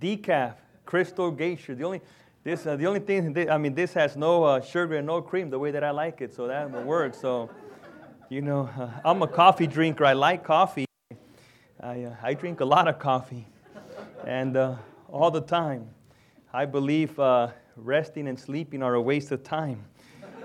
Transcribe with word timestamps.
decaf 0.00 0.54
crystal 0.86 1.30
geisha. 1.30 1.74
The 1.74 1.84
only 1.84 2.00
this 2.42 2.66
uh, 2.66 2.76
the 2.76 2.86
only 2.86 3.00
thing 3.00 3.50
I 3.50 3.58
mean 3.58 3.74
this 3.74 3.92
has 3.94 4.16
no 4.16 4.44
uh, 4.44 4.60
sugar 4.60 4.96
and 4.96 5.06
no 5.06 5.20
cream 5.22 5.50
the 5.50 5.58
way 5.58 5.70
that 5.70 5.84
I 5.84 5.90
like 5.90 6.20
it, 6.20 6.34
so 6.34 6.46
that 6.46 6.70
will 6.70 6.82
work. 6.82 7.14
So 7.14 7.50
you 8.28 8.40
know 8.40 8.68
uh, 8.78 8.88
I'm 9.04 9.22
a 9.22 9.28
coffee 9.28 9.66
drinker. 9.66 10.04
I 10.04 10.14
like 10.14 10.44
coffee. 10.44 10.86
I 11.80 12.04
uh, 12.04 12.16
I 12.22 12.34
drink 12.34 12.60
a 12.60 12.64
lot 12.64 12.88
of 12.88 12.98
coffee, 12.98 13.46
and 14.26 14.56
uh, 14.56 14.76
all 15.08 15.30
the 15.30 15.42
time. 15.42 15.88
I 16.52 16.64
believe 16.66 17.18
uh, 17.20 17.48
resting 17.76 18.26
and 18.26 18.38
sleeping 18.38 18.82
are 18.82 18.94
a 18.94 19.00
waste 19.00 19.30
of 19.30 19.44
time. 19.44 19.84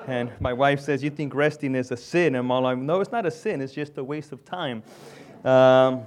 And 0.07 0.31
my 0.39 0.53
wife 0.53 0.79
says, 0.79 1.03
You 1.03 1.09
think 1.09 1.33
resting 1.33 1.73
is 1.73 1.91
a 1.91 1.97
sin? 1.97 2.35
And 2.35 2.51
I'm 2.51 2.63
like, 2.63 2.77
No, 2.77 3.01
it's 3.01 3.11
not 3.11 3.25
a 3.25 3.31
sin, 3.31 3.61
it's 3.61 3.73
just 3.73 3.97
a 3.97 4.03
waste 4.03 4.31
of 4.31 4.45
time. 4.45 4.83
Um, 5.43 6.05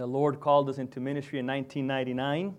the 0.00 0.06
Lord 0.06 0.40
called 0.40 0.68
us 0.68 0.78
into 0.78 0.98
ministry 0.98 1.38
in 1.38 1.46
1999, 1.46 2.56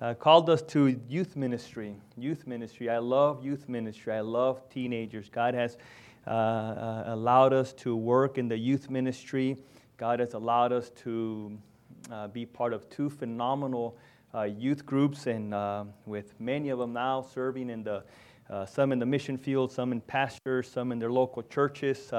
uh, 0.00 0.14
called 0.14 0.48
us 0.48 0.62
to 0.62 0.98
youth 1.08 1.34
ministry. 1.34 1.96
Youth 2.16 2.46
ministry. 2.46 2.88
I 2.88 2.98
love 2.98 3.44
youth 3.44 3.68
ministry. 3.68 4.12
I 4.12 4.20
love 4.20 4.68
teenagers. 4.70 5.28
God 5.28 5.54
has 5.54 5.76
uh, 6.26 6.30
uh, 6.30 7.04
allowed 7.06 7.52
us 7.52 7.72
to 7.72 7.96
work 7.96 8.38
in 8.38 8.46
the 8.46 8.56
youth 8.56 8.88
ministry. 8.88 9.56
God 9.96 10.20
has 10.20 10.34
allowed 10.34 10.72
us 10.72 10.90
to 11.02 11.58
uh, 12.10 12.28
be 12.28 12.46
part 12.46 12.72
of 12.72 12.88
two 12.88 13.10
phenomenal 13.10 13.96
uh, 14.32 14.42
youth 14.42 14.86
groups, 14.86 15.26
and 15.26 15.52
with 16.06 16.38
many 16.38 16.68
of 16.68 16.78
them 16.78 16.92
now 16.92 17.22
serving 17.22 17.68
in 17.68 17.82
the 17.82 18.04
some 18.66 18.92
in 18.92 18.98
the 18.98 19.06
mission 19.06 19.38
field, 19.38 19.72
some 19.72 19.92
in 19.92 20.00
pastors, 20.00 20.70
some 20.70 20.92
in 20.92 20.98
their 20.98 21.10
local 21.10 21.42
churches, 21.42 22.12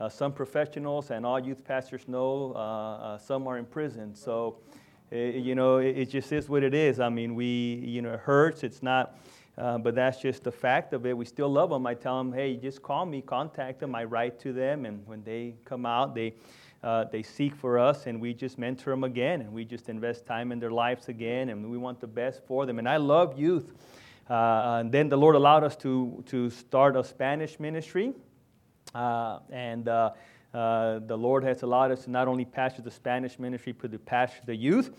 uh, 0.00 0.04
uh, 0.04 0.08
some 0.08 0.32
professionals, 0.32 1.10
and 1.10 1.26
all 1.26 1.38
youth 1.40 1.64
pastors 1.64 2.06
know 2.08 2.52
uh, 2.52 3.18
some 3.18 3.46
are 3.46 3.58
in 3.58 3.64
prison. 3.64 4.14
So, 4.14 4.58
it, 5.10 5.36
you 5.36 5.54
know, 5.54 5.78
it, 5.78 5.98
it, 5.98 6.10
just 6.10 6.32
is 6.32 6.48
what 6.48 6.62
it 6.62 6.74
is. 6.74 7.00
I 7.00 7.08
mean, 7.08 7.34
we, 7.34 7.82
you 7.84 8.02
know, 8.02 8.14
it 8.14 8.20
hurts. 8.20 8.62
It's 8.62 8.82
not. 8.82 9.18
but 9.56 9.94
that's 9.94 10.20
just 10.20 10.44
the 10.44 10.52
fact 10.52 10.92
of 10.92 11.06
it. 11.06 11.16
We 11.16 11.24
still 11.24 11.48
love 11.48 11.70
them. 11.70 11.86
I 11.86 11.94
tell 11.94 12.18
them, 12.18 12.32
hey, 12.32 12.56
just 12.56 12.82
call 12.82 13.06
me, 13.06 13.22
contact 13.22 13.80
them. 13.80 13.94
I 13.94 14.04
write 14.04 14.38
to 14.40 14.52
them, 14.52 14.86
and 14.86 15.06
when 15.06 15.22
they 15.24 15.54
come 15.64 15.86
out, 15.86 16.14
they 16.14 16.34
uh, 16.82 17.04
they 17.10 17.22
seek 17.22 17.54
for 17.56 17.78
us, 17.78 18.06
and 18.06 18.20
we 18.20 18.32
just 18.32 18.56
mentor 18.56 18.90
them 18.90 19.02
again, 19.02 19.40
and 19.40 19.52
we 19.52 19.64
just 19.64 19.88
invest 19.88 20.26
time 20.26 20.52
in 20.52 20.60
their 20.60 20.70
lives 20.70 21.08
again, 21.08 21.48
and 21.48 21.68
we 21.68 21.76
want 21.76 22.00
the 22.00 22.06
best 22.06 22.40
for 22.46 22.66
them. 22.66 22.78
And 22.78 22.88
I 22.88 22.98
love 22.98 23.38
youth. 23.38 23.72
Uh, 24.30 24.78
and 24.80 24.92
then 24.92 25.08
the 25.08 25.16
Lord 25.16 25.34
allowed 25.34 25.64
us 25.64 25.74
to, 25.76 26.22
to 26.26 26.50
start 26.50 26.96
a 26.96 27.02
Spanish 27.02 27.58
ministry. 27.58 28.12
Uh, 28.94 29.40
and 29.50 29.88
uh, 29.88 30.10
uh, 30.54 31.00
the 31.00 31.16
Lord 31.16 31.44
has 31.44 31.62
allowed 31.62 31.90
us 31.90 32.04
to 32.04 32.10
not 32.10 32.28
only 32.28 32.44
pastor 32.44 32.82
the 32.82 32.90
Spanish 32.90 33.38
ministry, 33.38 33.72
but 33.72 33.92
to 33.92 33.98
pastor 33.98 34.40
the 34.46 34.56
youth. 34.56 34.90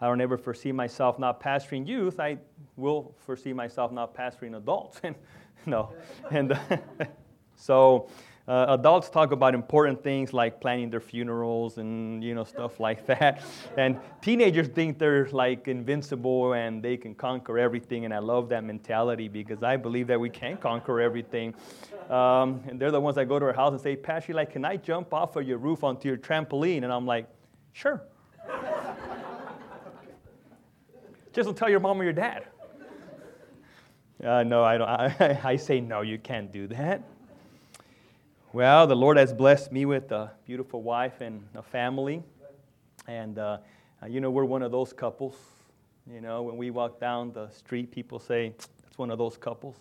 I 0.00 0.06
don't 0.06 0.20
ever 0.20 0.36
foresee 0.36 0.72
myself 0.72 1.18
not 1.18 1.40
pastoring 1.40 1.86
youth. 1.86 2.18
I 2.18 2.38
will 2.76 3.14
foresee 3.24 3.52
myself 3.52 3.92
not 3.92 4.14
pastoring 4.14 4.56
adults. 4.56 5.00
and 5.04 5.14
no. 5.66 5.92
And 6.30 6.58
so 7.56 8.08
uh, 8.46 8.66
adults 8.68 9.08
talk 9.08 9.32
about 9.32 9.54
important 9.54 10.02
things 10.02 10.34
like 10.34 10.60
planning 10.60 10.90
their 10.90 11.00
funerals 11.00 11.78
and 11.78 12.22
you 12.22 12.34
know 12.34 12.44
stuff 12.44 12.78
like 12.78 13.06
that. 13.12 13.42
And 13.78 13.98
teenagers 14.20 14.68
think 14.68 14.98
they're 14.98 15.26
like 15.30 15.66
invincible 15.66 16.52
and 16.52 16.82
they 16.82 16.98
can 16.98 17.14
conquer 17.14 17.58
everything 17.58 18.04
and 18.04 18.12
i 18.12 18.18
love 18.18 18.50
that 18.50 18.62
mentality 18.64 19.28
because 19.28 19.62
i 19.62 19.76
believe 19.76 20.06
that 20.08 20.20
we 20.20 20.28
can 20.28 20.56
conquer 20.58 21.00
everything. 21.00 21.54
Um, 22.10 22.62
and 22.68 22.78
they're 22.78 22.90
the 22.90 23.00
ones 23.00 23.16
that 23.16 23.28
go 23.28 23.38
to 23.38 23.46
our 23.46 23.54
house 23.54 23.72
and 23.72 23.80
say 23.80 23.96
pastor 23.96 24.34
like 24.34 24.52
can 24.52 24.64
i 24.64 24.76
jump 24.76 25.14
off 25.14 25.36
of 25.36 25.48
your 25.48 25.58
roof 25.58 25.82
onto 25.82 26.08
your 26.08 26.18
trampoline? 26.18 26.84
And 26.84 26.92
i'm 26.92 27.06
like 27.06 27.26
sure. 27.72 28.02
Just 31.32 31.46
don't 31.46 31.56
tell 31.56 31.70
your 31.70 31.80
mom 31.80 32.00
or 32.00 32.04
your 32.04 32.12
dad. 32.12 32.46
Uh, 34.22 34.42
no 34.42 34.62
i 34.62 34.78
don't 34.78 34.88
I, 34.88 35.40
I 35.44 35.56
say 35.56 35.80
no 35.80 36.02
you 36.02 36.18
can't 36.18 36.52
do 36.52 36.66
that 36.68 37.02
well, 38.54 38.86
the 38.86 38.94
Lord 38.94 39.16
has 39.16 39.32
blessed 39.32 39.72
me 39.72 39.84
with 39.84 40.12
a 40.12 40.30
beautiful 40.46 40.80
wife 40.80 41.20
and 41.20 41.42
a 41.56 41.62
family. 41.62 42.22
And, 43.08 43.36
uh, 43.36 43.58
uh, 44.00 44.06
you 44.06 44.20
know, 44.20 44.30
we're 44.30 44.44
one 44.44 44.62
of 44.62 44.70
those 44.70 44.92
couples. 44.92 45.34
You 46.08 46.20
know, 46.20 46.42
when 46.42 46.56
we 46.56 46.70
walk 46.70 47.00
down 47.00 47.32
the 47.32 47.48
street, 47.48 47.90
people 47.90 48.20
say, 48.20 48.54
that's 48.56 48.96
one 48.96 49.10
of 49.10 49.18
those 49.18 49.36
couples. 49.36 49.74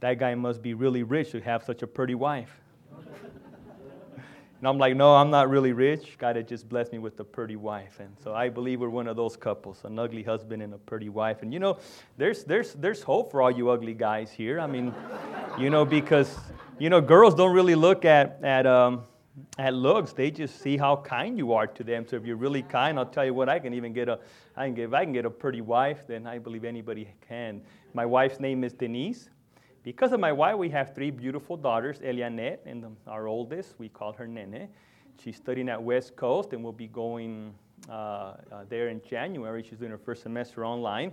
That 0.00 0.18
guy 0.18 0.34
must 0.34 0.60
be 0.60 0.74
really 0.74 1.02
rich 1.02 1.30
to 1.30 1.40
have 1.40 1.64
such 1.64 1.80
a 1.80 1.86
pretty 1.86 2.14
wife. 2.14 2.60
and 2.94 4.68
I'm 4.68 4.76
like, 4.76 4.94
no, 4.94 5.14
I'm 5.16 5.30
not 5.30 5.48
really 5.48 5.72
rich. 5.72 6.18
God 6.18 6.36
had 6.36 6.46
just 6.46 6.68
blessed 6.68 6.92
me 6.92 6.98
with 6.98 7.18
a 7.20 7.24
pretty 7.24 7.56
wife. 7.56 8.00
And 8.00 8.14
so 8.22 8.34
I 8.34 8.50
believe 8.50 8.82
we're 8.82 8.90
one 8.90 9.08
of 9.08 9.16
those 9.16 9.34
couples, 9.34 9.80
an 9.84 9.98
ugly 9.98 10.22
husband 10.22 10.60
and 10.60 10.74
a 10.74 10.78
pretty 10.78 11.08
wife. 11.08 11.40
And, 11.40 11.54
you 11.54 11.58
know, 11.58 11.78
there's, 12.18 12.44
there's, 12.44 12.74
there's 12.74 13.02
hope 13.02 13.30
for 13.30 13.40
all 13.40 13.50
you 13.50 13.70
ugly 13.70 13.94
guys 13.94 14.30
here. 14.30 14.60
I 14.60 14.66
mean, 14.66 14.94
you 15.58 15.70
know, 15.70 15.86
because 15.86 16.36
you 16.78 16.90
know, 16.90 17.00
girls 17.00 17.34
don't 17.34 17.52
really 17.52 17.74
look 17.74 18.04
at, 18.04 18.38
at, 18.42 18.66
um, 18.66 19.02
at 19.58 19.74
looks. 19.74 20.12
They 20.12 20.30
just 20.30 20.60
see 20.60 20.76
how 20.76 20.96
kind 20.96 21.36
you 21.36 21.52
are 21.52 21.66
to 21.66 21.84
them. 21.84 22.06
So 22.06 22.16
if 22.16 22.24
you're 22.24 22.36
really 22.36 22.62
kind, 22.62 22.98
I'll 22.98 23.06
tell 23.06 23.24
you 23.24 23.34
what, 23.34 23.48
I 23.48 23.58
can 23.58 23.74
even 23.74 23.92
get 23.92 24.08
a, 24.08 24.20
I 24.56 24.66
can 24.66 24.74
get, 24.74 24.84
if 24.84 24.94
I 24.94 25.04
can 25.04 25.12
get 25.12 25.24
a 25.24 25.30
pretty 25.30 25.60
wife, 25.60 26.06
then 26.06 26.26
I 26.26 26.38
believe 26.38 26.64
anybody 26.64 27.08
can. 27.26 27.62
My 27.94 28.06
wife's 28.06 28.38
name 28.38 28.62
is 28.62 28.72
Denise. 28.72 29.28
Because 29.82 30.12
of 30.12 30.20
my 30.20 30.32
wife, 30.32 30.56
we 30.56 30.68
have 30.70 30.94
three 30.94 31.10
beautiful 31.10 31.56
daughters, 31.56 31.98
Elianette, 31.98 32.58
and 32.66 32.84
our 33.06 33.26
oldest, 33.26 33.74
we 33.78 33.88
call 33.88 34.12
her 34.12 34.26
Nene. 34.26 34.68
She's 35.22 35.36
studying 35.36 35.68
at 35.68 35.82
West 35.82 36.14
Coast 36.14 36.52
and 36.52 36.62
will 36.62 36.72
be 36.72 36.86
going 36.86 37.54
uh, 37.88 37.92
uh, 37.92 38.34
there 38.68 38.88
in 38.88 39.00
January. 39.08 39.64
She's 39.68 39.78
doing 39.78 39.90
her 39.90 39.98
first 39.98 40.22
semester 40.22 40.64
online. 40.64 41.12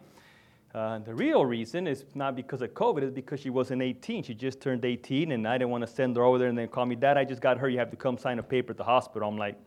Uh, 0.75 0.99
the 0.99 1.15
real 1.15 1.45
reason 1.45 1.87
is 1.87 2.03
not 2.15 2.35
because 2.35 2.61
of 2.61 2.69
COVID, 2.73 3.01
it's 3.01 3.13
because 3.13 3.39
she 3.39 3.49
wasn't 3.49 3.81
18. 3.81 4.23
She 4.23 4.33
just 4.33 4.59
turned 4.59 4.83
18, 4.83 5.31
and 5.31 5.47
I 5.47 5.57
didn't 5.57 5.69
want 5.69 5.83
to 5.83 5.87
send 5.87 6.17
her 6.17 6.23
over 6.23 6.37
there 6.37 6.49
and 6.49 6.57
then 6.57 6.67
call 6.67 6.85
me, 6.85 6.95
Dad, 6.95 7.17
I 7.17 7.23
just 7.23 7.41
got 7.41 7.57
hurt. 7.57 7.69
You 7.69 7.79
have 7.79 7.91
to 7.91 7.95
come 7.95 8.17
sign 8.17 8.39
a 8.39 8.43
paper 8.43 8.71
at 8.71 8.77
the 8.77 8.83
hospital. 8.83 9.29
I'm 9.29 9.37
like, 9.37 9.57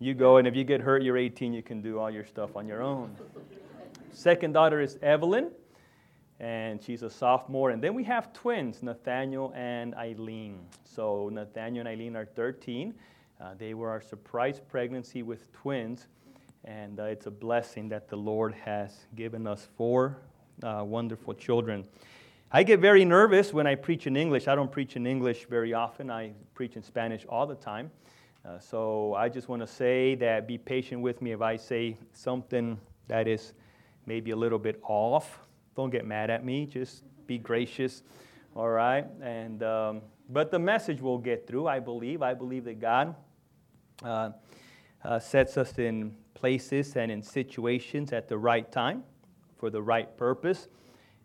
You 0.00 0.14
go, 0.14 0.38
and 0.38 0.48
if 0.48 0.56
you 0.56 0.64
get 0.64 0.80
hurt, 0.80 1.04
you're 1.04 1.16
18, 1.16 1.52
you 1.52 1.62
can 1.62 1.80
do 1.80 2.00
all 2.00 2.10
your 2.10 2.24
stuff 2.24 2.56
on 2.56 2.66
your 2.66 2.82
own. 2.82 3.14
Second 4.12 4.54
daughter 4.54 4.80
is 4.80 4.98
Evelyn, 5.02 5.52
and 6.40 6.82
she's 6.82 7.04
a 7.04 7.10
sophomore. 7.10 7.70
And 7.70 7.80
then 7.80 7.94
we 7.94 8.02
have 8.02 8.32
twins, 8.32 8.82
Nathaniel 8.82 9.52
and 9.54 9.94
Eileen. 9.94 10.58
So 10.82 11.30
Nathaniel 11.32 11.86
and 11.86 11.88
Eileen 11.88 12.16
are 12.16 12.26
13. 12.26 12.92
Uh, 13.40 13.54
they 13.56 13.72
were 13.72 13.88
our 13.88 14.00
surprise 14.00 14.60
pregnancy 14.68 15.22
with 15.22 15.52
twins. 15.52 16.08
And 16.64 17.00
uh, 17.00 17.04
it's 17.04 17.26
a 17.26 17.30
blessing 17.30 17.88
that 17.90 18.08
the 18.08 18.16
Lord 18.16 18.54
has 18.54 19.06
given 19.14 19.46
us 19.46 19.68
four 19.76 20.18
uh, 20.62 20.82
wonderful 20.84 21.34
children. 21.34 21.86
I 22.50 22.62
get 22.62 22.80
very 22.80 23.04
nervous 23.04 23.52
when 23.52 23.66
I 23.66 23.74
preach 23.74 24.06
in 24.06 24.16
English. 24.16 24.48
I 24.48 24.54
don't 24.54 24.72
preach 24.72 24.96
in 24.96 25.06
English 25.06 25.46
very 25.46 25.74
often, 25.74 26.10
I 26.10 26.32
preach 26.54 26.76
in 26.76 26.82
Spanish 26.82 27.26
all 27.28 27.46
the 27.46 27.54
time. 27.54 27.90
Uh, 28.44 28.58
so 28.58 29.14
I 29.14 29.28
just 29.28 29.48
want 29.48 29.60
to 29.60 29.66
say 29.66 30.14
that 30.16 30.48
be 30.48 30.56
patient 30.56 31.02
with 31.02 31.20
me 31.20 31.32
if 31.32 31.42
I 31.42 31.56
say 31.56 31.96
something 32.12 32.78
that 33.06 33.28
is 33.28 33.52
maybe 34.06 34.30
a 34.30 34.36
little 34.36 34.58
bit 34.58 34.80
off. 34.82 35.40
Don't 35.76 35.90
get 35.90 36.06
mad 36.06 36.30
at 36.30 36.44
me, 36.44 36.64
just 36.64 37.04
be 37.26 37.36
gracious, 37.36 38.02
all 38.56 38.70
right? 38.70 39.06
And, 39.20 39.62
um, 39.62 40.00
but 40.30 40.50
the 40.50 40.58
message 40.58 41.00
will 41.00 41.18
get 41.18 41.46
through, 41.46 41.66
I 41.66 41.80
believe. 41.80 42.22
I 42.22 42.34
believe 42.34 42.64
that 42.64 42.80
God 42.80 43.14
uh, 45.04 45.18
sets 45.18 45.56
us 45.56 45.78
in 45.78 46.14
places 46.34 46.96
and 46.96 47.10
in 47.10 47.22
situations 47.22 48.12
at 48.12 48.28
the 48.28 48.38
right 48.38 48.70
time 48.70 49.02
for 49.56 49.70
the 49.70 49.82
right 49.82 50.16
purpose. 50.16 50.68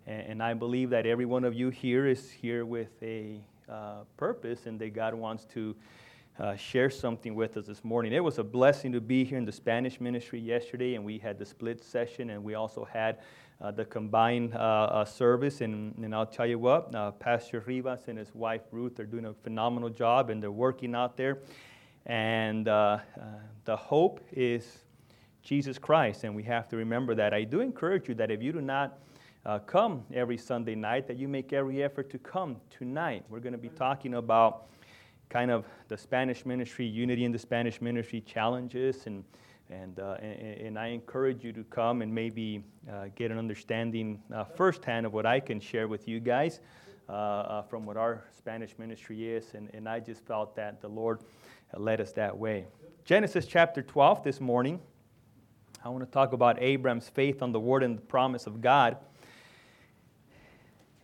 And, 0.06 0.44
I 0.44 0.54
believe 0.54 0.90
that 0.90 1.06
every 1.06 1.26
one 1.26 1.46
of 1.46 1.54
you 1.54 1.70
here 1.70 2.08
is 2.08 2.30
here 2.30 2.66
with 2.66 2.92
a 3.02 3.40
uh, 3.70 4.04
purpose 4.18 4.66
and 4.66 4.78
that 4.80 4.94
God 4.94 5.14
wants 5.14 5.46
to 5.54 5.76
uh, 6.40 6.56
share 6.56 6.90
something 6.90 7.36
with 7.36 7.56
us 7.58 7.68
this 7.68 7.84
morning. 7.84 8.12
It 8.12 8.24
was 8.24 8.40
a 8.40 8.44
blessing 8.44 8.92
to 8.94 9.02
be 9.02 9.24
here 9.24 9.38
in 9.38 9.46
the 9.46 9.52
Spanish 9.52 10.02
ministry 10.02 10.40
yesterday, 10.40 10.96
and 10.96 11.06
we 11.06 11.20
had 11.20 11.38
the 11.38 11.46
split 11.46 11.84
session, 11.84 12.32
and 12.32 12.44
we 12.44 12.56
also 12.56 12.84
had 12.84 13.20
uh, 13.62 13.72
the 13.72 13.86
combined 13.86 14.56
uh, 14.56 14.58
uh, 14.58 15.06
service. 15.06 15.62
And, 15.62 15.96
and 15.98 16.14
I'll 16.14 16.26
tell 16.26 16.48
you 16.48 16.60
what, 16.60 16.94
uh, 16.94 17.12
Pastor 17.12 17.64
Rivas 17.66 18.08
and 18.08 18.18
his 18.18 18.34
wife 18.34 18.62
Ruth 18.72 19.00
are 19.00 19.06
doing 19.06 19.26
a 19.26 19.34
phenomenal 19.34 19.90
job, 19.90 20.30
and 20.30 20.42
they're 20.42 20.52
working 20.52 20.96
out 20.96 21.16
there. 21.16 21.40
And 22.06 22.66
the 22.66 23.78
hope 23.78 24.20
is 24.32 24.84
Jesus 25.44 25.78
Christ, 25.78 26.24
and 26.24 26.34
we 26.34 26.44
have 26.44 26.70
to 26.70 26.78
remember 26.78 27.16
that. 27.16 27.34
I 27.34 27.44
do 27.44 27.60
encourage 27.60 28.08
you 28.08 28.16
that 28.16 28.32
if 28.32 28.42
you 28.42 28.54
do 28.54 28.62
not 28.62 29.00
uh, 29.46 29.60
come 29.60 30.06
every 30.14 30.38
Sunday 30.38 30.76
night, 30.76 31.06
that 31.08 31.18
you 31.18 31.28
make 31.28 31.52
every 31.52 31.84
effort 31.84 32.10
to 32.12 32.18
come 32.18 32.58
tonight. 32.70 33.26
We're 33.30 33.42
going 33.42 33.54
to 33.54 33.60
be 33.60 33.70
talking 33.70 34.16
about 34.16 34.68
kind 35.30 35.52
of 35.52 35.66
the 35.90 35.98
Spanish 35.98 36.46
ministry, 36.46 36.86
unity 36.86 37.26
in 37.26 37.32
the 37.32 37.40
Spanish 37.40 37.82
ministry 37.82 38.22
challenges, 38.22 39.06
and 39.06 39.24
and, 39.70 40.00
uh, 40.00 40.18
and, 40.20 40.68
and, 40.68 40.80
I 40.80 40.88
encourage 40.88 41.44
you 41.44 41.54
to 41.54 41.64
come 41.64 42.02
and 42.02 42.14
maybe 42.14 42.64
uh, 42.92 43.06
get 43.16 43.32
an 43.32 43.40
understanding 43.40 44.22
uh, 44.32 44.44
firsthand 44.44 45.06
of 45.06 45.14
what 45.14 45.26
I 45.26 45.40
can 45.40 45.60
share 45.60 45.88
with 45.88 46.06
you 46.06 46.20
guys 46.20 46.60
uh, 47.08 47.14
uh, 47.14 47.62
from 47.64 47.86
what 47.86 47.96
our 47.96 48.26
Spanish 48.38 48.78
ministry 48.78 49.32
is. 49.32 49.54
And, 49.54 49.70
and 49.74 49.88
I 49.88 50.02
just 50.02 50.26
felt 50.26 50.54
that 50.58 50.82
the 50.82 50.90
Lord 50.90 51.22
led 51.82 52.02
us 52.02 52.12
that 52.14 52.38
way. 52.38 52.66
Genesis 53.06 53.46
chapter 53.46 53.82
12 53.82 54.24
this 54.24 54.40
morning. 54.40 54.80
I 55.84 55.90
want 55.90 56.04
to 56.06 56.10
talk 56.10 56.34
about 56.34 56.62
Abraham's 56.62 57.10
faith 57.10 57.42
on 57.42 57.52
the 57.52 57.60
word 57.60 57.84
and 57.84 57.98
the 57.98 58.02
promise 58.02 58.48
of 58.48 58.62
God. 58.62 58.98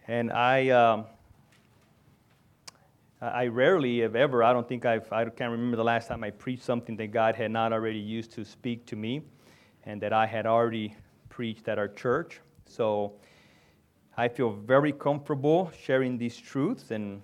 And 0.07 0.31
I, 0.31 0.69
um, 0.69 1.05
I 3.21 3.47
rarely, 3.47 4.01
if 4.01 4.15
ever, 4.15 4.43
I 4.43 4.53
don't 4.53 4.67
think 4.67 4.85
I've, 4.85 5.11
I 5.11 5.25
can't 5.25 5.51
remember 5.51 5.75
the 5.75 5.83
last 5.83 6.07
time 6.07 6.23
I 6.23 6.29
preached 6.29 6.63
something 6.63 6.95
that 6.97 7.07
God 7.07 7.35
had 7.35 7.51
not 7.51 7.73
already 7.73 7.99
used 7.99 8.31
to 8.31 8.45
speak 8.45 8.85
to 8.87 8.95
me 8.95 9.21
and 9.83 10.01
that 10.01 10.13
I 10.13 10.25
had 10.25 10.45
already 10.45 10.95
preached 11.29 11.67
at 11.67 11.77
our 11.77 11.87
church. 11.87 12.39
So 12.65 13.13
I 14.15 14.27
feel 14.27 14.51
very 14.51 14.91
comfortable 14.91 15.71
sharing 15.81 16.17
these 16.17 16.37
truths, 16.37 16.91
and 16.91 17.21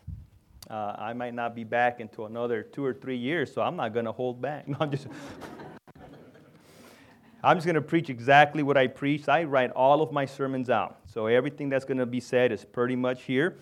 uh, 0.70 0.96
I 0.98 1.14
might 1.14 1.34
not 1.34 1.56
be 1.56 1.64
back 1.64 2.00
until 2.00 2.26
another 2.26 2.64
two 2.64 2.84
or 2.84 2.94
three 2.94 3.18
years, 3.18 3.54
so 3.54 3.62
I'm 3.62 3.76
not 3.76 3.94
going 3.94 4.06
to 4.06 4.12
hold 4.12 4.42
back. 4.42 4.68
No, 4.68 4.78
I'm 4.80 4.92
just. 4.92 5.08
I'm 7.44 7.58
just 7.58 7.68
going 7.68 7.76
to 7.76 7.82
preach 7.82 8.10
exactly 8.10 8.64
what 8.64 8.76
I 8.76 8.88
preach. 8.88 9.30
I 9.30 9.44
write 9.44 9.70
all 9.72 10.02
of 10.02 10.12
my 10.12 10.26
sermons 10.26 10.72
out. 10.72 11.02
So 11.06 11.28
everything 11.28 11.70
that's 11.70 11.86
going 11.86 12.00
to 12.00 12.08
be 12.08 12.20
said 12.20 12.52
is 12.52 12.66
pretty 12.66 12.96
much 12.96 13.22
here. 13.22 13.58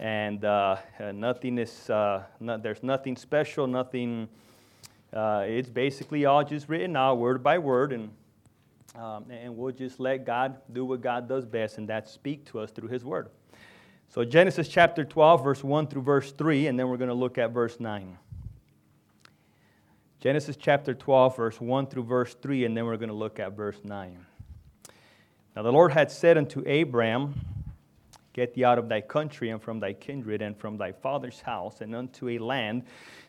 And 0.00 0.44
uh, 0.44 0.78
nothing 1.14 1.58
is, 1.58 1.88
uh, 1.88 2.24
not, 2.40 2.64
there's 2.64 2.82
nothing 2.82 3.14
special, 3.16 3.68
nothing, 3.68 4.28
uh, 5.12 5.44
it's 5.46 5.70
basically 5.70 6.24
all 6.24 6.42
just 6.42 6.68
written 6.68 6.96
out 6.96 7.18
word 7.18 7.44
by 7.44 7.58
word. 7.58 7.92
And, 7.92 8.10
um, 8.96 9.26
and 9.30 9.56
we'll 9.56 9.72
just 9.72 10.00
let 10.00 10.26
God 10.26 10.56
do 10.72 10.84
what 10.84 11.00
God 11.00 11.28
does 11.28 11.46
best, 11.46 11.78
and 11.78 11.88
that's 11.88 12.10
speak 12.10 12.44
to 12.46 12.58
us 12.58 12.72
through 12.72 12.88
His 12.88 13.04
Word. 13.04 13.28
So 14.12 14.26
Genesis 14.26 14.68
chapter 14.68 15.06
12, 15.06 15.42
verse 15.42 15.64
1 15.64 15.86
through 15.86 16.02
verse 16.02 16.32
3, 16.32 16.66
and 16.66 16.78
then 16.78 16.88
we're 16.88 16.98
going 16.98 17.08
to 17.08 17.14
look 17.14 17.38
at 17.38 17.50
verse 17.50 17.80
9. 17.80 18.18
Genesis 20.20 20.54
chapter 20.54 20.92
12, 20.92 21.34
verse 21.34 21.58
1 21.58 21.86
through 21.86 22.04
verse 22.04 22.34
3, 22.34 22.66
and 22.66 22.76
then 22.76 22.84
we're 22.84 22.98
going 22.98 23.08
to 23.08 23.14
look 23.14 23.40
at 23.40 23.56
verse 23.56 23.78
9. 23.82 24.26
Now 25.56 25.62
the 25.62 25.72
Lord 25.72 25.92
had 25.92 26.10
said 26.10 26.36
unto 26.36 26.60
Abram, 26.68 27.40
Get 28.34 28.52
thee 28.52 28.64
out 28.64 28.78
of 28.78 28.90
thy 28.90 29.00
country 29.00 29.48
and 29.48 29.62
from 29.62 29.80
thy 29.80 29.94
kindred 29.94 30.42
and 30.42 30.58
from 30.58 30.76
thy 30.76 30.92
father's 30.92 31.40
house, 31.40 31.80
and 31.80 31.94
unto 31.94 32.28
a 32.28 32.38
land 32.38 32.82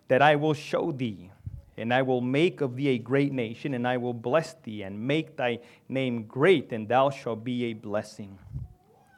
that 0.09 0.21
I 0.21 0.35
will 0.35 0.53
show 0.53 0.91
thee. 0.91 1.31
And 1.77 1.93
I 1.93 2.01
will 2.01 2.19
make 2.19 2.59
of 2.59 2.75
thee 2.75 2.89
a 2.89 2.97
great 2.97 3.31
nation, 3.31 3.73
and 3.73 3.87
I 3.87 3.95
will 3.95 4.13
bless 4.13 4.55
thee, 4.55 4.81
and 4.81 5.07
make 5.07 5.37
thy 5.37 5.59
name 5.87 6.23
great, 6.23 6.73
and 6.73 6.89
thou 6.89 7.09
shalt 7.09 7.45
be 7.45 7.67
a 7.67 7.73
blessing. 7.73 8.37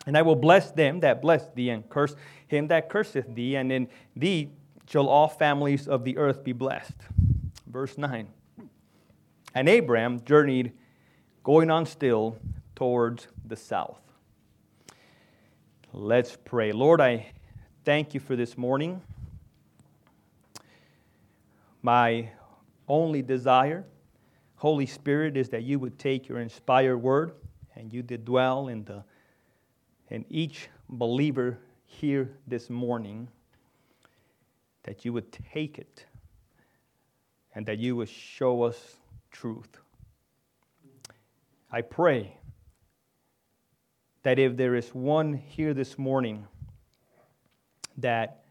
And 0.05 0.17
I 0.17 0.21
will 0.21 0.35
bless 0.35 0.71
them 0.71 0.99
that 0.99 1.21
bless 1.21 1.47
thee, 1.55 1.69
and 1.69 1.87
curse 1.89 2.15
him 2.47 2.67
that 2.67 2.89
curseth 2.89 3.33
thee, 3.33 3.55
and 3.55 3.71
in 3.71 3.87
thee 4.15 4.49
shall 4.87 5.07
all 5.07 5.27
families 5.27 5.87
of 5.87 6.03
the 6.03 6.17
earth 6.17 6.43
be 6.43 6.51
blessed 6.51 6.93
verse 7.75 7.97
9. 7.97 8.25
And 9.53 9.67
Abram 9.67 10.23
journeyed, 10.23 10.71
going 11.43 11.69
on 11.69 11.85
still, 11.85 12.37
towards 12.73 13.27
the 13.45 13.57
south. 13.57 13.99
Let's 15.91 16.37
pray. 16.45 16.71
Lord, 16.71 17.01
I 17.01 17.33
thank 17.83 18.13
you 18.13 18.21
for 18.21 18.37
this 18.37 18.57
morning. 18.57 19.01
My 21.81 22.29
only 22.87 23.21
desire, 23.21 23.83
Holy 24.55 24.85
Spirit, 24.85 25.35
is 25.35 25.49
that 25.49 25.63
you 25.63 25.77
would 25.77 25.99
take 25.99 26.29
your 26.29 26.39
inspired 26.39 26.99
word 26.99 27.33
and 27.75 27.91
you 27.91 28.03
did 28.03 28.23
dwell 28.23 28.69
in, 28.69 28.85
the, 28.85 29.03
in 30.09 30.25
each 30.29 30.69
believer 30.89 31.57
here 31.85 32.31
this 32.47 32.69
morning, 32.69 33.27
that 34.83 35.03
you 35.03 35.13
would 35.13 35.31
take 35.31 35.79
it 35.79 36.05
and 37.53 37.65
that 37.65 37.79
you 37.79 37.95
would 37.95 38.09
show 38.09 38.63
us 38.63 38.97
truth. 39.31 39.79
I 41.71 41.81
pray 41.81 42.37
that 44.23 44.39
if 44.39 44.57
there 44.57 44.75
is 44.75 44.89
one 44.89 45.33
here 45.33 45.73
this 45.73 45.97
morning 45.97 46.45
that 47.97 48.43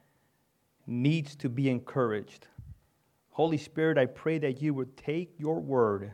needs 0.86 1.36
to 1.36 1.48
be 1.48 1.68
encouraged, 1.68 2.48
Holy 3.30 3.58
Spirit, 3.58 3.98
I 3.98 4.06
pray 4.06 4.38
that 4.38 4.62
you 4.62 4.74
would 4.74 4.96
take 4.96 5.34
your 5.38 5.60
word 5.60 6.12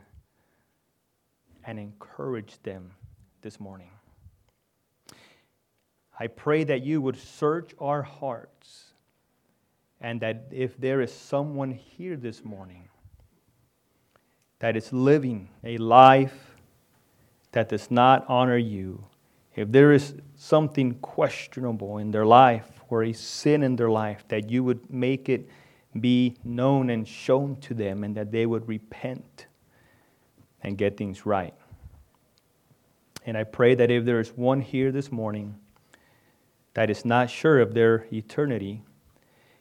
and 1.63 1.79
encourage 1.79 2.61
them 2.63 2.91
this 3.41 3.59
morning. 3.59 3.91
I 6.21 6.27
pray 6.27 6.63
that 6.65 6.83
you 6.83 7.01
would 7.01 7.17
search 7.17 7.71
our 7.79 8.03
hearts 8.03 8.93
and 9.99 10.21
that 10.21 10.49
if 10.51 10.77
there 10.77 11.01
is 11.01 11.11
someone 11.11 11.71
here 11.71 12.15
this 12.15 12.45
morning 12.45 12.89
that 14.59 14.77
is 14.77 14.93
living 14.93 15.49
a 15.63 15.79
life 15.79 16.53
that 17.53 17.69
does 17.69 17.89
not 17.89 18.23
honor 18.27 18.57
you, 18.57 19.03
if 19.55 19.71
there 19.71 19.93
is 19.93 20.13
something 20.35 20.93
questionable 20.99 21.97
in 21.97 22.11
their 22.11 22.27
life 22.27 22.69
or 22.91 23.01
a 23.01 23.13
sin 23.13 23.63
in 23.63 23.75
their 23.75 23.89
life, 23.89 24.23
that 24.27 24.47
you 24.47 24.63
would 24.63 24.93
make 24.93 25.27
it 25.27 25.49
be 25.99 26.37
known 26.43 26.91
and 26.91 27.07
shown 27.07 27.55
to 27.61 27.73
them 27.73 28.03
and 28.03 28.13
that 28.15 28.31
they 28.31 28.45
would 28.45 28.67
repent 28.67 29.47
and 30.61 30.77
get 30.77 30.97
things 30.97 31.25
right. 31.25 31.55
And 33.25 33.35
I 33.35 33.43
pray 33.43 33.73
that 33.73 33.89
if 33.89 34.05
there 34.05 34.19
is 34.19 34.29
one 34.37 34.61
here 34.61 34.91
this 34.91 35.11
morning 35.11 35.55
that 36.73 36.89
is 36.89 37.05
not 37.05 37.29
sure 37.29 37.59
of 37.59 37.73
their 37.73 38.05
eternity, 38.11 38.83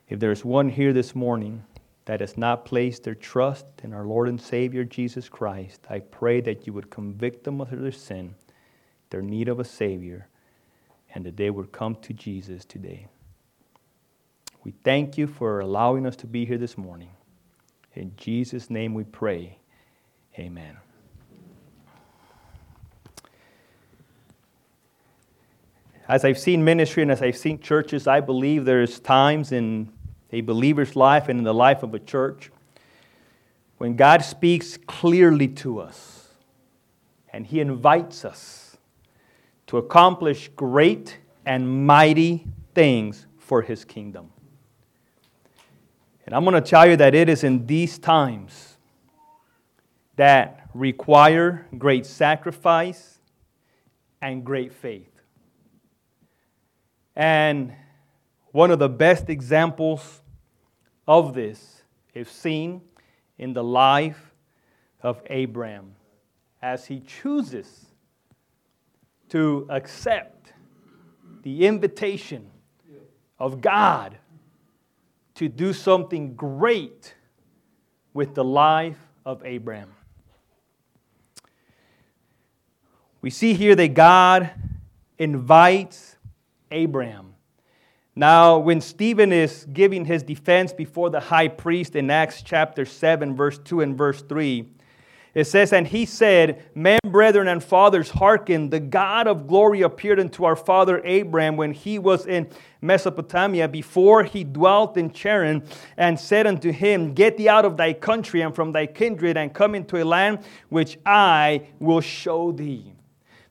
if 0.09 0.19
there's 0.19 0.45
one 0.45 0.69
here 0.69 0.93
this 0.93 1.15
morning 1.15 1.65
that 2.05 2.21
has 2.21 2.37
not 2.37 2.65
placed 2.65 3.05
their 3.05 3.15
trust 3.15 3.67
in 3.83 3.93
our 3.93 4.05
Lord 4.05 4.29
and 4.29 4.41
Savior 4.41 4.85
Jesus 4.85 5.29
Christ, 5.29 5.87
I 5.89 6.01
pray 6.01 6.41
that 6.41 6.67
you 6.67 6.73
would 6.73 6.91
convict 6.91 7.45
them 7.45 7.61
of 7.61 7.71
their 7.71 7.93
sin, 7.93 8.35
their 9.11 9.23
need 9.23 9.49
of 9.49 9.61
a 9.61 9.65
Savior, 9.65 10.29
and 11.15 11.25
that 11.25 11.37
they 11.37 11.51
would 11.51 11.73
come 11.73 11.95
to 11.97 12.13
Jesus 12.13 12.65
today. 12.65 13.07
We 14.65 14.73
thank 14.85 15.17
you 15.17 15.27
for 15.27 15.61
allowing 15.61 16.07
us 16.07 16.17
to 16.17 16.27
be 16.27 16.45
here 16.45 16.59
this 16.59 16.77
morning. 16.77 17.11
In 17.95 18.13
Jesus' 18.17 18.71
name 18.71 18.95
we 18.95 19.05
pray. 19.05 19.59
Amen. 20.39 20.77
As 26.11 26.25
I've 26.25 26.41
seen 26.41 26.65
ministry 26.65 27.05
and 27.05 27.13
as 27.13 27.23
I've 27.23 27.37
seen 27.37 27.61
churches, 27.61 28.09
I 28.09 28.19
believe 28.19 28.65
there's 28.65 28.99
times 28.99 29.53
in 29.53 29.93
a 30.33 30.41
believer's 30.41 30.97
life 30.97 31.29
and 31.29 31.39
in 31.39 31.45
the 31.45 31.55
life 31.55 31.85
of 31.85 31.95
a 31.95 32.01
church, 32.01 32.51
when 33.79 33.95
God 33.95 34.25
speaks 34.25 34.77
clearly 34.89 35.47
to 35.47 35.79
us 35.79 36.27
and 37.33 37.47
He 37.47 37.61
invites 37.61 38.25
us 38.25 38.77
to 39.69 39.79
accomplish 39.79 40.49
great 40.57 41.17
and 41.47 41.87
mighty 41.87 42.45
things 42.75 43.29
for 43.39 43.63
His 43.63 43.85
kingdom. 43.85 44.33
And 46.27 46.35
I'm 46.35 46.43
going 46.43 46.61
to 46.61 46.61
tell 46.61 46.91
you 46.91 46.97
that 46.97 47.15
it 47.15 47.29
is 47.29 47.45
in 47.45 47.67
these 47.67 48.01
times 48.01 48.79
that 50.17 50.69
require 50.75 51.69
great 51.79 52.05
sacrifice 52.05 53.21
and 54.21 54.45
great 54.45 54.73
faith. 54.73 55.10
And 57.17 57.75
one 58.53 58.71
of 58.71 58.79
the 58.79 58.89
best 58.89 59.29
examples 59.29 60.23
of 61.07 61.35
this 61.35 61.83
is 62.15 62.29
seen 62.29 62.83
in 63.39 63.53
the 63.53 63.65
life 63.65 64.35
of 65.03 65.23
Abraham 65.29 65.95
as 66.63 66.87
he 66.87 67.01
chooses 67.01 67.87
to 69.31 69.67
accept 69.71 70.53
the 71.43 71.67
invitation 71.67 72.51
of 73.39 73.61
God 73.61 74.19
to 75.37 75.49
do 75.49 75.73
something 75.73 76.35
great 76.35 77.15
with 78.13 78.35
the 78.35 78.45
life 78.45 78.99
of 79.25 79.43
Abraham. 79.45 79.91
We 83.23 83.31
see 83.31 83.55
here 83.55 83.75
that 83.75 83.95
God 83.95 84.51
invites 85.19 86.17
Abraham 86.71 87.35
now, 88.17 88.59
when 88.59 88.81
Stephen 88.81 89.33
is 89.33 89.67
giving 89.73 90.05
his 90.05 90.23
defense 90.23 90.73
before 90.73 91.11
the 91.11 91.21
high 91.21 91.49
priest 91.49 91.95
in 91.95 92.11
Acts 92.11 92.43
chapter 92.43 92.85
7, 92.85 93.37
verse 93.37 93.59
2 93.59 93.83
and 93.83 93.97
verse 93.97 94.21
3, 94.23 94.69
it 95.33 95.45
says, 95.45 95.73
And 95.73 95.87
he 95.87 96.05
said, 96.07 96.65
Men, 96.75 96.99
brethren, 97.07 97.47
and 97.47 97.63
fathers, 97.63 98.11
hearken, 98.11 98.69
the 98.69 98.81
God 98.81 99.29
of 99.29 99.47
glory 99.47 99.83
appeared 99.83 100.19
unto 100.19 100.45
our 100.45 100.57
father 100.57 101.01
Abraham 101.05 101.57
when 101.57 101.73
he 101.73 102.01
was 102.01 102.27
in 102.27 102.49
Mesopotamia, 102.83 103.69
before 103.69 104.25
he 104.25 104.43
dwelt 104.43 104.97
in 104.97 105.11
Charran, 105.11 105.65
and 105.97 106.19
said 106.19 106.49
unto 106.49 106.73
him, 106.73 107.15
Get 107.15 107.37
thee 107.37 107.49
out 107.49 107.65
of 107.65 107.77
thy 107.77 107.93
country 107.93 108.41
and 108.41 108.55
from 108.55 108.73
thy 108.73 108.87
kindred, 108.87 109.37
and 109.37 109.55
come 109.55 109.77
into 109.77 110.03
a 110.03 110.05
land 110.05 110.41
which 110.69 110.99
I 111.07 111.69
will 111.79 112.01
show 112.01 112.51
thee. 112.51 112.93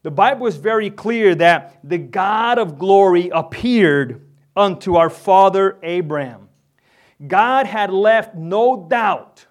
The 0.02 0.12
Bible 0.12 0.48
is 0.48 0.56
very 0.56 0.90
clear 0.90 1.36
that 1.36 1.80
the 1.84 1.98
God 1.98 2.58
of 2.58 2.80
glory 2.80 3.30
appeared 3.34 4.26
unto 4.56 4.96
our 4.96 5.10
father 5.10 5.78
Abraham. 5.84 6.50
God 7.28 7.66
had 7.66 7.92
left 7.92 8.36
no 8.36 8.88
doubt 8.90 9.46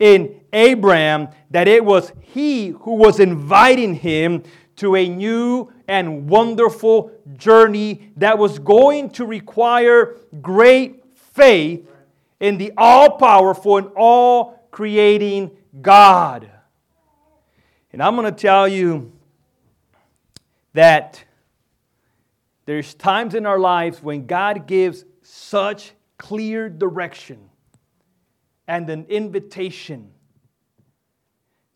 in 0.00 0.40
Abraham 0.52 1.28
that 1.50 1.68
it 1.68 1.84
was 1.84 2.12
he 2.20 2.68
who 2.68 2.94
was 2.94 3.20
inviting 3.20 3.94
him 3.94 4.42
to 4.76 4.96
a 4.96 5.08
new 5.08 5.72
and 5.86 6.28
wonderful 6.28 7.12
journey 7.36 8.12
that 8.16 8.36
was 8.36 8.58
going 8.58 9.10
to 9.10 9.24
require 9.24 10.16
great 10.42 11.04
faith 11.14 11.88
in 12.40 12.58
the 12.58 12.72
all 12.76 13.16
powerful 13.18 13.76
and 13.76 13.88
all 13.96 14.66
creating 14.72 15.50
God. 15.80 16.50
And 17.92 18.02
I'm 18.02 18.16
going 18.16 18.26
to 18.26 18.32
tell 18.32 18.66
you 18.66 19.12
that 20.74 21.24
there's 22.66 22.94
times 22.94 23.34
in 23.34 23.46
our 23.46 23.58
lives 23.58 24.02
when 24.02 24.26
God 24.26 24.66
gives 24.66 25.04
such 25.22 25.92
clear 26.18 26.68
direction 26.68 27.50
and 28.66 28.88
an 28.90 29.06
invitation 29.08 30.10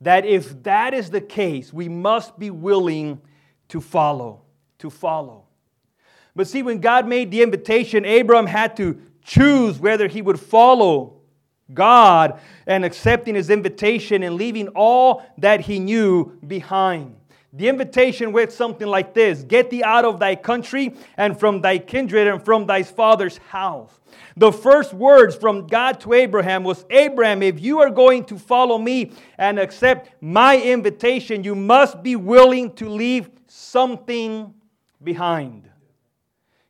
that 0.00 0.24
if 0.24 0.62
that 0.62 0.94
is 0.94 1.10
the 1.10 1.20
case, 1.20 1.72
we 1.72 1.88
must 1.88 2.38
be 2.38 2.50
willing 2.50 3.20
to 3.68 3.80
follow, 3.80 4.42
to 4.78 4.90
follow. 4.90 5.44
But 6.36 6.46
see, 6.46 6.62
when 6.62 6.80
God 6.80 7.06
made 7.06 7.30
the 7.30 7.42
invitation, 7.42 8.04
Abram 8.04 8.46
had 8.46 8.76
to 8.76 9.00
choose 9.22 9.78
whether 9.78 10.06
he 10.06 10.22
would 10.22 10.38
follow 10.38 11.20
God 11.74 12.40
and 12.66 12.84
accepting 12.84 13.34
his 13.34 13.50
invitation 13.50 14.22
and 14.22 14.36
leaving 14.36 14.68
all 14.68 15.26
that 15.38 15.62
he 15.62 15.78
knew 15.80 16.38
behind. 16.46 17.16
The 17.52 17.68
invitation 17.68 18.32
went 18.32 18.52
something 18.52 18.86
like 18.86 19.14
this 19.14 19.42
Get 19.42 19.70
thee 19.70 19.82
out 19.82 20.04
of 20.04 20.18
thy 20.18 20.36
country 20.36 20.94
and 21.16 21.38
from 21.38 21.60
thy 21.60 21.78
kindred 21.78 22.28
and 22.28 22.44
from 22.44 22.66
thy 22.66 22.82
father's 22.82 23.38
house. 23.38 23.98
The 24.36 24.52
first 24.52 24.92
words 24.92 25.34
from 25.34 25.66
God 25.66 26.00
to 26.00 26.12
Abraham 26.12 26.62
was 26.62 26.84
Abraham, 26.90 27.42
if 27.42 27.60
you 27.60 27.80
are 27.80 27.90
going 27.90 28.24
to 28.26 28.38
follow 28.38 28.78
me 28.78 29.12
and 29.36 29.58
accept 29.58 30.10
my 30.20 30.60
invitation, 30.60 31.42
you 31.42 31.54
must 31.54 32.02
be 32.02 32.16
willing 32.16 32.72
to 32.74 32.88
leave 32.88 33.30
something 33.46 34.54
behind. 35.02 35.67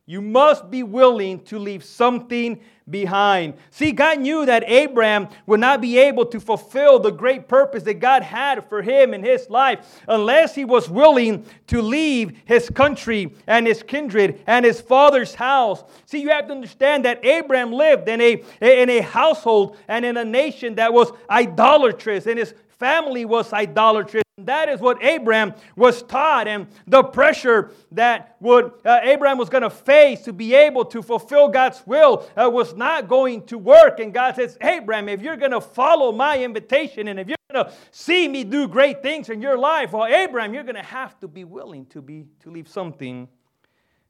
You 0.09 0.23
must 0.23 0.71
be 0.71 0.81
willing 0.81 1.41
to 1.41 1.59
leave 1.59 1.83
something 1.83 2.61
behind. 2.89 3.53
See, 3.69 3.91
God 3.91 4.19
knew 4.19 4.43
that 4.43 4.63
Abraham 4.65 5.27
would 5.45 5.59
not 5.59 5.81
be 5.81 5.99
able 5.99 6.25
to 6.25 6.39
fulfill 6.39 6.97
the 6.97 7.11
great 7.11 7.47
purpose 7.47 7.83
that 7.83 7.99
God 7.99 8.23
had 8.23 8.67
for 8.67 8.81
him 8.81 9.13
in 9.13 9.21
his 9.21 9.51
life 9.51 10.01
unless 10.07 10.55
he 10.55 10.65
was 10.65 10.89
willing 10.89 11.45
to 11.67 11.83
leave 11.83 12.41
his 12.45 12.71
country 12.71 13.35
and 13.45 13.67
his 13.67 13.83
kindred 13.83 14.41
and 14.47 14.65
his 14.65 14.81
father's 14.81 15.35
house. 15.35 15.83
See, 16.07 16.23
you 16.23 16.29
have 16.29 16.47
to 16.47 16.53
understand 16.53 17.05
that 17.05 17.23
Abraham 17.23 17.71
lived 17.71 18.09
in 18.09 18.19
a, 18.19 18.43
in 18.61 18.89
a 18.89 19.01
household 19.01 19.77
and 19.87 20.03
in 20.03 20.17
a 20.17 20.25
nation 20.25 20.73
that 20.77 20.91
was 20.91 21.11
idolatrous, 21.29 22.25
and 22.25 22.39
his 22.39 22.55
family 22.79 23.25
was 23.25 23.51
idolatrous. 23.53 24.23
That 24.37 24.69
is 24.69 24.79
what 24.79 25.03
Abraham 25.03 25.53
was 25.75 26.01
taught, 26.03 26.47
and 26.47 26.67
the 26.87 27.03
pressure 27.03 27.71
that 27.91 28.37
would 28.39 28.71
uh, 28.85 29.01
Abraham 29.03 29.37
was 29.37 29.49
going 29.49 29.63
to 29.63 29.69
face 29.69 30.21
to 30.21 30.33
be 30.33 30.55
able 30.55 30.85
to 30.85 31.01
fulfill 31.01 31.49
God's 31.49 31.85
will 31.85 32.25
uh, 32.37 32.49
was 32.49 32.73
not 32.73 33.09
going 33.09 33.45
to 33.47 33.57
work. 33.57 33.99
And 33.99 34.13
God 34.13 34.37
says, 34.37 34.57
Abraham, 34.61 35.09
if 35.09 35.21
you're 35.21 35.35
going 35.35 35.51
to 35.51 35.59
follow 35.59 36.13
my 36.13 36.41
invitation, 36.41 37.09
and 37.09 37.19
if 37.19 37.27
you're 37.27 37.35
going 37.51 37.65
to 37.65 37.73
see 37.91 38.29
me 38.29 38.45
do 38.45 38.67
great 38.67 39.03
things 39.03 39.29
in 39.29 39.41
your 39.41 39.57
life, 39.57 39.91
well, 39.91 40.05
Abraham, 40.05 40.53
you're 40.53 40.63
going 40.63 40.75
to 40.75 40.81
have 40.81 41.19
to 41.19 41.27
be 41.27 41.43
willing 41.43 41.85
to 41.87 42.01
be 42.01 42.25
to 42.43 42.49
leave 42.49 42.69
something 42.69 43.27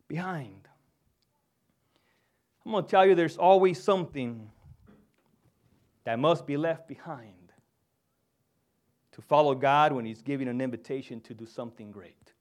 behind. 0.07 0.67
I'm 2.65 2.71
going 2.71 2.83
to 2.83 2.89
tell 2.89 3.05
you, 3.05 3.15
there's 3.15 3.37
always 3.37 3.81
something 3.81 4.47
that 6.03 6.19
must 6.19 6.45
be 6.45 6.55
left 6.55 6.87
behind 6.87 7.38
to 9.19 9.25
follow 9.25 9.53
God 9.53 9.91
when 9.91 10.05
He's 10.05 10.21
giving 10.21 10.47
an 10.47 10.61
invitation 10.61 11.19
to 11.21 11.33
do 11.33 11.45
something 11.45 11.91
great. 11.91 12.31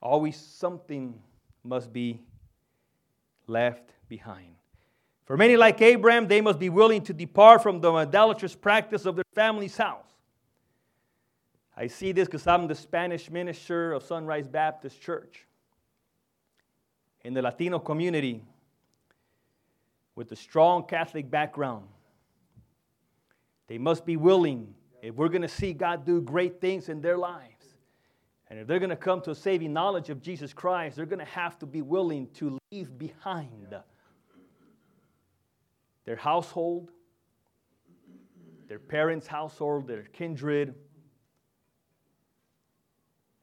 Always 0.00 0.36
something 0.36 1.20
must 1.64 1.92
be 1.92 2.20
left 3.48 3.90
behind. 4.08 4.54
For 5.24 5.36
many 5.36 5.56
like 5.56 5.82
Abraham, 5.82 6.28
they 6.28 6.40
must 6.40 6.60
be 6.60 6.68
willing 6.68 7.02
to 7.02 7.12
depart 7.12 7.64
from 7.64 7.80
the 7.80 7.92
idolatrous 7.92 8.54
practice 8.54 9.06
of 9.06 9.16
their 9.16 9.24
family's 9.34 9.76
house. 9.76 10.06
I 11.76 11.88
see 11.88 12.12
this 12.12 12.28
because 12.28 12.46
I'm 12.46 12.68
the 12.68 12.74
Spanish 12.76 13.28
minister 13.28 13.92
of 13.92 14.04
Sunrise 14.04 14.46
Baptist 14.46 15.00
Church. 15.02 15.46
In 17.22 17.34
the 17.34 17.42
Latino 17.42 17.80
community, 17.80 18.44
with 20.14 20.30
a 20.30 20.36
strong 20.36 20.84
Catholic 20.84 21.28
background, 21.28 21.88
they 23.66 23.78
must 23.78 24.06
be 24.06 24.16
willing 24.16 24.74
if 25.02 25.14
we're 25.14 25.28
going 25.28 25.42
to 25.42 25.48
see 25.48 25.72
God 25.72 26.04
do 26.04 26.20
great 26.20 26.60
things 26.60 26.88
in 26.88 27.00
their 27.00 27.16
lives, 27.16 27.76
and 28.50 28.58
if 28.58 28.66
they're 28.66 28.78
going 28.78 28.90
to 28.90 28.96
come 28.96 29.20
to 29.22 29.30
a 29.30 29.34
saving 29.34 29.72
knowledge 29.72 30.08
of 30.08 30.22
Jesus 30.22 30.52
Christ, 30.52 30.96
they're 30.96 31.06
going 31.06 31.18
to 31.18 31.24
have 31.26 31.58
to 31.58 31.66
be 31.66 31.82
willing 31.82 32.28
to 32.34 32.58
leave 32.72 32.98
behind 32.98 33.74
their 36.04 36.16
household, 36.16 36.90
their 38.66 38.78
parents' 38.78 39.26
household, 39.26 39.86
their 39.86 40.04
kindred. 40.04 40.74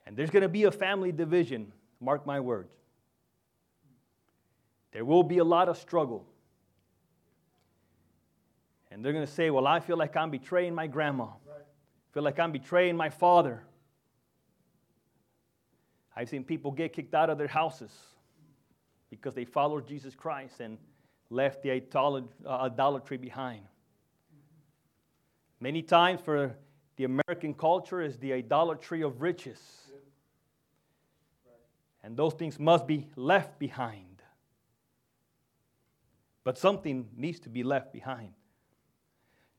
And 0.07 0.17
there's 0.17 0.31
going 0.31 0.43
to 0.43 0.49
be 0.49 0.63
a 0.63 0.71
family 0.71 1.11
division, 1.11 1.71
mark 1.99 2.25
my 2.25 2.39
words. 2.39 2.73
There 4.91 5.05
will 5.05 5.23
be 5.23 5.37
a 5.37 5.43
lot 5.43 5.69
of 5.69 5.77
struggle. 5.77 6.25
And 8.89 9.03
they're 9.03 9.13
going 9.13 9.25
to 9.25 9.31
say, 9.31 9.49
Well, 9.49 9.67
I 9.67 9.79
feel 9.79 9.97
like 9.97 10.15
I'm 10.15 10.31
betraying 10.31 10.73
my 10.73 10.87
grandma 10.87 11.27
feel 12.15 12.23
like 12.23 12.39
I'm 12.39 12.53
betraying 12.53 12.95
my 12.95 13.09
father. 13.09 13.61
I've 16.15 16.29
seen 16.29 16.45
people 16.45 16.71
get 16.71 16.93
kicked 16.93 17.13
out 17.13 17.29
of 17.29 17.37
their 17.37 17.49
houses 17.49 17.91
because 19.09 19.33
they 19.33 19.43
followed 19.43 19.85
Jesus 19.85 20.15
Christ 20.15 20.61
and 20.61 20.77
left 21.29 21.61
the 21.61 21.71
uh, 21.93 22.21
idolatry 22.47 23.17
behind. 23.17 23.63
Many 25.59 25.81
times 25.81 26.21
for 26.21 26.55
the 26.95 27.03
American 27.03 27.53
culture 27.53 28.01
is 28.01 28.17
the 28.17 28.31
idolatry 28.31 29.01
of 29.01 29.21
riches. 29.21 29.59
And 32.01 32.15
those 32.15 32.33
things 32.33 32.57
must 32.57 32.87
be 32.87 33.09
left 33.17 33.59
behind. 33.59 34.23
But 36.45 36.57
something 36.57 37.09
needs 37.17 37.41
to 37.41 37.49
be 37.49 37.63
left 37.63 37.91
behind. 37.91 38.31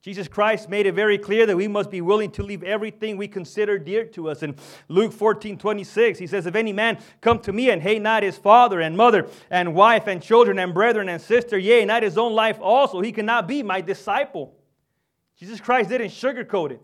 Jesus 0.06 0.28
Christ 0.28 0.68
made 0.68 0.86
it 0.86 0.94
very 0.94 1.18
clear 1.18 1.46
that 1.46 1.56
we 1.56 1.66
must 1.66 1.90
be 1.90 2.00
willing 2.00 2.30
to 2.30 2.44
leave 2.44 2.62
everything 2.62 3.16
we 3.16 3.26
consider 3.26 3.76
dear 3.76 4.04
to 4.04 4.30
us. 4.30 4.44
In 4.44 4.54
Luke 4.86 5.12
14 5.12 5.58
26, 5.58 6.20
he 6.20 6.28
says, 6.28 6.46
If 6.46 6.54
any 6.54 6.72
man 6.72 6.98
come 7.20 7.40
to 7.40 7.52
me 7.52 7.70
and 7.70 7.82
hate 7.82 8.00
not 8.00 8.22
his 8.22 8.38
father 8.38 8.80
and 8.80 8.96
mother 8.96 9.28
and 9.50 9.74
wife 9.74 10.06
and 10.06 10.22
children 10.22 10.60
and 10.60 10.72
brethren 10.72 11.08
and 11.08 11.20
sister, 11.20 11.58
yea, 11.58 11.84
not 11.84 12.04
his 12.04 12.16
own 12.16 12.34
life 12.34 12.60
also, 12.60 13.00
he 13.00 13.10
cannot 13.10 13.48
be 13.48 13.64
my 13.64 13.80
disciple. 13.80 14.54
Jesus 15.40 15.60
Christ 15.60 15.88
didn't 15.88 16.10
sugarcoat 16.10 16.70
it. 16.70 16.80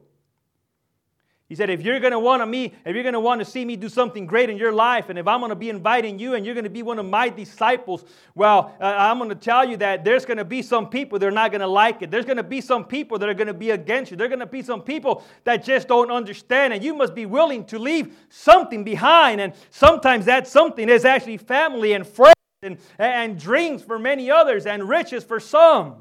He 1.52 1.56
said, 1.56 1.68
if 1.68 1.82
you're 1.82 2.00
going 2.00 2.12
to 2.12 2.18
want 2.18 2.40
to 2.40 2.46
me, 2.46 2.72
if 2.86 2.94
you're 2.94 3.02
going 3.02 3.12
to 3.12 3.20
want 3.20 3.42
to 3.42 3.44
see 3.44 3.62
me 3.62 3.76
do 3.76 3.90
something 3.90 4.24
great 4.24 4.48
in 4.48 4.56
your 4.56 4.72
life, 4.72 5.10
and 5.10 5.18
if 5.18 5.28
I'm 5.28 5.40
going 5.40 5.50
to 5.50 5.54
be 5.54 5.68
inviting 5.68 6.18
you 6.18 6.32
and 6.32 6.46
you're 6.46 6.54
going 6.54 6.64
to 6.64 6.70
be 6.70 6.82
one 6.82 6.98
of 6.98 7.04
my 7.04 7.28
disciples, 7.28 8.06
well, 8.34 8.74
uh, 8.80 8.84
I'm 8.86 9.18
going 9.18 9.28
to 9.28 9.34
tell 9.34 9.68
you 9.68 9.76
that 9.76 10.02
there's 10.02 10.24
going 10.24 10.38
to 10.38 10.46
be 10.46 10.62
some 10.62 10.88
people 10.88 11.18
that 11.18 11.26
are 11.26 11.30
not 11.30 11.50
going 11.50 11.60
to 11.60 11.66
like 11.66 12.00
it. 12.00 12.10
There's 12.10 12.24
going 12.24 12.38
to 12.38 12.42
be 12.42 12.62
some 12.62 12.86
people 12.86 13.18
that 13.18 13.28
are 13.28 13.34
going 13.34 13.48
to 13.48 13.52
be 13.52 13.68
against 13.68 14.10
you. 14.10 14.16
There's 14.16 14.30
going 14.30 14.40
to 14.40 14.46
be 14.46 14.62
some 14.62 14.80
people 14.80 15.24
that 15.44 15.62
just 15.62 15.88
don't 15.88 16.10
understand, 16.10 16.72
and 16.72 16.82
you 16.82 16.94
must 16.94 17.14
be 17.14 17.26
willing 17.26 17.66
to 17.66 17.78
leave 17.78 18.16
something 18.30 18.82
behind. 18.82 19.38
And 19.38 19.52
sometimes 19.68 20.24
that 20.24 20.48
something 20.48 20.88
is 20.88 21.04
actually 21.04 21.36
family 21.36 21.92
and 21.92 22.06
friends 22.06 22.32
and, 22.62 22.78
and 22.98 23.38
dreams 23.38 23.82
for 23.82 23.98
many 23.98 24.30
others 24.30 24.64
and 24.64 24.88
riches 24.88 25.22
for 25.22 25.38
some. 25.38 25.96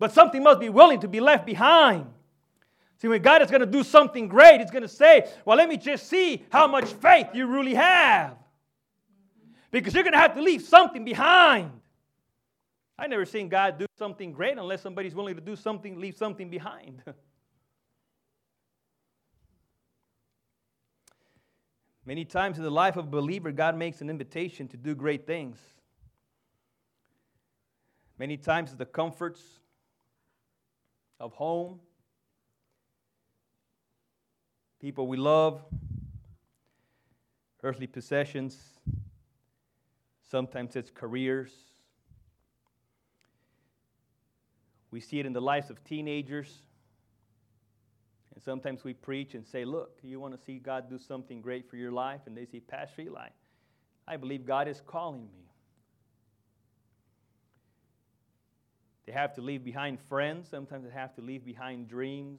But 0.00 0.10
something 0.10 0.42
must 0.42 0.58
be 0.58 0.70
willing 0.70 0.98
to 1.02 1.08
be 1.08 1.20
left 1.20 1.46
behind. 1.46 2.06
See, 2.98 3.08
when 3.08 3.20
God 3.20 3.42
is 3.42 3.50
going 3.50 3.60
to 3.60 3.66
do 3.66 3.84
something 3.84 4.26
great, 4.28 4.60
He's 4.60 4.70
going 4.70 4.82
to 4.82 4.88
say, 4.88 5.28
Well, 5.44 5.56
let 5.56 5.68
me 5.68 5.76
just 5.76 6.08
see 6.08 6.44
how 6.50 6.66
much 6.66 6.92
faith 6.94 7.28
you 7.34 7.46
really 7.46 7.74
have. 7.74 8.36
Because 9.70 9.94
you're 9.94 10.04
going 10.04 10.14
to 10.14 10.18
have 10.18 10.34
to 10.34 10.42
leave 10.42 10.62
something 10.62 11.04
behind. 11.04 11.70
I've 12.98 13.10
never 13.10 13.26
seen 13.26 13.50
God 13.50 13.78
do 13.78 13.84
something 13.98 14.32
great 14.32 14.56
unless 14.56 14.80
somebody's 14.80 15.14
willing 15.14 15.34
to 15.34 15.40
do 15.42 15.54
something, 15.54 16.00
leave 16.00 16.16
something 16.16 16.48
behind. 16.48 17.02
Many 22.06 22.24
times 22.24 22.56
in 22.56 22.64
the 22.64 22.70
life 22.70 22.96
of 22.96 23.06
a 23.06 23.10
believer, 23.10 23.50
God 23.52 23.76
makes 23.76 24.00
an 24.00 24.08
invitation 24.08 24.68
to 24.68 24.76
do 24.76 24.94
great 24.94 25.26
things. 25.26 25.58
Many 28.18 28.36
times, 28.38 28.74
the 28.74 28.86
comforts 28.86 29.42
of 31.20 31.34
home, 31.34 31.80
people 34.86 35.08
we 35.08 35.16
love, 35.16 35.60
earthly 37.64 37.88
possessions, 37.88 38.56
sometimes 40.30 40.76
it's 40.76 40.92
careers. 40.92 41.50
We 44.92 45.00
see 45.00 45.18
it 45.18 45.26
in 45.26 45.32
the 45.32 45.40
lives 45.40 45.70
of 45.70 45.82
teenagers. 45.82 46.54
And 48.32 48.40
sometimes 48.40 48.84
we 48.84 48.92
preach 48.92 49.34
and 49.34 49.44
say, 49.44 49.64
Look, 49.64 49.98
you 50.04 50.20
want 50.20 50.38
to 50.38 50.44
see 50.44 50.60
God 50.60 50.88
do 50.88 51.00
something 51.00 51.40
great 51.40 51.68
for 51.68 51.74
your 51.74 51.90
life? 51.90 52.20
And 52.26 52.36
they 52.36 52.44
say, 52.44 52.60
Pastor 52.60 53.02
Eli, 53.02 53.30
I 54.06 54.16
believe 54.16 54.46
God 54.46 54.68
is 54.68 54.80
calling 54.86 55.24
me. 55.34 55.50
They 59.04 59.12
have 59.12 59.34
to 59.34 59.40
leave 59.40 59.64
behind 59.64 59.98
friends. 60.08 60.46
Sometimes 60.48 60.84
they 60.84 60.92
have 60.92 61.12
to 61.16 61.22
leave 61.22 61.44
behind 61.44 61.88
dreams. 61.88 62.38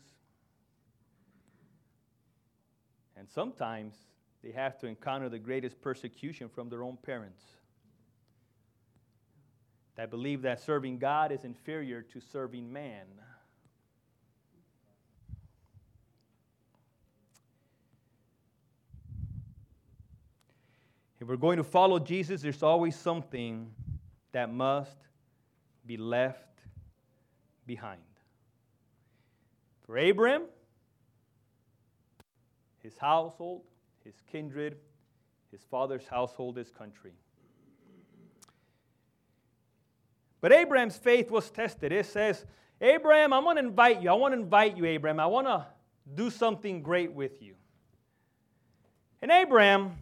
And 3.17 3.27
sometimes 3.29 3.95
they 4.43 4.51
have 4.51 4.77
to 4.79 4.87
encounter 4.87 5.29
the 5.29 5.39
greatest 5.39 5.81
persecution 5.81 6.49
from 6.49 6.69
their 6.69 6.83
own 6.83 6.97
parents. 7.01 7.43
That 9.95 10.11
believe 10.11 10.43
that 10.43 10.59
serving 10.59 10.99
God 10.99 11.31
is 11.31 11.43
inferior 11.43 12.03
to 12.03 12.21
serving 12.21 12.71
man. 12.71 13.05
If 21.19 21.27
we're 21.27 21.35
going 21.35 21.57
to 21.57 21.63
follow 21.63 21.97
Jesus, 21.97 22.43
there's 22.43 22.61
always 22.61 22.95
something 22.95 23.71
that 24.33 24.53
must 24.53 24.97
be 25.87 25.97
left 25.97 26.59
behind. 27.65 28.01
For 29.87 29.97
Abram, 29.97 30.43
his 32.87 32.97
household, 32.97 33.63
his 34.05 34.15
kindred, 34.31 34.77
his 35.51 35.59
father's 35.69 36.07
household, 36.07 36.55
his 36.55 36.71
country. 36.71 37.11
But 40.39 40.53
Abraham's 40.53 40.95
faith 40.95 41.29
was 41.29 41.49
tested. 41.49 41.91
It 41.91 42.05
says, 42.05 42.45
Abraham, 42.79 43.33
I 43.33 43.39
want 43.39 43.59
to 43.59 43.65
invite 43.65 44.01
you. 44.01 44.09
I 44.09 44.13
want 44.13 44.33
to 44.33 44.39
invite 44.39 44.77
you, 44.77 44.85
Abraham. 44.85 45.19
I 45.19 45.25
want 45.25 45.47
to 45.47 45.65
do 46.15 46.29
something 46.29 46.81
great 46.81 47.11
with 47.11 47.41
you. 47.41 47.55
And 49.21 49.31
Abraham, 49.31 49.97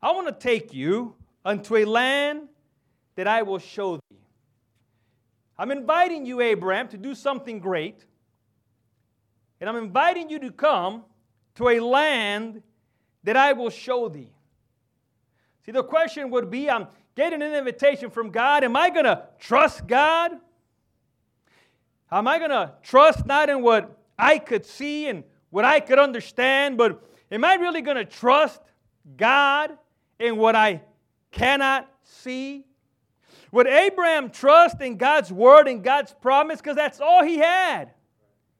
I 0.00 0.12
want 0.12 0.28
to 0.28 0.32
take 0.32 0.72
you 0.72 1.14
unto 1.44 1.76
a 1.76 1.84
land 1.84 2.48
that 3.16 3.26
I 3.26 3.42
will 3.42 3.58
show 3.58 3.96
thee. 3.96 4.24
I'm 5.58 5.70
inviting 5.70 6.24
you, 6.24 6.40
Abraham, 6.40 6.88
to 6.88 6.96
do 6.96 7.14
something 7.14 7.58
great. 7.58 8.06
And 9.60 9.68
I'm 9.68 9.76
inviting 9.76 10.30
you 10.30 10.38
to 10.38 10.50
come 10.50 11.04
to 11.58 11.68
a 11.68 11.80
land 11.80 12.62
that 13.24 13.36
I 13.36 13.52
will 13.52 13.68
show 13.68 14.08
thee. 14.08 14.32
See, 15.66 15.72
the 15.72 15.82
question 15.82 16.30
would 16.30 16.50
be 16.50 16.70
I'm 16.70 16.86
getting 17.16 17.42
an 17.42 17.52
invitation 17.52 18.10
from 18.10 18.30
God. 18.30 18.62
Am 18.62 18.76
I 18.76 18.90
going 18.90 19.04
to 19.04 19.24
trust 19.40 19.88
God? 19.88 20.32
Am 22.12 22.28
I 22.28 22.38
going 22.38 22.52
to 22.52 22.72
trust 22.84 23.26
not 23.26 23.50
in 23.50 23.60
what 23.60 23.98
I 24.16 24.38
could 24.38 24.64
see 24.64 25.08
and 25.08 25.24
what 25.50 25.64
I 25.64 25.80
could 25.80 25.98
understand, 25.98 26.78
but 26.78 27.04
am 27.32 27.44
I 27.44 27.54
really 27.54 27.82
going 27.82 27.96
to 27.96 28.04
trust 28.04 28.62
God 29.16 29.76
in 30.20 30.36
what 30.36 30.54
I 30.54 30.82
cannot 31.32 31.90
see? 32.04 32.64
Would 33.50 33.66
Abraham 33.66 34.30
trust 34.30 34.80
in 34.80 34.96
God's 34.96 35.32
word 35.32 35.66
and 35.66 35.82
God's 35.82 36.14
promise? 36.20 36.60
Because 36.60 36.76
that's 36.76 37.00
all 37.00 37.24
he 37.24 37.38
had. 37.38 37.90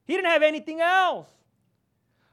He 0.04 0.14
didn't 0.14 0.30
have 0.30 0.42
anything 0.42 0.80
else. 0.80 1.28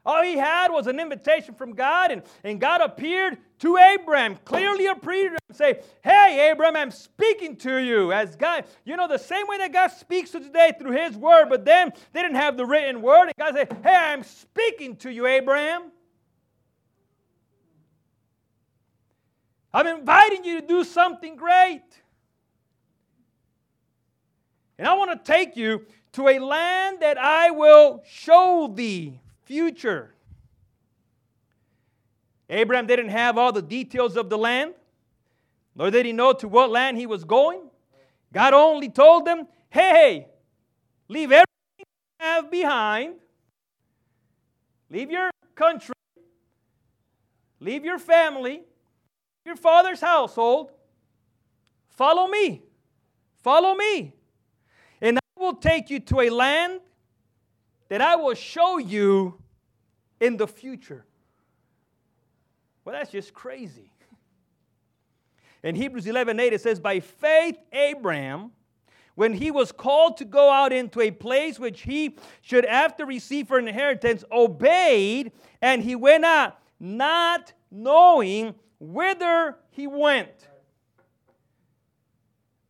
All 0.06 0.22
he 0.22 0.36
had 0.36 0.70
was 0.70 0.86
an 0.86 1.00
invitation 1.00 1.52
from 1.52 1.72
God, 1.72 2.12
and, 2.12 2.22
and 2.44 2.60
God 2.60 2.80
appeared 2.80 3.38
to 3.58 3.76
Abraham, 3.76 4.36
clearly 4.44 4.86
appeared 4.86 5.32
to 5.32 5.38
and 5.48 5.56
say, 5.56 5.80
Hey, 6.04 6.48
Abraham, 6.48 6.76
I'm 6.76 6.90
speaking 6.92 7.56
to 7.56 7.78
you 7.78 8.12
as 8.12 8.36
God. 8.36 8.66
You 8.84 8.96
know, 8.96 9.08
the 9.08 9.18
same 9.18 9.48
way 9.48 9.58
that 9.58 9.72
God 9.72 9.88
speaks 9.88 10.30
to 10.30 10.38
today 10.38 10.72
through 10.78 10.92
his 10.92 11.16
word, 11.16 11.48
but 11.48 11.64
then 11.64 11.92
they 12.12 12.22
didn't 12.22 12.36
have 12.36 12.56
the 12.56 12.64
written 12.64 13.02
word, 13.02 13.24
and 13.24 13.32
God 13.36 13.54
said, 13.56 13.76
Hey, 13.82 13.96
I'm 13.96 14.22
speaking 14.22 14.94
to 14.98 15.10
you, 15.10 15.26
Abraham. 15.26 15.90
I'm 19.74 19.88
inviting 19.88 20.44
you 20.44 20.60
to 20.60 20.66
do 20.66 20.84
something 20.84 21.34
great. 21.34 21.82
And 24.78 24.86
I 24.86 24.94
want 24.94 25.10
to 25.10 25.32
take 25.32 25.56
you 25.56 25.84
to 26.12 26.28
a 26.28 26.38
land 26.38 27.00
that 27.00 27.18
I 27.18 27.50
will 27.50 28.04
show 28.06 28.72
thee. 28.72 29.20
Future. 29.46 30.12
Abraham 32.50 32.86
didn't 32.86 33.08
have 33.08 33.38
all 33.38 33.52
the 33.52 33.62
details 33.62 34.16
of 34.16 34.28
the 34.28 34.36
land, 34.36 34.74
nor 35.74 35.90
did 35.90 36.04
he 36.04 36.12
know 36.12 36.32
to 36.32 36.48
what 36.48 36.70
land 36.70 36.98
he 36.98 37.06
was 37.06 37.24
going. 37.24 37.60
God 38.32 38.52
only 38.54 38.88
told 38.88 39.24
them, 39.24 39.46
hey, 39.70 40.26
leave 41.08 41.30
everything 41.30 41.46
you 41.78 41.84
have 42.18 42.50
behind, 42.50 43.14
leave 44.90 45.10
your 45.10 45.30
country, 45.54 45.94
leave 47.60 47.84
your 47.84 47.98
family, 47.98 48.62
your 49.44 49.56
father's 49.56 50.00
household. 50.00 50.72
Follow 51.90 52.26
me. 52.26 52.62
Follow 53.42 53.74
me. 53.74 54.12
And 55.00 55.18
I 55.18 55.40
will 55.40 55.54
take 55.54 55.88
you 55.88 56.00
to 56.00 56.20
a 56.20 56.30
land 56.30 56.80
that 57.88 58.00
I 58.00 58.16
will 58.16 58.34
show 58.34 58.78
you 58.78 59.40
in 60.20 60.36
the 60.36 60.46
future. 60.46 61.04
Well, 62.84 62.94
that's 62.94 63.10
just 63.10 63.34
crazy. 63.34 63.90
In 65.62 65.74
Hebrews 65.74 66.06
11 66.06 66.38
8, 66.38 66.52
it 66.52 66.60
says, 66.60 66.78
By 66.78 67.00
faith, 67.00 67.58
Abraham, 67.72 68.52
when 69.16 69.32
he 69.32 69.50
was 69.50 69.72
called 69.72 70.18
to 70.18 70.24
go 70.24 70.50
out 70.50 70.72
into 70.72 71.00
a 71.00 71.10
place 71.10 71.58
which 71.58 71.82
he 71.82 72.16
should 72.42 72.64
after 72.64 73.04
receive 73.04 73.48
for 73.48 73.58
inheritance, 73.58 74.24
obeyed, 74.30 75.32
and 75.60 75.82
he 75.82 75.96
went 75.96 76.24
out, 76.24 76.58
not 76.78 77.52
knowing 77.70 78.54
whither 78.78 79.56
he 79.70 79.86
went. 79.86 80.48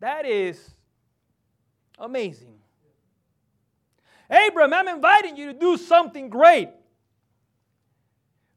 That 0.00 0.24
is 0.24 0.74
amazing. 1.98 2.55
Abram, 4.30 4.72
I'm 4.72 4.88
inviting 4.88 5.36
you 5.36 5.52
to 5.52 5.58
do 5.58 5.76
something 5.76 6.28
great. 6.28 6.70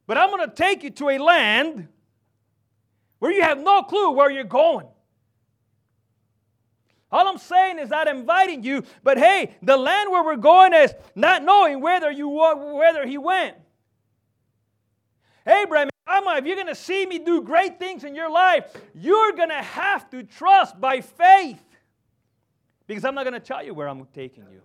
But 0.07 0.17
I'm 0.17 0.29
going 0.31 0.49
to 0.49 0.55
take 0.55 0.83
you 0.83 0.89
to 0.91 1.09
a 1.09 1.17
land 1.19 1.87
where 3.19 3.31
you 3.31 3.43
have 3.43 3.59
no 3.59 3.83
clue 3.83 4.11
where 4.11 4.31
you're 4.31 4.43
going. 4.43 4.87
All 7.11 7.27
I'm 7.27 7.37
saying 7.37 7.79
is 7.79 7.91
I'm 7.91 8.07
inviting 8.07 8.63
you, 8.63 8.83
but 9.03 9.17
hey, 9.17 9.55
the 9.63 9.77
land 9.77 10.11
where 10.11 10.23
we're 10.23 10.35
going 10.35 10.73
is 10.73 10.93
not 11.15 11.43
knowing 11.43 11.81
whether 11.81 12.11
you 12.11 12.29
whether 12.29 13.05
he 13.05 13.17
went. 13.17 13.55
Abraham, 15.45 15.89
if 16.07 16.45
you're 16.45 16.55
going 16.55 16.67
to 16.67 16.75
see 16.75 17.05
me 17.05 17.19
do 17.19 17.41
great 17.41 17.79
things 17.79 18.03
in 18.03 18.15
your 18.15 18.29
life, 18.29 18.65
you're 18.93 19.31
going 19.33 19.49
to 19.49 19.55
have 19.55 20.09
to 20.11 20.23
trust 20.23 20.79
by 20.79 21.01
faith. 21.01 21.63
Because 22.87 23.05
I'm 23.05 23.15
not 23.15 23.23
going 23.23 23.33
to 23.33 23.39
tell 23.39 23.63
you 23.63 23.73
where 23.73 23.87
I'm 23.87 24.05
taking 24.13 24.45
you. 24.51 24.61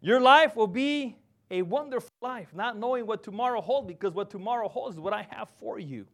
Your 0.00 0.20
life 0.20 0.54
will 0.54 0.68
be 0.68 1.16
a 1.50 1.62
wonderful 1.62 2.10
life, 2.20 2.48
not 2.54 2.78
knowing 2.78 3.06
what 3.06 3.22
tomorrow 3.22 3.60
holds, 3.60 3.88
because 3.88 4.12
what 4.14 4.30
tomorrow 4.30 4.68
holds 4.68 4.96
is 4.96 5.00
what 5.00 5.12
I 5.12 5.26
have 5.30 5.48
for 5.58 5.78
you. 5.78 6.06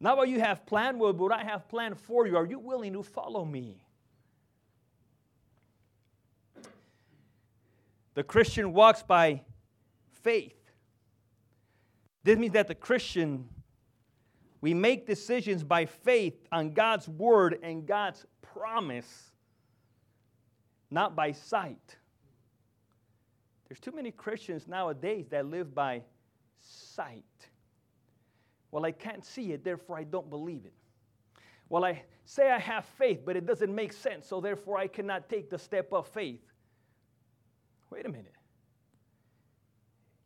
Not 0.00 0.16
what 0.16 0.28
you 0.28 0.40
have 0.40 0.64
planned, 0.64 0.98
but 0.98 1.16
what 1.16 1.32
I 1.32 1.44
have 1.44 1.68
planned 1.68 1.98
for 1.98 2.26
you. 2.26 2.36
Are 2.36 2.46
you 2.46 2.58
willing 2.58 2.92
to 2.94 3.02
follow 3.02 3.44
me? 3.44 3.82
The 8.14 8.22
Christian 8.24 8.72
walks 8.72 9.02
by 9.02 9.42
faith. 10.22 10.54
This 12.24 12.36
means 12.36 12.54
that 12.54 12.66
the 12.66 12.74
Christian, 12.74 13.48
we 14.60 14.74
make 14.74 15.06
decisions 15.06 15.62
by 15.62 15.86
faith 15.86 16.34
on 16.50 16.72
God's 16.72 17.08
word 17.08 17.58
and 17.62 17.86
God's 17.86 18.26
promise, 18.42 19.30
not 20.90 21.14
by 21.14 21.32
sight. 21.32 21.96
There's 23.68 23.80
too 23.80 23.92
many 23.92 24.10
Christians 24.10 24.66
nowadays 24.66 25.26
that 25.30 25.46
live 25.46 25.74
by 25.74 26.02
sight. 26.60 27.24
Well, 28.70 28.84
I 28.84 28.92
can't 28.92 29.24
see 29.24 29.52
it, 29.52 29.64
therefore 29.64 29.98
I 29.98 30.04
don't 30.04 30.30
believe 30.30 30.64
it. 30.64 30.72
Well, 31.68 31.84
I 31.84 32.02
say 32.24 32.50
I 32.50 32.58
have 32.58 32.84
faith, 32.84 33.20
but 33.24 33.36
it 33.36 33.46
doesn't 33.46 33.74
make 33.74 33.92
sense, 33.92 34.26
so 34.26 34.40
therefore 34.40 34.78
I 34.78 34.86
cannot 34.86 35.28
take 35.28 35.50
the 35.50 35.58
step 35.58 35.92
of 35.92 36.06
faith. 36.08 36.40
Wait 37.90 38.06
a 38.06 38.08
minute. 38.08 38.34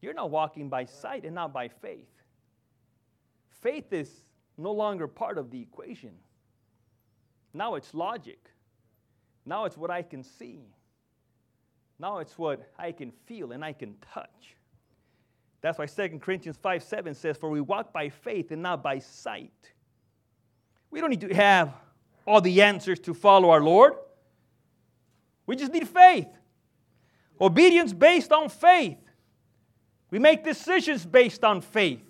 You're 0.01 0.15
not 0.15 0.31
walking 0.31 0.69
by 0.69 0.85
sight 0.85 1.25
and 1.25 1.35
not 1.35 1.53
by 1.53 1.69
faith. 1.69 2.11
Faith 3.61 3.93
is 3.93 4.23
no 4.59 4.73
longer 4.73 5.07
part 5.07 5.39
of 5.39 5.51
the 5.51 5.61
equation. 5.61 6.13
Now 7.55 7.77
it's 7.77 7.95
logic. 7.95 8.51
Now 9.47 9.65
it's 9.65 9.77
what 9.77 9.91
I 9.91 10.03
can 10.03 10.23
see. 10.23 10.61
Now 11.99 12.19
it's 12.19 12.37
what 12.39 12.71
I 12.79 12.93
can 12.93 13.13
feel 13.27 13.53
and 13.53 13.65
I 13.65 13.73
can 13.73 13.95
touch. 14.13 14.57
That's 15.61 15.79
why 15.79 15.87
2 15.87 16.19
Corinthians 16.19 16.59
5 16.61 16.83
7 16.83 17.15
says, 17.15 17.37
For 17.37 17.49
we 17.49 17.61
walk 17.61 17.93
by 17.93 18.09
faith 18.09 18.51
and 18.51 18.63
not 18.63 18.83
by 18.83 18.99
sight. 18.99 19.53
We 20.91 21.01
don't 21.01 21.11
need 21.11 21.21
to 21.21 21.35
have 21.35 21.73
all 22.27 22.41
the 22.41 22.63
answers 22.63 22.99
to 23.01 23.15
follow 23.15 23.51
our 23.51 23.63
Lord. 23.63 23.95
We 25.47 25.57
just 25.57 25.73
need 25.73 25.89
faith. 25.89 26.29
Obedience 27.41 27.93
based 27.93 28.33
on 28.33 28.49
faith. 28.49 28.99
We 30.11 30.19
make 30.19 30.45
decisions 30.45 31.07
based 31.07 31.43
on 31.43 31.61
faith. 31.61 32.05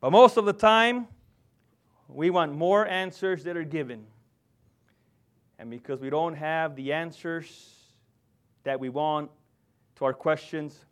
But 0.00 0.10
most 0.10 0.36
of 0.36 0.46
the 0.46 0.52
time, 0.52 1.08
we 2.08 2.30
want 2.30 2.54
more 2.54 2.86
answers 2.86 3.44
that 3.44 3.56
are 3.56 3.64
given. 3.64 4.06
And 5.58 5.70
because 5.70 6.00
we 6.00 6.10
don't 6.10 6.34
have 6.34 6.76
the 6.76 6.92
answers 6.92 7.74
that 8.64 8.78
we 8.78 8.88
want 8.88 9.30
to 9.96 10.04
our 10.04 10.12
questions, 10.12 10.84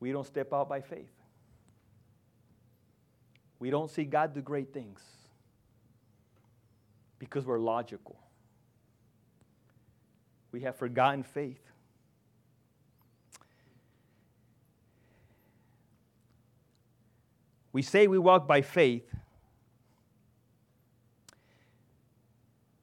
we 0.00 0.12
don't 0.12 0.26
step 0.26 0.52
out 0.52 0.68
by 0.68 0.80
faith. 0.80 1.10
We 3.58 3.70
don't 3.70 3.90
see 3.90 4.04
God 4.04 4.34
do 4.34 4.40
great 4.40 4.72
things 4.72 5.00
because 7.18 7.44
we're 7.46 7.58
logical. 7.58 8.18
We 10.52 10.60
have 10.62 10.76
forgotten 10.76 11.22
faith. 11.22 11.60
We 17.72 17.82
say 17.82 18.06
we 18.06 18.18
walk 18.18 18.48
by 18.48 18.62
faith, 18.62 19.06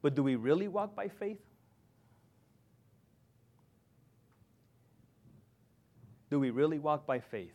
but 0.04 0.14
do 0.14 0.22
we 0.22 0.36
really 0.36 0.68
walk 0.68 0.96
by 0.96 1.08
faith? 1.08 1.40
Do 6.30 6.40
we 6.40 6.50
really 6.50 6.78
walk 6.78 7.08
by 7.08 7.20
faith? 7.20 7.54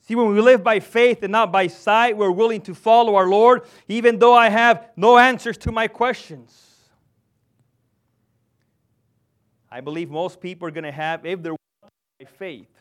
See, 0.00 0.14
when 0.16 0.34
we 0.34 0.40
live 0.40 0.64
by 0.64 0.80
faith 0.80 1.22
and 1.22 1.30
not 1.30 1.52
by 1.52 1.68
sight, 1.68 2.16
we're 2.16 2.30
willing 2.30 2.62
to 2.62 2.74
follow 2.74 3.14
our 3.14 3.28
Lord, 3.28 3.62
even 3.86 4.18
though 4.18 4.34
I 4.34 4.48
have 4.48 4.88
no 4.96 5.16
answers 5.16 5.56
to 5.58 5.70
my 5.70 5.86
questions. 5.86 6.74
I 9.70 9.80
believe 9.80 10.10
most 10.10 10.40
people 10.40 10.66
are 10.66 10.72
going 10.72 10.84
to 10.84 10.92
have, 10.92 11.24
if 11.24 11.40
they're 11.42 11.52
walking 11.52 12.16
by 12.18 12.24
faith, 12.24 12.72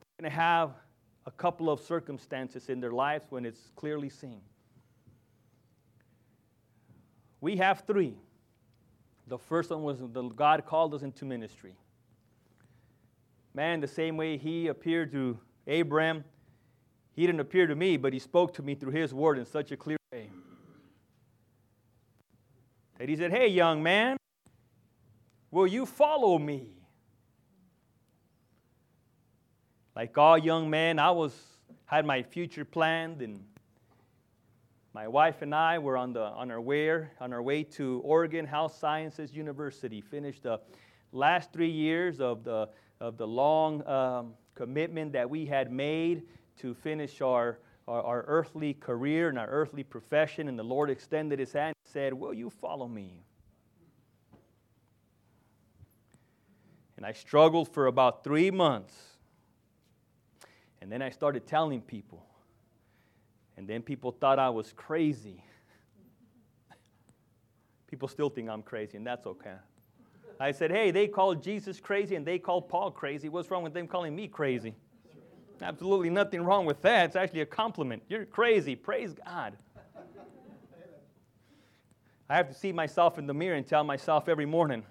they're 0.00 0.24
going 0.24 0.30
to 0.32 0.36
have 0.36 0.70
a 1.28 1.30
couple 1.32 1.68
of 1.68 1.78
circumstances 1.78 2.70
in 2.70 2.80
their 2.80 2.90
lives 2.90 3.26
when 3.28 3.44
it's 3.44 3.70
clearly 3.76 4.08
seen. 4.08 4.40
We 7.42 7.58
have 7.58 7.84
three. 7.86 8.16
The 9.26 9.36
first 9.36 9.68
one 9.68 9.82
was 9.82 9.98
the 9.98 10.22
God 10.30 10.64
called 10.64 10.94
us 10.94 11.02
into 11.02 11.26
ministry. 11.26 11.76
Man, 13.52 13.80
the 13.80 13.86
same 13.86 14.16
way 14.16 14.38
he 14.38 14.68
appeared 14.68 15.12
to 15.12 15.38
Abraham, 15.66 16.24
he 17.12 17.26
didn't 17.26 17.40
appear 17.40 17.66
to 17.66 17.76
me, 17.76 17.98
but 17.98 18.14
he 18.14 18.18
spoke 18.18 18.54
to 18.54 18.62
me 18.62 18.74
through 18.74 18.92
his 18.92 19.12
word 19.12 19.36
in 19.36 19.44
such 19.44 19.70
a 19.70 19.76
clear 19.76 19.98
way. 20.10 20.30
That 22.98 23.10
he 23.10 23.16
said, 23.16 23.32
Hey, 23.32 23.48
young 23.48 23.82
man, 23.82 24.16
will 25.50 25.66
you 25.66 25.84
follow 25.84 26.38
me? 26.38 26.77
Like 29.98 30.16
all 30.16 30.38
young 30.38 30.70
men, 30.70 31.00
I 31.00 31.10
was 31.10 31.34
had 31.86 32.06
my 32.06 32.22
future 32.22 32.64
planned 32.64 33.20
and 33.20 33.42
my 34.94 35.08
wife 35.08 35.42
and 35.42 35.52
I 35.52 35.80
were 35.80 35.96
on, 35.96 36.12
the, 36.12 36.22
on, 36.22 36.52
our 36.52 36.60
way, 36.60 36.88
on 37.20 37.32
our 37.32 37.42
way 37.42 37.64
to 37.64 38.00
Oregon 38.04 38.46
Health 38.46 38.78
Sciences 38.78 39.34
University, 39.34 40.00
finished 40.00 40.44
the 40.44 40.60
last 41.10 41.52
three 41.52 41.70
years 41.70 42.20
of 42.20 42.44
the 42.44 42.68
of 43.00 43.16
the 43.16 43.26
long 43.26 43.84
um, 43.88 44.34
commitment 44.54 45.12
that 45.14 45.28
we 45.28 45.46
had 45.46 45.72
made 45.72 46.22
to 46.58 46.74
finish 46.74 47.20
our, 47.20 47.58
our, 47.88 48.02
our, 48.02 48.24
earthly 48.28 48.74
career 48.74 49.28
and 49.28 49.38
our 49.38 49.48
earthly 49.48 49.82
profession. 49.82 50.48
And 50.48 50.56
the 50.56 50.64
Lord 50.64 50.90
extended 50.90 51.40
his 51.40 51.52
hand 51.52 51.74
and 51.84 51.92
said, 51.92 52.14
Will 52.14 52.34
you 52.34 52.50
follow 52.50 52.86
me? 52.86 53.24
And 56.96 57.04
I 57.04 57.12
struggled 57.12 57.68
for 57.68 57.86
about 57.86 58.22
three 58.22 58.52
months. 58.52 59.07
And 60.80 60.90
then 60.90 61.02
I 61.02 61.10
started 61.10 61.46
telling 61.46 61.80
people. 61.80 62.24
And 63.56 63.66
then 63.66 63.82
people 63.82 64.12
thought 64.12 64.38
I 64.38 64.50
was 64.50 64.72
crazy. 64.76 65.42
people 67.88 68.08
still 68.08 68.30
think 68.30 68.48
I'm 68.48 68.62
crazy, 68.62 68.96
and 68.96 69.06
that's 69.06 69.26
okay. 69.26 69.54
I 70.40 70.52
said, 70.52 70.70
hey, 70.70 70.90
they 70.90 71.08
called 71.08 71.42
Jesus 71.42 71.80
crazy 71.80 72.14
and 72.14 72.24
they 72.24 72.38
called 72.38 72.68
Paul 72.68 72.92
crazy. 72.92 73.28
What's 73.28 73.50
wrong 73.50 73.64
with 73.64 73.74
them 73.74 73.88
calling 73.88 74.14
me 74.14 74.28
crazy? 74.28 74.74
Absolutely 75.60 76.10
nothing 76.10 76.42
wrong 76.42 76.64
with 76.64 76.80
that. 76.82 77.06
It's 77.06 77.16
actually 77.16 77.40
a 77.40 77.46
compliment. 77.46 78.04
You're 78.08 78.24
crazy. 78.24 78.76
Praise 78.76 79.14
God. 79.14 79.56
I 82.30 82.36
have 82.36 82.48
to 82.48 82.54
see 82.54 82.70
myself 82.70 83.18
in 83.18 83.26
the 83.26 83.34
mirror 83.34 83.56
and 83.56 83.66
tell 83.66 83.82
myself 83.82 84.28
every 84.28 84.46
morning, 84.46 84.84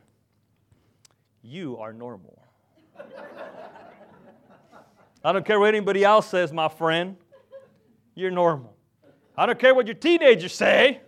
you 1.41 1.77
are 1.77 1.93
normal. 1.93 2.43
I 5.27 5.33
don't 5.33 5.45
care 5.45 5.59
what 5.59 5.67
anybody 5.67 6.05
else 6.05 6.29
says, 6.29 6.53
my 6.53 6.69
friend. 6.69 7.17
You're 8.15 8.31
normal. 8.31 8.73
I 9.37 9.45
don't 9.45 9.59
care 9.59 9.75
what 9.75 9.85
your 9.85 9.93
teenagers 9.93 10.55
say. 10.55 11.01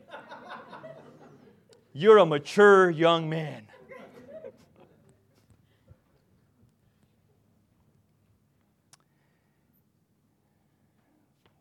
You're 1.93 2.17
a 2.17 2.25
mature 2.25 2.89
young 2.89 3.29
man. 3.29 3.65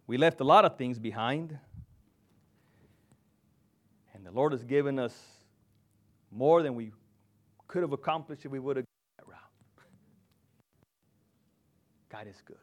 We 0.09 0.17
left 0.17 0.41
a 0.41 0.45
lot 0.45 0.65
of 0.65 0.77
things 0.77 0.99
behind. 0.99 1.57
And 4.15 4.27
the 4.27 4.33
Lord 4.33 4.51
has 4.51 4.65
given 4.65 4.99
us 4.99 5.17
more 6.33 6.65
than 6.65 6.75
we 6.75 6.91
could 7.69 7.83
have 7.83 7.93
accomplished 7.93 8.45
if 8.45 8.51
we 8.51 8.59
would 8.59 8.79
have 8.79 8.85
gone 8.85 9.17
that 9.19 9.29
route. 9.29 9.39
God 12.19 12.27
is 12.27 12.43
good. 12.45 12.57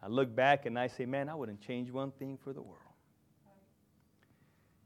I 0.00 0.06
look 0.06 0.34
back 0.34 0.64
and 0.64 0.78
I 0.78 0.86
say, 0.86 1.06
man, 1.06 1.28
I 1.28 1.34
wouldn't 1.34 1.60
change 1.60 1.90
one 1.90 2.12
thing 2.12 2.38
for 2.44 2.52
the 2.52 2.62
world. 2.62 2.78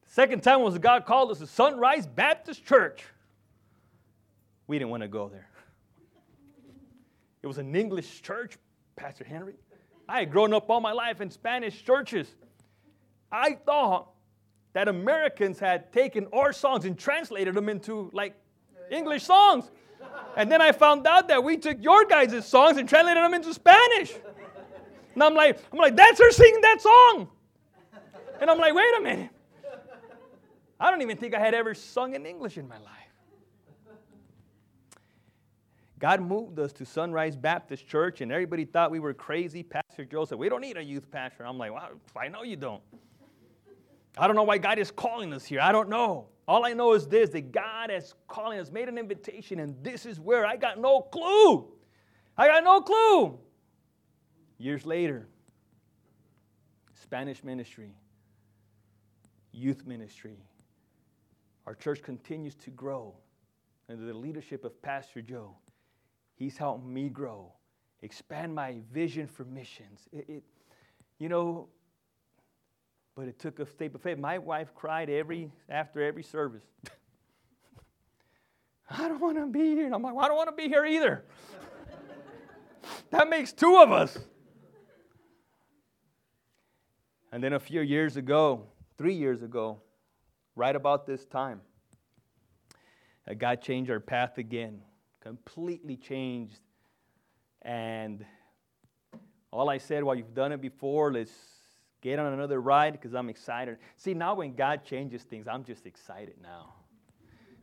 The 0.07 0.13
second 0.13 0.43
time 0.43 0.63
was 0.63 0.79
God 0.79 1.05
called 1.05 1.31
us 1.31 1.41
to 1.41 1.47
Sunrise 1.47 2.07
Baptist 2.07 2.65
Church. 2.65 3.05
We 4.69 4.79
didn't 4.79 4.91
want 4.91 5.03
to 5.03 5.09
go 5.09 5.29
there. 5.29 5.51
It 7.43 7.47
was 7.47 7.59
an 7.59 7.77
English 7.77 8.23
church, 8.23 8.57
Pastor 8.97 9.25
Henry. 9.25 9.57
I 10.09 10.21
had 10.21 10.31
grown 10.31 10.55
up 10.55 10.71
all 10.71 10.81
my 10.81 10.93
life 10.93 11.21
in 11.21 11.31
Spanish 11.31 11.85
churches. 11.85 12.27
I 13.31 13.59
thought 13.67 14.09
that 14.73 14.89
Americans 14.89 15.59
had 15.59 15.93
taken 15.93 16.27
our 16.33 16.55
songs 16.55 16.87
and 16.87 16.99
translated 16.99 17.55
them 17.55 17.69
into 17.69 18.09
like 18.15 18.35
English 18.91 19.25
songs. 19.25 19.71
And 20.37 20.51
then 20.51 20.63
I 20.63 20.73
found 20.73 21.07
out 21.07 21.29
that 21.29 21.43
we 21.43 21.57
took 21.57 21.83
your 21.83 22.05
guys' 22.05 22.47
songs 22.47 22.77
and 22.77 22.89
translated 22.89 23.23
them 23.23 23.35
into 23.35 23.53
Spanish. 23.53 24.15
And 25.15 25.23
I'm 25.23 25.35
like, 25.35 25.59
I'm 25.73 25.79
like, 25.79 25.97
that's 25.97 26.19
her 26.21 26.31
singing 26.31 26.61
that 26.61 26.81
song. 26.81 27.29
And 28.41 28.49
I'm 28.51 28.59
like, 28.59 28.75
wait 28.75 28.95
a 28.99 29.01
minute. 29.01 29.31
I 30.81 30.91
don't 30.91 31.03
even 31.03 31.17
think 31.17 31.35
I 31.35 31.41
had 31.41 31.55
ever 31.55 31.75
sung 31.75 32.15
in 32.15 32.25
English 32.25 32.57
in 32.57 32.69
my 32.69 32.79
life. 32.79 32.95
God 35.99 36.21
moved 36.21 36.59
us 36.61 36.73
to 36.75 36.85
Sunrise 36.85 37.35
Baptist 37.35 37.89
Church, 37.89 38.21
and 38.21 38.31
everybody 38.31 38.65
thought 38.65 38.93
we 38.93 39.01
were 39.01 39.15
crazy. 39.15 39.65
Pastor 39.65 40.05
Joe 40.05 40.25
said, 40.25 40.39
We 40.39 40.49
don't 40.49 40.61
need 40.61 40.77
a 40.77 40.83
youth 40.83 41.11
pastor. 41.11 41.45
I'm 41.45 41.59
like, 41.59 41.73
well, 41.73 41.91
I 42.17 42.29
know 42.29 42.45
you 42.45 42.55
don't. 42.55 42.83
I 44.17 44.27
don't 44.27 44.37
know 44.37 44.45
why 44.45 44.59
God 44.59 44.79
is 44.79 44.91
calling 44.91 45.33
us 45.33 45.45
here. 45.45 45.61
I 45.61 45.73
don't 45.73 45.89
know. 45.89 46.29
All 46.49 46.65
I 46.65 46.73
know 46.73 46.95
is 46.95 47.07
this 47.07 47.29
that 47.31 47.53
God 47.53 47.91
is 47.91 48.15
calling 48.27 48.59
us, 48.59 48.73
made 48.73 48.89
an 48.89 48.97
invitation, 48.97 49.61
and 49.61 49.77
this 49.85 50.07
is 50.07 50.19
where 50.19 50.47
I 50.47 50.57
got 50.57 50.81
no 50.81 51.03
clue. 51.03 51.69
I 52.39 52.47
got 52.49 52.65
no 52.65 52.81
clue. 52.81 53.39
Years 54.57 54.87
later, 54.87 55.29
Spanish 56.95 57.45
ministry, 57.45 57.95
youth 59.53 59.87
ministry, 59.87 60.39
our 61.67 61.75
church 61.75 62.03
continues 62.03 62.55
to 62.55 62.71
grow 62.71 63.15
under 63.91 64.07
the 64.07 64.15
leadership 64.15 64.65
of 64.65 64.81
Pastor 64.81 65.21
Joe. 65.21 65.55
He's 66.35 66.57
helped 66.57 66.85
me 66.85 67.11
grow, 67.11 67.53
expand 68.01 68.55
my 68.55 68.79
vision 68.91 69.27
for 69.27 69.45
missions. 69.45 70.09
It, 70.13 70.25
it, 70.29 70.43
you 71.19 71.29
know, 71.29 71.69
but 73.19 73.27
it 73.27 73.37
took 73.41 73.59
a 73.59 73.67
step 73.67 73.97
of 73.97 74.01
faith. 74.01 74.17
My 74.17 74.39
wife 74.39 74.73
cried 74.77 75.11
every 75.11 75.51
after 75.69 76.01
every 76.01 76.23
service. 76.23 76.63
I 78.89 79.09
don't 79.09 79.21
want 79.21 79.37
to 79.39 79.47
be 79.47 79.75
here. 79.75 79.87
And 79.87 79.95
I'm 79.95 80.03
like, 80.03 80.15
well, 80.15 80.25
I 80.25 80.29
don't 80.29 80.37
want 80.37 80.51
to 80.51 80.55
be 80.55 80.69
here 80.69 80.85
either. 80.85 81.25
that 83.11 83.29
makes 83.29 83.53
two 83.53 83.77
of 83.77 83.91
us. 83.91 84.17
And 87.33 87.43
then 87.43 87.55
a 87.55 87.59
few 87.59 87.81
years 87.81 88.17
ago, 88.17 88.67
three 88.97 89.15
years 89.15 89.43
ago, 89.43 89.83
right 90.55 90.77
about 90.77 91.05
this 91.05 91.25
time, 91.25 91.61
God 93.37 93.61
changed 93.61 93.91
our 93.91 93.99
path 93.99 94.39
again 94.39 94.81
completely 95.21 95.97
changed. 95.97 96.61
And 97.63 98.25
All 99.51 99.69
I 99.69 99.79
said, 99.79 100.05
well, 100.05 100.15
you've 100.15 100.35
done 100.35 100.53
it 100.53 100.61
before, 100.61 101.13
let's 101.13 101.58
get 102.01 102.19
on 102.19 102.33
another 102.33 102.61
ride 102.61 102.93
because 102.93 103.15
I'm 103.15 103.29
excited. 103.29 103.79
See, 103.97 104.15
now 104.15 104.35
when 104.35 104.55
God 104.55 104.85
changes 104.85 105.23
things, 105.23 105.47
I'm 105.49 105.65
just 105.65 105.87
excited 105.87 106.35
now. 106.43 106.75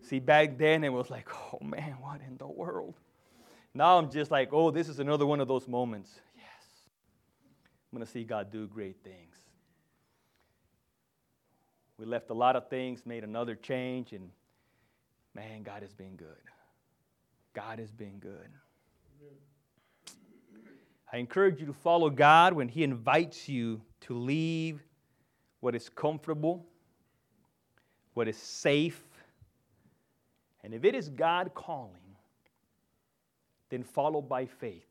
See, 0.02 0.20
back 0.20 0.58
then 0.58 0.84
it 0.84 0.94
was 0.94 1.10
like, 1.10 1.28
oh 1.54 1.60
man, 1.62 1.96
what 2.02 2.22
in 2.28 2.38
the 2.38 2.48
world? 2.48 2.96
Now 3.74 3.98
I'm 3.98 4.10
just 4.10 4.32
like, 4.32 4.50
oh, 4.52 4.72
this 4.72 4.88
is 4.88 5.00
another 5.00 5.26
one 5.26 5.42
of 5.42 5.48
those 5.48 5.68
moments. 5.68 6.10
Yes. 6.36 6.46
I'm 7.92 7.98
going 7.98 8.06
to 8.06 8.12
see 8.12 8.24
God 8.24 8.52
do 8.52 8.68
great 8.68 8.98
things. 9.04 9.36
We 11.98 12.06
left 12.06 12.30
a 12.30 12.34
lot 12.34 12.56
of 12.56 12.70
things, 12.70 13.06
made 13.06 13.24
another 13.24 13.56
change, 13.56 14.12
and 14.14 14.30
man, 15.34 15.64
God 15.64 15.82
has 15.82 15.94
been 15.94 16.16
good. 16.16 16.28
God 17.54 17.80
has 17.80 17.92
been 17.92 18.20
good. 18.20 18.50
I 21.16 21.20
encourage 21.20 21.62
you 21.62 21.66
to 21.68 21.74
follow 21.74 22.10
God 22.10 22.52
when 22.52 22.68
He 22.68 22.84
invites 22.84 23.48
you 23.48 23.80
to 24.02 24.14
leave 24.14 24.84
what 25.62 25.74
is 25.74 25.88
comfortable, 25.88 26.66
what 28.16 28.28
is 28.28 28.36
safe. 28.36 29.02
And 30.62 30.74
if 30.74 30.84
it 30.84 30.94
is 30.94 31.08
God 31.08 31.54
calling, 31.56 32.18
then 33.70 33.82
follow 33.82 34.20
by 34.20 34.46
faith. 34.46 34.90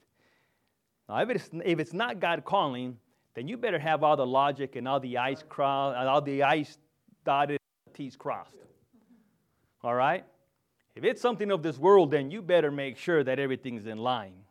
Now, 1.11 1.19
if 1.19 1.29
it's, 1.29 1.51
if 1.63 1.79
it's 1.79 1.93
not 1.93 2.21
God 2.21 2.43
calling, 2.43 2.97
then 3.35 3.47
you 3.47 3.59
better 3.59 3.79
have 3.79 4.03
all 4.03 4.17
the 4.17 4.27
logic 4.27 4.77
and 4.77 4.89
all 4.89 5.01
the 5.01 5.19
I's 5.19 5.45
crossed, 5.47 5.99
all 5.99 6.23
the 6.23 6.43
I's 6.43 6.79
dotted, 7.27 7.59
T's 7.93 8.17
crossed. 8.17 8.57
All 9.83 9.95
right? 9.95 10.25
If 10.97 11.05
it's 11.05 11.21
something 11.21 11.51
of 11.51 11.63
this 11.63 11.77
world, 11.77 12.11
then 12.11 12.31
you 12.31 12.41
better 12.41 12.71
make 12.71 12.97
sure 12.97 13.23
that 13.23 13.39
everything's 13.39 13.87
in 13.87 13.99
line. 13.99 14.44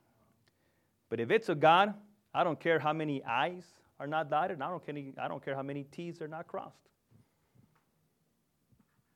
But 1.13 1.19
if 1.19 1.30
it's 1.30 1.47
a 1.49 1.54
God, 1.54 1.93
I 2.34 2.43
don't 2.43 2.60
care 2.60 2.80
how 2.80 2.91
many 2.91 3.23
I's 3.23 3.67
are 3.99 4.08
not 4.08 4.32
dotted, 4.32 4.60
I 4.63 4.69
don't 4.71 4.84
care, 4.84 4.95
I 5.21 5.28
don't 5.28 5.45
care 5.45 5.54
how 5.54 5.62
many 5.62 5.84
T's 5.84 6.19
are 6.23 6.28
not 6.28 6.47
crossed. 6.47 6.89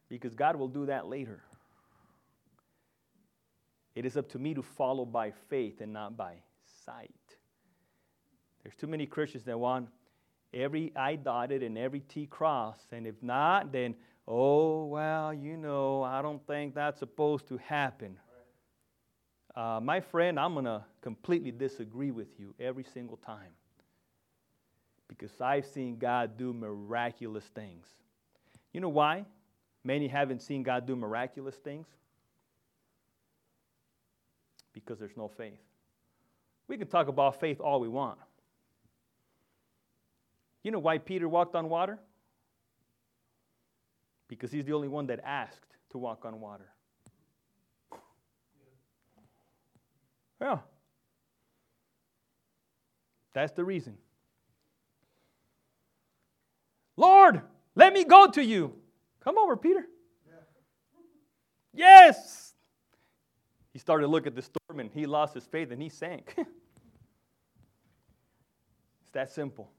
Because 0.08 0.36
God 0.36 0.58
will 0.58 0.68
do 0.68 0.86
that 0.86 1.08
later. 1.08 1.42
It 3.96 4.06
is 4.06 4.16
up 4.16 4.30
to 4.34 4.38
me 4.38 4.54
to 4.54 4.62
follow 4.62 5.06
by 5.06 5.34
faith 5.50 5.82
and 5.82 5.92
not 5.92 6.16
by 6.16 6.36
sight. 6.86 7.10
There's 8.62 8.76
too 8.76 8.86
many 8.86 9.08
Christians 9.08 9.46
that 9.46 9.58
want 9.58 9.90
every 10.54 10.92
I 10.96 11.16
dotted 11.16 11.64
and 11.64 11.80
every 11.80 12.02
T 12.02 12.28
crossed, 12.28 12.92
and 12.92 13.08
if 13.08 13.16
not, 13.24 13.72
then, 13.72 13.96
oh, 14.28 14.86
well, 14.86 15.34
you 15.34 15.58
know, 15.58 16.04
I 16.04 16.22
don't 16.22 16.46
think 16.46 16.76
that's 16.76 17.00
supposed 17.00 17.48
to 17.48 17.58
happen. 17.58 18.20
Uh, 19.58 19.80
my 19.82 20.00
friend, 20.00 20.40
I'm 20.40 20.54
going 20.54 20.66
to 20.66 20.84
completely 21.02 21.50
disagree 21.50 22.12
with 22.12 22.28
you 22.38 22.54
every 22.60 22.84
single 22.84 23.18
time 23.18 23.50
because 25.08 25.32
I've 25.42 25.66
seen 25.66 25.98
God 25.98 26.38
do 26.38 26.54
miraculous 26.54 27.46
things. 27.56 27.88
You 28.72 28.82
know 28.82 28.90
why? 28.90 29.26
Many 29.84 30.08
haven't 30.08 30.44
seen 30.44 30.62
God 30.62 30.86
do 30.86 30.96
miraculous 30.96 31.56
things 31.56 31.88
because 34.74 35.00
there's 35.00 35.18
no 35.18 35.28
faith. 35.28 35.58
We 36.68 36.78
can 36.78 36.88
talk 36.88 37.08
about 37.08 37.40
faith 37.40 37.60
all 37.60 37.80
we 37.80 37.90
want. 37.90 38.20
You 40.62 40.70
know 40.70 40.78
why 40.78 41.00
Peter 41.00 41.28
walked 41.28 41.56
on 41.56 41.68
water? 41.68 41.98
Because 44.28 44.52
he's 44.52 44.66
the 44.66 44.74
only 44.74 44.88
one 44.88 45.08
that 45.08 45.20
asked 45.24 45.78
to 45.90 45.98
walk 45.98 46.26
on 46.26 46.40
water. 46.40 46.70
Yeah. 50.42 50.60
That's 53.34 53.52
the 53.54 53.64
reason. 53.64 53.98
Lord, 56.96 57.42
let 57.76 57.94
me 57.94 58.04
go 58.04 58.28
to 58.32 58.44
you. 58.44 58.74
Come 59.24 59.38
over, 59.38 59.56
Peter. 59.56 59.86
Yes. 61.74 62.54
He 63.72 63.80
started 63.80 64.06
to 64.06 64.08
look 64.08 64.26
at 64.26 64.34
the 64.34 64.42
storm 64.42 64.80
and 64.80 64.90
he 64.92 65.06
lost 65.06 65.36
his 65.36 65.46
faith 65.46 65.72
and 65.72 65.80
he 65.80 65.90
sank. 65.90 66.34
it's 66.38 66.48
that 69.14 69.32
simple. 69.32 69.70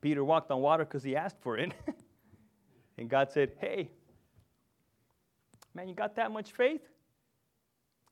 Peter 0.00 0.24
walked 0.24 0.50
on 0.50 0.62
water 0.62 0.86
because 0.86 1.02
he 1.02 1.14
asked 1.14 1.36
for 1.42 1.58
it. 1.58 1.72
and 2.96 3.10
God 3.10 3.30
said, 3.30 3.52
Hey, 3.60 3.90
man, 5.74 5.88
you 5.88 5.94
got 5.94 6.16
that 6.16 6.30
much 6.30 6.52
faith? 6.52 6.80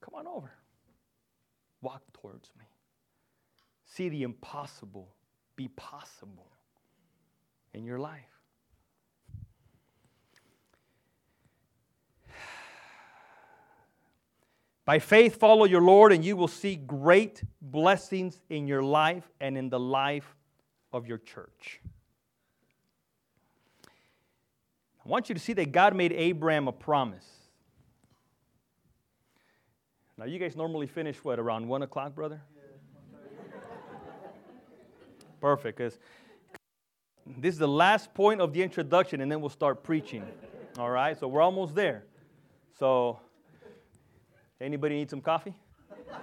Come 0.03 0.15
on 0.15 0.27
over. 0.27 0.53
Walk 1.85 2.03
towards 2.15 2.51
me. 2.59 2.65
See 3.85 4.09
the 4.09 4.23
impossible 4.23 5.15
be 5.55 5.69
possible 5.69 6.51
in 7.75 7.85
your 7.85 7.99
life. 7.99 8.23
By 14.87 14.99
faith, 14.99 15.37
follow 15.37 15.67
your 15.67 15.83
Lord, 15.83 16.11
and 16.13 16.25
you 16.25 16.37
will 16.37 16.49
see 16.49 16.75
great 16.75 17.45
blessings 17.61 18.41
in 18.49 18.67
your 18.67 18.83
life 18.83 19.31
and 19.39 19.59
in 19.59 19.69
the 19.69 19.79
life 19.79 20.35
of 20.91 21.07
your 21.07 21.19
church. 21.19 21.83
I 25.05 25.09
want 25.09 25.29
you 25.29 25.35
to 25.35 25.41
see 25.41 25.53
that 25.53 25.71
God 25.71 25.95
made 25.95 26.13
Abraham 26.13 26.67
a 26.67 26.73
promise. 26.73 27.44
Now, 30.17 30.27
you 30.27 30.39
guys 30.39 30.57
normally 30.57 30.87
finish 30.87 31.23
what, 31.25 31.39
around 31.39 31.67
1 31.67 31.83
o'clock, 31.83 32.15
brother? 32.15 32.41
Perfect, 35.41 35.79
because 35.79 35.99
this 37.27 37.55
is 37.55 37.59
the 37.59 37.69
last 37.69 38.15
point 38.15 38.41
of 38.41 38.53
the 38.53 38.63
introduction, 38.63 39.21
and 39.21 39.31
then 39.31 39.41
we'll 39.41 39.51
start 39.51 39.83
preaching. 39.83 40.25
All 40.79 40.91
right, 40.91 41.19
so 41.19 41.29
we're 41.29 41.43
almost 41.43 41.75
there. 41.75 42.05
So, 42.79 43.19
Anybody 44.61 44.97
need 44.97 45.11
some 45.11 45.21
coffee? 45.21 45.55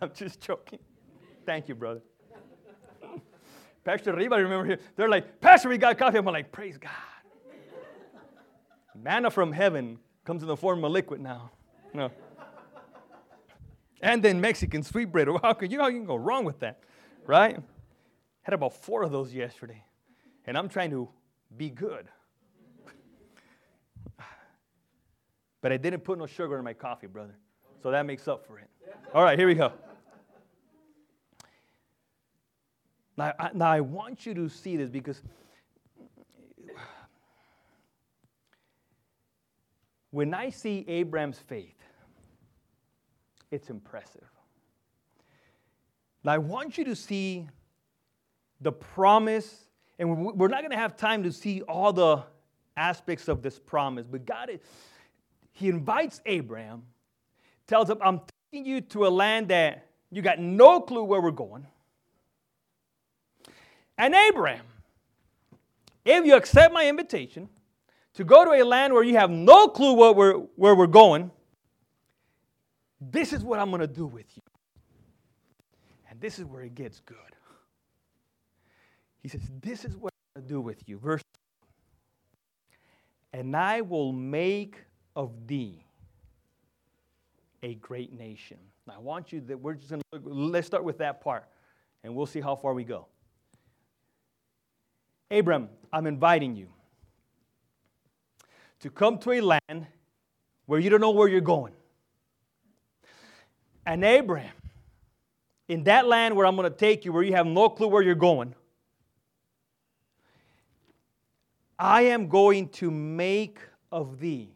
I'm 0.00 0.10
just 0.14 0.40
joking. 0.40 0.78
Thank 1.44 1.68
you, 1.68 1.74
brother. 1.74 2.00
Pastor 3.84 4.14
Riva, 4.14 4.36
remember, 4.36 4.66
here. 4.66 4.78
they're 4.94 5.08
like, 5.08 5.40
Pastor, 5.40 5.68
we 5.68 5.78
got 5.78 5.98
coffee. 5.98 6.18
I'm 6.18 6.24
like, 6.26 6.52
praise 6.52 6.78
God. 6.78 6.92
Manna 8.94 9.30
from 9.30 9.52
heaven 9.52 9.98
comes 10.24 10.42
in 10.42 10.48
the 10.48 10.56
form 10.56 10.84
of 10.84 10.92
liquid 10.92 11.20
now. 11.20 11.50
No. 11.92 12.10
And 14.00 14.22
then 14.22 14.40
Mexican 14.40 14.82
sweet 14.82 15.06
bread. 15.06 15.28
How 15.42 15.54
can 15.54 15.70
you, 15.70 15.80
how 15.80 15.88
you 15.88 15.98
can 15.98 16.06
go 16.06 16.16
wrong 16.16 16.44
with 16.44 16.60
that? 16.60 16.80
Right? 17.26 17.58
Had 18.42 18.52
about 18.52 18.74
four 18.74 19.02
of 19.02 19.10
those 19.10 19.32
yesterday. 19.32 19.82
And 20.46 20.58
I'm 20.58 20.68
trying 20.68 20.90
to 20.90 21.08
be 21.56 21.70
good. 21.70 22.06
But 25.62 25.72
I 25.72 25.78
didn't 25.78 26.04
put 26.04 26.18
no 26.18 26.26
sugar 26.26 26.58
in 26.58 26.64
my 26.64 26.74
coffee, 26.74 27.06
brother. 27.06 27.34
So 27.82 27.90
that 27.90 28.04
makes 28.04 28.28
up 28.28 28.46
for 28.46 28.58
it. 28.58 28.68
All 29.14 29.22
right, 29.22 29.38
here 29.38 29.48
we 29.48 29.54
go. 29.54 29.72
Now 33.16 33.32
I, 33.38 33.50
now, 33.54 33.70
I 33.70 33.80
want 33.80 34.26
you 34.26 34.34
to 34.34 34.48
see 34.50 34.76
this 34.76 34.90
because 34.90 35.22
when 40.14 40.32
I 40.32 40.48
see 40.50 40.84
Abraham's 40.86 41.40
faith, 41.40 41.74
it's 43.50 43.68
impressive. 43.68 44.22
Now, 46.22 46.34
I 46.34 46.38
want 46.38 46.78
you 46.78 46.84
to 46.84 46.94
see 46.94 47.48
the 48.60 48.70
promise, 48.70 49.64
and 49.98 50.24
we're 50.24 50.46
not 50.46 50.60
going 50.60 50.70
to 50.70 50.76
have 50.76 50.96
time 50.96 51.24
to 51.24 51.32
see 51.32 51.62
all 51.62 51.92
the 51.92 52.22
aspects 52.76 53.26
of 53.26 53.42
this 53.42 53.58
promise, 53.58 54.06
but 54.06 54.24
God 54.24 54.50
is 54.50 54.60
he 55.50 55.68
invites 55.68 56.20
Abraham, 56.26 56.84
tells 57.66 57.90
him, 57.90 57.98
I'm 58.00 58.20
taking 58.52 58.66
you 58.66 58.82
to 58.82 59.06
a 59.06 59.10
land 59.10 59.48
that 59.48 59.84
you 60.12 60.22
got 60.22 60.38
no 60.38 60.80
clue 60.80 61.02
where 61.02 61.20
we're 61.20 61.32
going. 61.32 61.66
And 63.98 64.14
Abraham, 64.14 64.66
if 66.04 66.24
you 66.24 66.36
accept 66.36 66.72
my 66.72 66.88
invitation 66.88 67.48
to 68.14 68.24
go 68.24 68.44
to 68.44 68.52
a 68.52 68.64
land 68.64 68.92
where 68.92 69.02
you 69.02 69.16
have 69.16 69.30
no 69.30 69.68
clue 69.68 69.94
what 69.94 70.16
we're, 70.16 70.34
where 70.56 70.74
we're 70.74 70.86
going, 70.86 71.30
this 73.00 73.32
is 73.32 73.42
what 73.42 73.58
I'm 73.58 73.70
going 73.70 73.80
to 73.80 73.86
do 73.86 74.06
with 74.06 74.26
you. 74.36 74.42
And 76.08 76.20
this 76.20 76.38
is 76.38 76.44
where 76.44 76.62
it 76.62 76.74
gets 76.74 77.00
good. 77.00 77.16
He 79.22 79.28
says, 79.28 79.40
This 79.60 79.84
is 79.84 79.96
what 79.96 80.12
I'm 80.12 80.42
going 80.42 80.48
to 80.48 80.54
do 80.54 80.60
with 80.60 80.88
you. 80.88 80.98
Verse 80.98 81.22
And 83.32 83.56
I 83.56 83.80
will 83.80 84.12
make 84.12 84.76
of 85.16 85.46
thee 85.46 85.84
a 87.62 87.74
great 87.76 88.12
nation. 88.12 88.58
Now, 88.86 88.94
I 88.96 88.98
want 88.98 89.32
you 89.32 89.40
that 89.42 89.58
we're 89.58 89.74
just 89.74 89.90
going 89.90 90.02
to 90.12 90.20
let's 90.22 90.66
start 90.66 90.84
with 90.84 90.98
that 90.98 91.20
part 91.20 91.46
and 92.04 92.14
we'll 92.14 92.26
see 92.26 92.40
how 92.40 92.54
far 92.54 92.74
we 92.74 92.84
go. 92.84 93.06
Abram, 95.30 95.68
I'm 95.92 96.06
inviting 96.06 96.54
you 96.54 96.68
to 98.84 98.90
come 98.90 99.16
to 99.16 99.32
a 99.32 99.40
land 99.40 99.86
where 100.66 100.78
you 100.78 100.90
don't 100.90 101.00
know 101.00 101.10
where 101.10 101.26
you're 101.26 101.40
going. 101.40 101.72
And 103.86 104.04
Abraham, 104.04 104.52
in 105.68 105.84
that 105.84 106.06
land 106.06 106.36
where 106.36 106.44
I'm 106.44 106.54
going 106.54 106.70
to 106.70 106.76
take 106.76 107.06
you, 107.06 107.12
where 107.14 107.22
you 107.22 107.32
have 107.32 107.46
no 107.46 107.70
clue 107.70 107.88
where 107.88 108.02
you're 108.02 108.14
going, 108.14 108.54
I 111.78 112.02
am 112.02 112.28
going 112.28 112.68
to 112.80 112.90
make 112.90 113.58
of 113.90 114.20
thee 114.20 114.54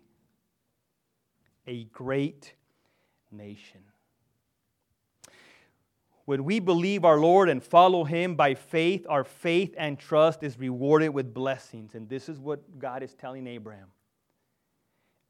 a 1.67 1.85
great 1.85 2.53
nation. 3.33 3.81
When 6.27 6.45
we 6.45 6.61
believe 6.61 7.07
our 7.07 7.19
Lord 7.19 7.49
and 7.49 7.65
follow 7.65 8.05
Him 8.05 8.35
by 8.35 8.57
faith, 8.57 9.07
our 9.09 9.25
faith 9.25 9.75
and 9.79 9.99
trust 9.99 10.43
is 10.43 10.59
rewarded 10.59 11.15
with 11.15 11.33
blessings. 11.33 11.95
And 11.95 12.11
this 12.11 12.29
is 12.29 12.39
what 12.39 12.79
God 12.79 13.03
is 13.03 13.15
telling 13.15 13.47
Abraham 13.47 13.87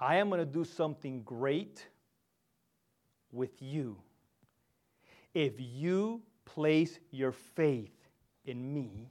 I 0.00 0.16
am 0.16 0.28
going 0.28 0.40
to 0.40 0.46
do 0.46 0.64
something 0.64 1.22
great 1.22 1.86
with 3.32 3.60
you 3.60 3.96
if 5.34 5.54
you 5.58 6.22
place 6.44 6.98
your 7.10 7.32
faith 7.32 7.94
in 8.44 8.72
me. 8.72 9.10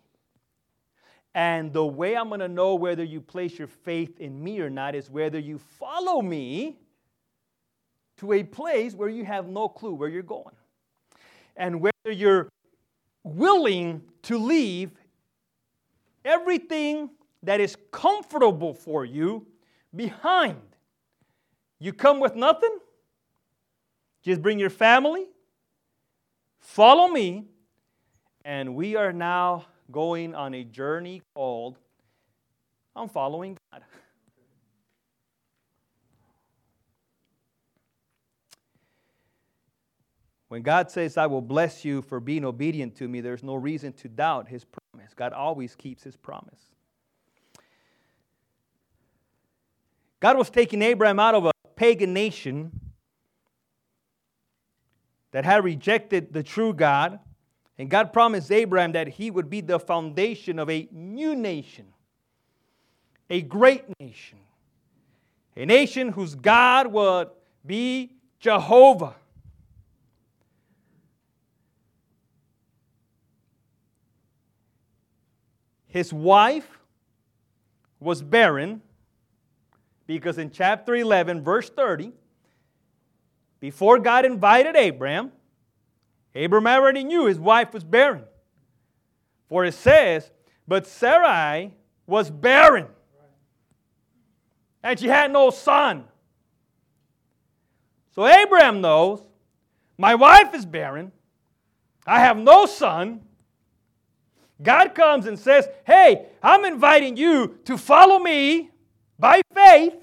And 1.36 1.72
the 1.72 1.86
way 1.86 2.16
I'm 2.16 2.30
going 2.30 2.40
to 2.40 2.48
know 2.48 2.76
whether 2.76 3.04
you 3.04 3.22
place 3.22 3.60
your 3.60 3.68
faith 3.68 4.20
in 4.20 4.44
me 4.44 4.60
or 4.60 4.70
not 4.70 4.96
is 4.96 5.10
whether 5.10 5.38
you 5.38 5.60
follow 5.60 6.22
me 6.22 6.80
to 8.18 8.34
a 8.34 8.44
place 8.44 8.96
where 8.96 9.10
you 9.10 9.24
have 9.26 9.48
no 9.48 9.70
clue 9.70 9.94
where 9.94 10.10
you're 10.10 10.24
going. 10.24 10.56
And 11.56 11.82
whether 11.82 12.12
you're 12.12 12.50
willing 13.24 14.02
to 14.24 14.38
leave 14.38 14.92
everything 16.26 17.10
that 17.44 17.60
is 17.60 17.78
comfortable 17.92 18.74
for 18.74 19.06
you 19.06 19.46
behind. 19.96 20.58
You 21.80 21.94
come 21.94 22.20
with 22.20 22.36
nothing? 22.36 22.80
Just 24.24 24.42
bring 24.42 24.60
your 24.60 24.70
family, 24.70 25.26
follow 26.60 27.08
me, 27.08 27.46
and 28.44 28.76
we 28.76 28.96
are 28.96 29.14
now 29.14 29.66
going 29.92 30.36
on 30.36 30.54
a 30.54 30.64
journey 30.64 31.22
called 31.34 31.78
I'm 32.98 33.10
following 33.10 33.58
God. 33.72 33.84
When 40.48 40.62
God 40.62 40.90
says, 40.90 41.18
I 41.18 41.28
will 41.28 41.42
bless 41.42 41.86
you 41.86 42.02
for 42.02 42.20
being 42.20 42.44
obedient 42.44 42.96
to 42.96 43.08
me, 43.08 43.22
there's 43.22 43.44
no 43.44 43.56
reason 43.56 43.94
to 43.94 44.08
doubt 44.08 44.48
his 44.48 44.66
promise. 44.66 45.14
God 45.14 45.34
always 45.34 45.76
keeps 45.76 46.04
his 46.04 46.16
promise. 46.16 46.72
God 50.20 50.38
was 50.38 50.50
taking 50.50 50.82
Abraham 50.82 51.20
out 51.20 51.36
of 51.36 51.46
a 51.46 51.52
pagan 51.78 52.14
nation 52.14 52.72
that 55.32 55.46
had 55.46 55.64
rejected 55.64 56.34
the 56.34 56.44
true 56.44 56.74
God, 56.74 57.20
and 57.78 57.90
God 57.90 58.12
promised 58.12 58.52
Abraham 58.52 58.92
that 58.94 59.08
he 59.08 59.32
would 59.32 59.50
be 59.50 59.62
the 59.62 59.80
foundation 59.80 60.60
of 60.60 60.70
a 60.70 60.90
new 60.92 61.36
nation, 61.36 61.86
a 63.30 63.42
great 63.42 63.86
nation, 64.00 64.40
a 65.56 65.66
nation 65.66 66.10
whose 66.10 66.36
God 66.36 66.88
would 66.88 67.30
be 67.66 68.12
Jehovah. 68.40 69.16
His 75.88 76.12
wife 76.12 76.80
was 78.00 78.22
barren 78.22 78.82
because 80.08 80.38
in 80.38 80.50
chapter 80.50 80.96
11, 80.96 81.44
verse 81.44 81.70
30, 81.70 82.14
before 83.60 84.00
God 84.00 84.26
invited 84.26 84.76
Abraham, 84.76 85.32
Abraham 86.34 86.68
already 86.68 87.04
knew 87.04 87.26
his 87.26 87.40
wife 87.40 87.74
was 87.74 87.84
barren. 87.84 88.24
For 89.50 89.66
it 89.66 89.74
says, 89.74 90.32
But 90.68 90.88
Sarai 90.88 91.74
was 92.06 92.32
barren, 92.32 92.88
and 94.82 95.00
she 95.00 95.08
had 95.08 95.32
no 95.32 95.50
son. 95.50 96.06
So 98.16 98.26
Abraham 98.26 98.82
knows, 98.82 99.22
my 99.98 100.16
wife 100.16 100.54
is 100.54 100.66
barren, 100.66 101.12
I 102.06 102.20
have 102.22 102.38
no 102.38 102.66
son, 102.66 103.22
God 104.62 104.96
comes 104.96 105.26
and 105.26 105.38
says, 105.38 105.68
Hey, 105.86 106.28
I'm 106.42 106.66
inviting 106.66 107.18
you 107.18 107.60
to 107.66 107.78
follow 107.78 108.20
me 108.20 108.72
by 109.20 109.42
faith. 109.54 109.96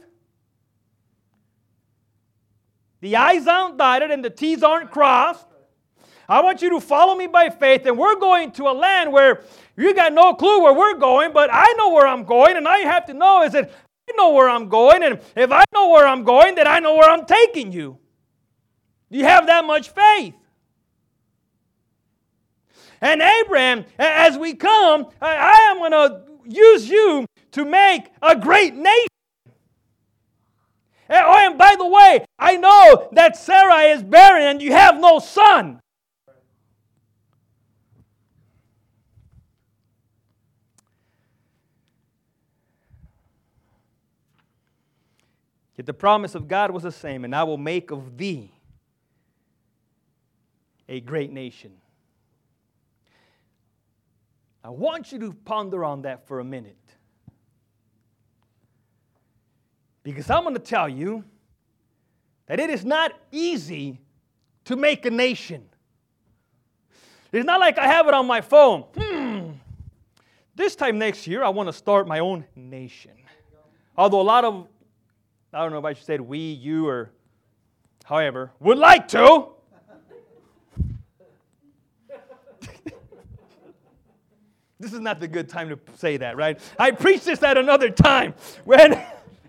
The 3.00 3.16
I's 3.16 3.46
aren't 3.46 3.76
dotted 3.76 4.10
and 4.10 4.24
the 4.24 4.30
T's 4.30 4.62
aren't 4.62 4.90
crossed. 4.90 5.46
I 6.28 6.40
want 6.40 6.62
you 6.62 6.70
to 6.70 6.80
follow 6.80 7.14
me 7.14 7.26
by 7.26 7.50
faith, 7.50 7.84
and 7.84 7.98
we're 7.98 8.18
going 8.18 8.52
to 8.52 8.64
a 8.64 8.72
land 8.72 9.12
where 9.12 9.42
you 9.76 9.94
got 9.94 10.12
no 10.12 10.32
clue 10.34 10.62
where 10.62 10.72
we're 10.72 10.96
going, 10.96 11.32
but 11.32 11.50
I 11.52 11.70
know 11.76 11.92
where 11.92 12.06
I'm 12.06 12.24
going, 12.24 12.56
and 12.56 12.66
all 12.66 12.80
you 12.80 12.86
have 12.86 13.04
to 13.06 13.14
know 13.14 13.42
is 13.42 13.52
that 13.52 13.70
I 14.08 14.12
know 14.16 14.32
where 14.32 14.48
I'm 14.48 14.68
going, 14.68 15.02
and 15.02 15.20
if 15.36 15.52
I 15.52 15.64
know 15.74 15.90
where 15.90 16.06
I'm 16.06 16.24
going, 16.24 16.54
then 16.54 16.66
I 16.66 16.78
know 16.78 16.94
where 16.94 17.10
I'm 17.10 17.26
taking 17.26 17.72
you. 17.72 17.98
Do 19.10 19.18
you 19.18 19.24
have 19.24 19.46
that 19.48 19.66
much 19.66 19.90
faith. 19.90 20.34
And 23.02 23.20
Abraham, 23.20 23.84
as 23.98 24.38
we 24.38 24.54
come, 24.54 25.08
I 25.20 25.70
am 25.70 25.78
going 25.78 25.90
to 25.92 26.22
use 26.46 26.88
you 26.88 27.26
to 27.52 27.64
make 27.64 28.10
a 28.22 28.36
great 28.36 28.74
nation. 28.74 29.08
Oh, 31.10 31.36
and 31.36 31.58
by 31.58 31.74
the 31.76 31.86
way, 31.86 32.24
I 32.38 32.56
know 32.56 33.08
that 33.12 33.36
Sarah 33.36 33.82
is 33.82 34.02
barren 34.02 34.42
and 34.42 34.62
you 34.62 34.72
have 34.72 34.98
no 34.98 35.18
son. 35.18 35.80
Yet 45.76 45.86
the 45.86 45.94
promise 45.94 46.34
of 46.34 46.46
God 46.48 46.70
was 46.70 46.84
the 46.84 46.92
same, 46.92 47.24
and 47.24 47.34
I 47.34 47.42
will 47.42 47.58
make 47.58 47.90
of 47.90 48.16
thee 48.16 48.50
a 50.88 51.00
great 51.00 51.32
nation. 51.32 51.72
I 54.64 54.70
want 54.70 55.12
you 55.12 55.18
to 55.18 55.32
ponder 55.44 55.84
on 55.84 56.02
that 56.02 56.26
for 56.26 56.40
a 56.40 56.44
minute. 56.44 56.78
Because 60.02 60.30
I'm 60.30 60.42
going 60.42 60.54
to 60.54 60.60
tell 60.60 60.88
you 60.88 61.22
that 62.46 62.58
it 62.58 62.70
is 62.70 62.82
not 62.82 63.12
easy 63.30 64.00
to 64.64 64.76
make 64.76 65.04
a 65.04 65.10
nation. 65.10 65.66
It's 67.30 67.44
not 67.44 67.60
like 67.60 67.76
I 67.76 67.86
have 67.86 68.08
it 68.08 68.14
on 68.14 68.26
my 68.26 68.40
phone. 68.40 68.84
Hmm, 68.96 69.50
this 70.54 70.74
time 70.74 70.98
next 70.98 71.26
year, 71.26 71.44
I 71.44 71.50
want 71.50 71.68
to 71.68 71.72
start 71.72 72.08
my 72.08 72.20
own 72.20 72.46
nation. 72.56 73.12
Although 73.98 74.20
a 74.20 74.22
lot 74.22 74.44
of, 74.44 74.66
I 75.52 75.62
don't 75.62 75.72
know 75.72 75.78
if 75.78 75.84
I 75.84 75.92
should 75.92 76.06
say 76.06 76.18
we, 76.18 76.38
you, 76.38 76.88
or 76.88 77.10
however, 78.04 78.50
would 78.60 78.78
like 78.78 79.08
to. 79.08 79.53
This 84.80 84.92
is 84.92 85.00
not 85.00 85.20
the 85.20 85.28
good 85.28 85.48
time 85.48 85.68
to 85.68 85.78
say 85.96 86.16
that, 86.16 86.36
right? 86.36 86.58
I 86.78 86.90
preach 86.90 87.24
this 87.24 87.42
at 87.42 87.56
another 87.56 87.90
time. 87.90 88.34
When 88.64 89.00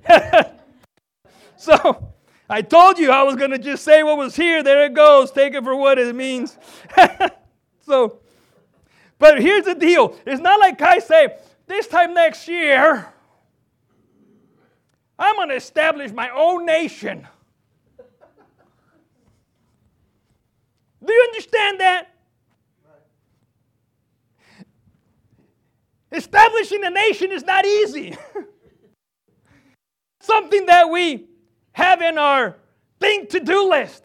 so 1.57 2.13
I 2.49 2.61
told 2.61 2.99
you 2.99 3.11
I 3.11 3.23
was 3.23 3.35
going 3.35 3.51
to 3.51 3.57
just 3.57 3.83
say 3.83 4.03
what 4.03 4.17
was 4.17 4.35
here. 4.35 4.61
There 4.61 4.85
it 4.85 4.93
goes. 4.93 5.31
Take 5.31 5.55
it 5.55 5.63
for 5.63 5.75
what 5.75 5.97
it 5.97 6.15
means. 6.15 6.57
so, 7.81 8.19
but 9.17 9.41
here's 9.41 9.65
the 9.65 9.75
deal. 9.75 10.15
It's 10.25 10.41
not 10.41 10.59
like 10.59 10.81
I 10.81 10.99
say, 10.99 11.37
this 11.65 11.87
time 11.87 12.13
next 12.13 12.47
year, 12.47 13.07
I'm 15.17 15.35
going 15.37 15.49
to 15.49 15.55
establish 15.55 16.11
my 16.11 16.29
own 16.29 16.65
nation. 16.65 17.27
Do 21.03 21.13
you 21.13 21.21
understand 21.31 21.79
that? 21.79 22.14
Establishing 26.15 26.83
a 26.85 26.89
nation 26.89 27.31
is 27.31 27.43
not 27.43 27.65
easy. 27.65 28.15
Something 30.21 30.65
that 30.67 30.89
we 30.89 31.27
have 31.73 32.01
in 32.01 32.17
our 32.17 32.57
thing 32.99 33.27
to 33.27 33.39
do 33.39 33.69
list. 33.69 34.03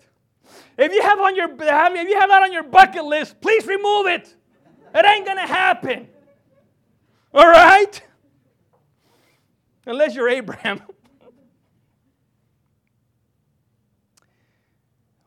If 0.77 0.93
you 0.93 1.03
have 1.03 1.21
on 1.21 1.37
your 1.37 1.49
if 1.51 2.09
you 2.09 2.19
have 2.19 2.31
that 2.31 2.43
on 2.43 2.53
your 2.53 2.65
bucket 2.65 3.05
list, 3.05 3.41
please 3.41 3.67
remove 3.67 4.07
it. 4.07 4.35
It 4.95 5.07
ain't 5.07 5.25
gonna 5.25 5.47
happen. 5.47 6.09
All 7.33 7.49
right? 7.49 8.03
Unless 9.87 10.17
you're 10.17 10.29
Abraham. 10.29 10.83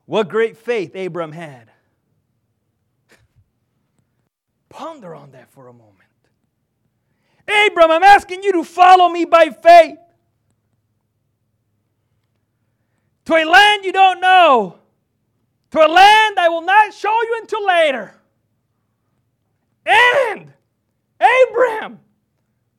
what 0.06 0.28
great 0.28 0.58
faith 0.58 0.96
Abraham 0.96 1.32
had. 1.32 1.70
Ponder 4.70 5.16
on 5.16 5.32
that 5.32 5.50
for 5.52 5.68
a 5.68 5.74
moment. 5.74 6.03
Abram, 7.68 7.92
I'm 7.92 8.04
asking 8.04 8.44
you 8.44 8.52
to 8.54 8.64
follow 8.64 9.10
me 9.10 9.26
by 9.26 9.50
faith. 9.50 9.98
to 13.26 13.36
a 13.36 13.46
land 13.46 13.86
you 13.86 13.92
don't 13.92 14.20
know, 14.20 14.78
to 15.72 15.80
a 15.80 15.88
land 15.88 16.40
I 16.40 16.50
will 16.50 16.62
not 16.62 16.94
show 16.94 17.14
you 17.24 17.40
until 17.42 17.66
later. 17.66 18.16
And 19.86 20.54
Abraham, 21.20 22.00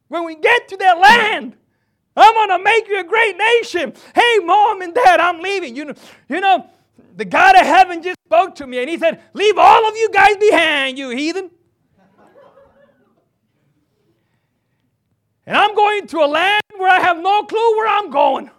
when 0.09 0.25
we 0.25 0.37
get 0.37 0.69
to 0.69 0.77
that 0.77 0.99
land, 0.99 1.57
I'm 2.17 2.35
going 2.35 2.59
to 2.59 2.65
make 2.65 2.89
you 2.89 3.01
a 3.01 3.05
great 3.05 3.37
nation. 3.37 3.93
Hey, 4.15 4.39
mom 4.45 4.83
and 4.83 4.95
dad, 4.95 5.19
I'm 5.21 5.41
leaving. 5.41 5.75
You 5.75 5.87
know, 5.87 5.95
you 6.29 6.41
know, 6.41 6.69
the 7.17 7.25
God 7.25 7.57
of 7.57 7.63
heaven 7.63 8.03
just 8.03 8.19
spoke 8.27 8.55
to 8.57 8.67
me 8.67 8.79
and 8.79 8.89
he 8.89 8.99
said, 8.99 9.21
Leave 9.33 9.59
all 9.59 9.89
of 9.89 9.97
you 9.97 10.11
guys 10.13 10.37
behind, 10.37 10.99
you 10.99 11.11
heathen. 11.11 11.51
And 15.47 15.57
I'm 15.57 15.75
going 15.75 16.07
to 16.09 16.19
a 16.19 16.27
land 16.27 16.63
where 16.77 16.91
I 16.91 17.01
have 17.01 17.19
no 17.19 17.45
clue 17.45 17.77
where 17.77 17.89
I'm 17.89 18.11
going. 18.11 18.51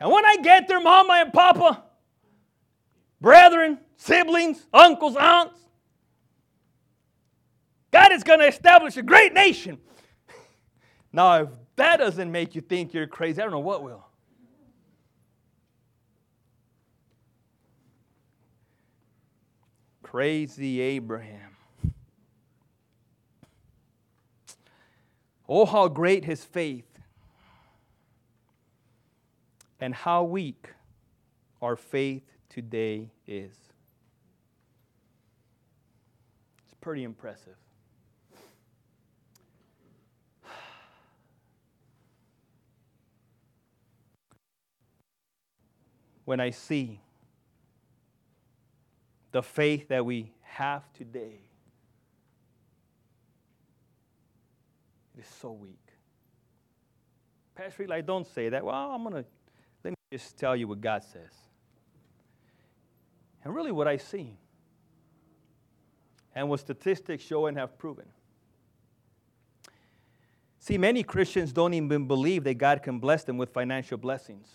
And 0.00 0.10
when 0.10 0.24
I 0.24 0.36
get 0.36 0.68
there, 0.68 0.80
mama 0.80 1.14
and 1.14 1.32
papa, 1.32 1.82
brethren, 3.20 3.78
siblings, 3.96 4.66
uncles, 4.72 5.16
aunts, 5.16 5.58
God 7.90 8.12
is 8.12 8.22
going 8.22 8.38
to 8.40 8.46
establish 8.46 8.96
a 8.96 9.02
great 9.02 9.32
nation. 9.32 9.78
now, 11.12 11.42
if 11.42 11.48
that 11.76 11.96
doesn't 11.96 12.30
make 12.30 12.54
you 12.54 12.60
think 12.60 12.92
you're 12.92 13.06
crazy, 13.06 13.40
I 13.40 13.44
don't 13.44 13.52
know 13.52 13.58
what 13.58 13.82
will. 13.82 14.04
Crazy 20.02 20.80
Abraham. 20.80 21.47
Oh, 25.48 25.64
how 25.64 25.88
great 25.88 26.26
his 26.26 26.44
faith, 26.44 26.84
and 29.80 29.94
how 29.94 30.24
weak 30.24 30.68
our 31.62 31.74
faith 31.74 32.24
today 32.50 33.10
is. 33.26 33.56
It's 36.64 36.74
pretty 36.80 37.04
impressive. 37.04 37.56
When 46.26 46.40
I 46.40 46.50
see 46.50 47.00
the 49.32 49.42
faith 49.42 49.88
that 49.88 50.04
we 50.04 50.32
have 50.42 50.92
today, 50.92 51.47
is 55.18 55.26
so 55.40 55.52
weak. 55.52 55.78
Pastor 57.54 57.82
Eli, 57.82 58.00
don't 58.00 58.26
say 58.26 58.48
that. 58.48 58.64
Well, 58.64 58.74
I'm 58.74 59.02
going 59.02 59.22
to, 59.22 59.24
let 59.82 59.90
me 59.90 59.96
just 60.12 60.38
tell 60.38 60.54
you 60.54 60.68
what 60.68 60.80
God 60.80 61.02
says. 61.02 61.32
And 63.44 63.54
really 63.54 63.72
what 63.72 63.88
I 63.88 63.96
see, 63.96 64.36
and 66.34 66.48
what 66.48 66.60
statistics 66.60 67.24
show 67.24 67.46
and 67.46 67.56
have 67.56 67.78
proven. 67.78 68.06
See, 70.60 70.76
many 70.76 71.02
Christians 71.02 71.52
don't 71.52 71.72
even 71.72 72.06
believe 72.06 72.44
that 72.44 72.54
God 72.54 72.82
can 72.82 72.98
bless 72.98 73.24
them 73.24 73.38
with 73.38 73.50
financial 73.50 73.96
blessings. 73.96 74.48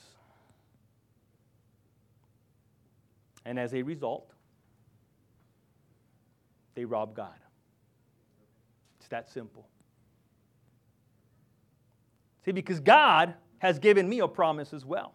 And 3.45 3.57
as 3.59 3.73
a 3.73 3.81
result, 3.81 4.31
they 6.75 6.85
rob 6.85 7.15
God. 7.15 7.33
It's 8.99 9.09
that 9.09 9.29
simple. 9.29 9.67
See, 12.45 12.51
because 12.51 12.79
God 12.79 13.35
has 13.59 13.79
given 13.79 14.09
me 14.09 14.19
a 14.19 14.27
promise 14.27 14.73
as 14.73 14.85
well. 14.85 15.13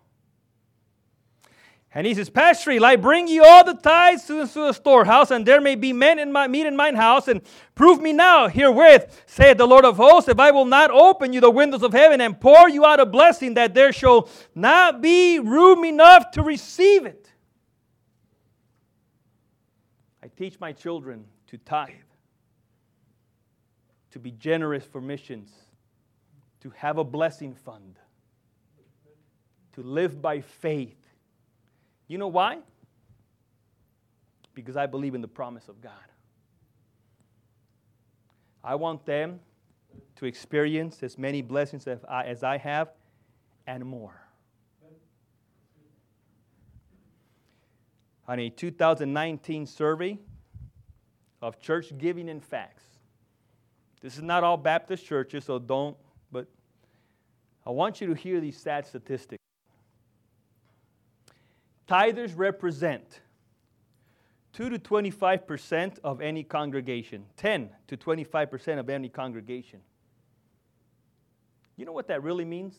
And 1.95 2.07
he 2.07 2.13
says, 2.15 2.29
Pastor 2.29 2.71
Eli, 2.71 2.97
bring 2.97 3.29
ye 3.29 3.41
all 3.41 3.65
the 3.65 3.73
tithes 3.75 4.27
to 4.27 4.47
the 4.47 4.73
storehouse, 4.73 5.31
and 5.31 5.47
there 5.47 5.61
may 5.61 5.75
be 5.75 5.95
men 5.95 6.19
in 6.19 6.31
my 6.31 6.47
meat 6.47 6.67
in 6.67 6.77
mine 6.77 6.95
house, 6.95 7.29
and 7.29 7.41
prove 7.75 8.01
me 8.01 8.13
now 8.13 8.47
herewith, 8.47 9.23
saith 9.27 9.57
the 9.57 9.67
Lord 9.67 9.87
of 9.87 9.97
hosts, 9.97 10.29
if 10.29 10.39
I 10.39 10.51
will 10.51 10.67
not 10.67 10.91
open 10.91 11.33
you 11.33 11.41
the 11.41 11.51
windows 11.51 11.83
of 11.83 11.93
heaven 11.95 12.21
and 12.21 12.39
pour 12.39 12.69
you 12.69 12.85
out 12.85 13.01
a 13.01 13.07
blessing, 13.07 13.55
that 13.55 13.73
there 13.73 13.93
shall 13.93 14.29
not 14.55 15.01
be 15.01 15.39
room 15.39 15.83
enough 15.85 16.31
to 16.33 16.43
receive 16.43 17.07
it. 17.07 17.31
I 20.23 20.29
teach 20.29 20.61
my 20.61 20.73
children 20.73 21.25
to 21.47 21.57
tithe, 21.57 21.95
to 24.11 24.19
be 24.19 24.31
generous 24.31 24.85
for 24.85 25.01
missions, 25.01 25.51
to 26.61 26.71
have 26.71 26.99
a 26.99 27.05
blessing 27.05 27.55
fund, 27.55 27.97
to 29.75 29.83
live 29.83 30.21
by 30.21 30.41
faith. 30.41 30.99
You 32.07 32.19
know 32.19 32.29
why? 32.29 32.59
Because 34.55 34.77
I 34.77 34.87
believe 34.87 35.15
in 35.15 35.21
the 35.21 35.29
promise 35.29 35.69
of 35.69 35.81
God. 35.81 35.93
I 38.65 38.75
want 38.75 39.07
them 39.07 39.41
to 40.17 40.27
experience 40.27 41.03
as 41.03 41.17
many 41.17 41.43
blessings 41.43 41.87
as 41.87 42.05
I, 42.09 42.25
as 42.25 42.43
I 42.43 42.59
have 42.59 42.91
and 43.67 43.85
more. 43.85 44.21
On 48.27 48.39
a 48.39 48.51
2019 48.51 49.67
survey, 49.67 50.19
of 51.41 51.61
church 51.61 51.97
giving 51.99 52.29
and 52.29 52.45
facts. 52.45 52.85
This 54.01 54.17
is 54.17 54.23
not 54.23 54.45
all 54.45 54.57
Baptist 54.57 55.05
churches, 55.05 55.45
so 55.45 55.59
don't, 55.59 55.97
I 57.69 57.71
want 57.71 58.01
you 58.01 58.07
to 58.07 58.15
hear 58.15 58.41
these 58.41 58.57
sad 58.57 58.87
statistics. 58.87 59.43
Tithers 61.87 62.33
represent 62.35 63.21
2 64.55 64.71
to 64.71 64.79
25% 64.79 65.99
of 66.03 66.23
any 66.23 66.43
congregation, 66.43 67.27
10 67.37 67.69
to 67.89 67.97
25% 67.99 68.79
of 68.79 68.89
any 68.89 69.11
congregation. 69.11 69.81
You 71.77 71.85
know 71.85 71.93
what 71.93 72.09
that 72.09 72.23
really 72.23 72.47
means? 72.47 72.75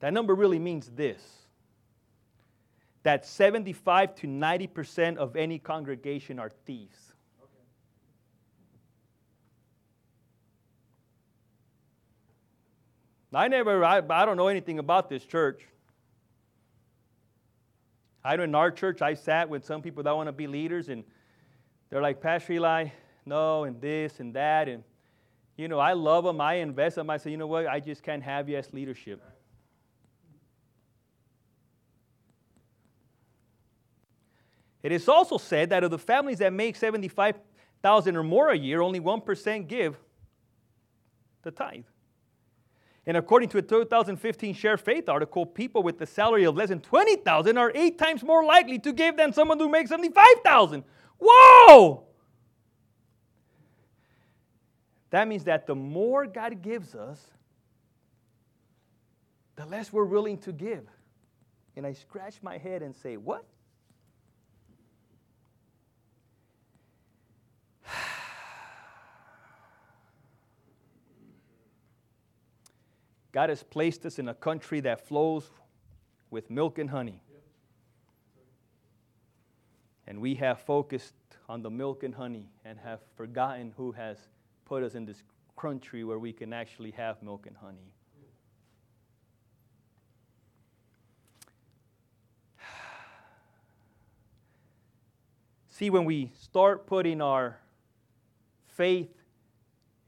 That 0.00 0.12
number 0.12 0.34
really 0.34 0.58
means 0.58 0.90
this 0.94 1.22
that 3.04 3.24
75 3.24 4.14
to 4.16 4.26
90% 4.26 5.16
of 5.16 5.36
any 5.36 5.58
congregation 5.58 6.38
are 6.38 6.50
thieves. 6.66 7.07
I 13.32 13.48
never, 13.48 13.84
I, 13.84 13.98
I 13.98 14.24
don't 14.24 14.36
know 14.36 14.48
anything 14.48 14.78
about 14.78 15.08
this 15.08 15.24
church. 15.24 15.62
I 18.24 18.36
know 18.36 18.42
in 18.42 18.54
our 18.54 18.70
church, 18.70 19.02
I 19.02 19.14
sat 19.14 19.48
with 19.48 19.64
some 19.64 19.82
people 19.82 20.02
that 20.02 20.16
want 20.16 20.28
to 20.28 20.32
be 20.32 20.46
leaders, 20.46 20.88
and 20.88 21.04
they're 21.90 22.02
like, 22.02 22.20
Pastor 22.20 22.54
Eli, 22.54 22.88
no, 23.26 23.64
and 23.64 23.80
this 23.80 24.20
and 24.20 24.34
that. 24.34 24.68
And, 24.68 24.82
you 25.56 25.68
know, 25.68 25.78
I 25.78 25.92
love 25.92 26.24
them, 26.24 26.40
I 26.40 26.54
invest 26.54 26.96
them. 26.96 27.10
I 27.10 27.18
say, 27.18 27.30
you 27.30 27.36
know 27.36 27.46
what, 27.46 27.66
I 27.66 27.80
just 27.80 28.02
can't 28.02 28.22
have 28.22 28.48
you 28.48 28.56
as 28.56 28.72
leadership. 28.72 29.22
It 34.82 34.92
is 34.92 35.08
also 35.08 35.38
said 35.38 35.70
that 35.70 35.84
of 35.84 35.90
the 35.90 35.98
families 35.98 36.38
that 36.38 36.52
make 36.52 36.76
75,000 36.76 38.16
or 38.16 38.22
more 38.22 38.50
a 38.50 38.56
year, 38.56 38.80
only 38.80 39.00
1% 39.00 39.68
give 39.68 39.98
the 41.42 41.50
tithe. 41.50 41.84
And 43.08 43.16
according 43.16 43.48
to 43.48 43.58
a 43.58 43.62
2015 43.62 44.54
Share 44.54 44.76
Faith 44.76 45.08
article, 45.08 45.46
people 45.46 45.82
with 45.82 45.98
a 46.02 46.06
salary 46.06 46.44
of 46.44 46.56
less 46.56 46.68
than 46.68 46.80
20,000 46.80 47.56
are 47.56 47.72
8 47.74 47.98
times 47.98 48.22
more 48.22 48.44
likely 48.44 48.78
to 48.80 48.92
give 48.92 49.16
than 49.16 49.32
someone 49.32 49.58
who 49.58 49.70
makes 49.70 49.88
75,000. 49.88 50.84
Whoa! 51.18 52.04
That 55.08 55.26
means 55.26 55.44
that 55.44 55.66
the 55.66 55.74
more 55.74 56.26
God 56.26 56.60
gives 56.60 56.94
us, 56.94 57.18
the 59.56 59.64
less 59.64 59.90
we're 59.90 60.04
willing 60.04 60.36
to 60.40 60.52
give. 60.52 60.86
And 61.76 61.86
I 61.86 61.94
scratch 61.94 62.42
my 62.42 62.58
head 62.58 62.82
and 62.82 62.94
say, 62.94 63.16
What? 63.16 63.46
God 73.32 73.50
has 73.50 73.62
placed 73.62 74.06
us 74.06 74.18
in 74.18 74.28
a 74.28 74.34
country 74.34 74.80
that 74.80 75.06
flows 75.06 75.50
with 76.30 76.50
milk 76.50 76.78
and 76.78 76.88
honey. 76.90 77.22
And 80.06 80.20
we 80.20 80.34
have 80.36 80.60
focused 80.60 81.14
on 81.48 81.62
the 81.62 81.70
milk 81.70 82.02
and 82.02 82.14
honey 82.14 82.48
and 82.64 82.78
have 82.78 83.00
forgotten 83.16 83.74
who 83.76 83.92
has 83.92 84.16
put 84.64 84.82
us 84.82 84.94
in 84.94 85.04
this 85.04 85.22
country 85.56 86.04
where 86.04 86.18
we 86.18 86.32
can 86.32 86.54
actually 86.54 86.92
have 86.92 87.22
milk 87.22 87.46
and 87.46 87.56
honey. 87.56 87.92
See, 95.68 95.90
when 95.90 96.06
we 96.06 96.30
start 96.40 96.86
putting 96.86 97.20
our 97.20 97.58
faith 98.66 99.10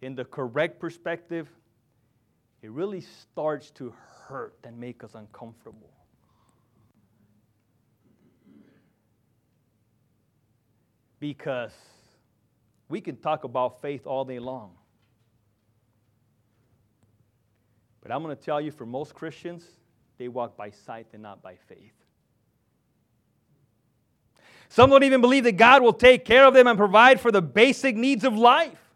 in 0.00 0.14
the 0.14 0.24
correct 0.24 0.80
perspective, 0.80 1.50
it 2.62 2.70
really 2.70 3.00
starts 3.00 3.70
to 3.72 3.94
hurt 4.26 4.54
and 4.64 4.78
make 4.78 5.02
us 5.02 5.14
uncomfortable. 5.14 5.90
Because 11.18 11.74
we 12.88 13.00
can 13.00 13.16
talk 13.16 13.44
about 13.44 13.80
faith 13.80 14.06
all 14.06 14.24
day 14.24 14.38
long. 14.38 14.72
But 18.02 18.12
I'm 18.12 18.22
going 18.22 18.36
to 18.36 18.42
tell 18.42 18.60
you 18.60 18.70
for 18.70 18.86
most 18.86 19.14
Christians, 19.14 19.64
they 20.18 20.28
walk 20.28 20.56
by 20.56 20.70
sight 20.70 21.06
and 21.12 21.22
not 21.22 21.42
by 21.42 21.56
faith. 21.68 21.92
Some 24.68 24.90
don't 24.90 25.02
even 25.02 25.20
believe 25.20 25.44
that 25.44 25.56
God 25.56 25.82
will 25.82 25.92
take 25.92 26.24
care 26.24 26.46
of 26.46 26.54
them 26.54 26.66
and 26.66 26.78
provide 26.78 27.20
for 27.20 27.32
the 27.32 27.42
basic 27.42 27.96
needs 27.96 28.24
of 28.24 28.34
life. 28.36 28.89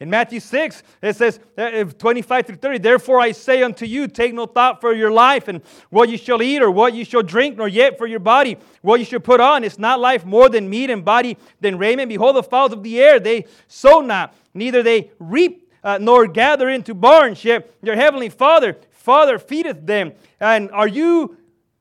In 0.00 0.10
Matthew 0.10 0.40
6, 0.40 0.82
it 1.02 1.16
says, 1.16 1.38
uh, 1.56 1.84
25 1.84 2.46
through 2.46 2.56
30, 2.56 2.78
Therefore 2.78 3.20
I 3.20 3.30
say 3.30 3.62
unto 3.62 3.86
you, 3.86 4.08
take 4.08 4.34
no 4.34 4.44
thought 4.44 4.80
for 4.80 4.92
your 4.92 5.10
life 5.10 5.46
and 5.46 5.62
what 5.90 6.08
you 6.08 6.18
shall 6.18 6.42
eat 6.42 6.62
or 6.62 6.70
what 6.70 6.94
you 6.94 7.04
shall 7.04 7.22
drink, 7.22 7.56
nor 7.56 7.68
yet 7.68 7.96
for 7.96 8.06
your 8.06 8.18
body 8.18 8.58
what 8.82 8.98
you 8.98 9.06
shall 9.06 9.20
put 9.20 9.40
on. 9.40 9.62
Is 9.62 9.78
not 9.78 10.00
life 10.00 10.24
more 10.24 10.48
than 10.48 10.68
meat 10.68 10.90
and 10.90 11.04
body 11.04 11.38
than 11.60 11.78
raiment? 11.78 12.08
Behold, 12.08 12.34
the 12.36 12.42
fowls 12.42 12.72
of 12.72 12.82
the 12.82 13.00
air, 13.00 13.20
they 13.20 13.46
sow 13.68 14.00
not, 14.00 14.34
neither 14.52 14.82
they 14.82 15.12
reap 15.20 15.70
uh, 15.84 15.98
nor 16.00 16.26
gather 16.26 16.68
into 16.68 16.94
barns, 16.94 17.44
yet 17.44 17.70
your 17.82 17.94
heavenly 17.94 18.30
Father, 18.30 18.76
Father 18.90 19.38
feedeth 19.38 19.86
them. 19.86 20.12
And 20.40 20.70
are 20.72 20.88
you 20.88 21.36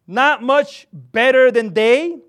not 0.06 0.44
much 0.44 0.88
better 0.92 1.50
than 1.50 1.74
they? 1.74 2.20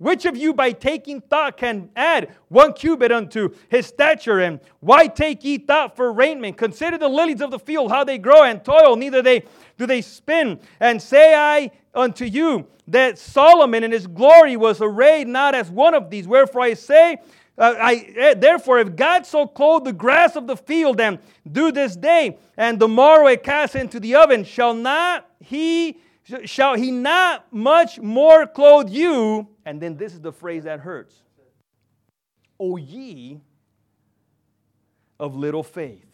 Which 0.00 0.24
of 0.24 0.34
you 0.34 0.54
by 0.54 0.72
taking 0.72 1.20
thought 1.20 1.58
can 1.58 1.90
add 1.94 2.34
one 2.48 2.72
cubit 2.72 3.12
unto 3.12 3.50
his 3.68 3.84
stature? 3.84 4.40
And 4.40 4.58
why 4.80 5.06
take 5.06 5.44
ye 5.44 5.58
thought 5.58 5.94
for 5.94 6.10
raiment? 6.10 6.56
Consider 6.56 6.96
the 6.96 7.06
lilies 7.06 7.42
of 7.42 7.50
the 7.50 7.58
field, 7.58 7.90
how 7.90 8.02
they 8.02 8.16
grow 8.16 8.44
and 8.44 8.64
toil, 8.64 8.96
neither 8.96 9.20
they 9.20 9.44
do 9.76 9.84
they 9.84 10.00
spin. 10.00 10.58
And 10.80 11.02
say 11.02 11.34
I 11.34 11.70
unto 11.94 12.24
you 12.24 12.66
that 12.88 13.18
Solomon 13.18 13.84
in 13.84 13.92
his 13.92 14.06
glory 14.06 14.56
was 14.56 14.80
arrayed 14.80 15.28
not 15.28 15.54
as 15.54 15.70
one 15.70 15.92
of 15.92 16.08
these. 16.08 16.26
Wherefore 16.26 16.62
I 16.62 16.72
say, 16.72 17.18
uh, 17.58 17.74
I, 17.78 18.10
eh, 18.16 18.34
therefore, 18.38 18.78
if 18.78 18.96
God 18.96 19.26
so 19.26 19.46
clothe 19.46 19.84
the 19.84 19.92
grass 19.92 20.34
of 20.34 20.46
the 20.46 20.56
field 20.56 20.98
and 20.98 21.18
do 21.52 21.72
this 21.72 21.94
day, 21.94 22.38
and 22.56 22.80
tomorrow 22.80 23.26
it 23.26 23.42
cast 23.42 23.76
into 23.76 24.00
the 24.00 24.14
oven, 24.14 24.44
shall 24.44 24.72
not 24.72 25.28
he 25.40 25.98
shall 26.46 26.74
he 26.74 26.90
not 26.90 27.52
much 27.52 28.00
more 28.00 28.46
clothe 28.46 28.88
you? 28.88 29.46
And 29.64 29.80
then 29.80 29.96
this 29.96 30.14
is 30.14 30.20
the 30.20 30.32
phrase 30.32 30.64
that 30.64 30.80
hurts. 30.80 31.22
O 32.58 32.76
ye 32.76 33.40
of 35.18 35.36
little 35.36 35.62
faith. 35.62 36.06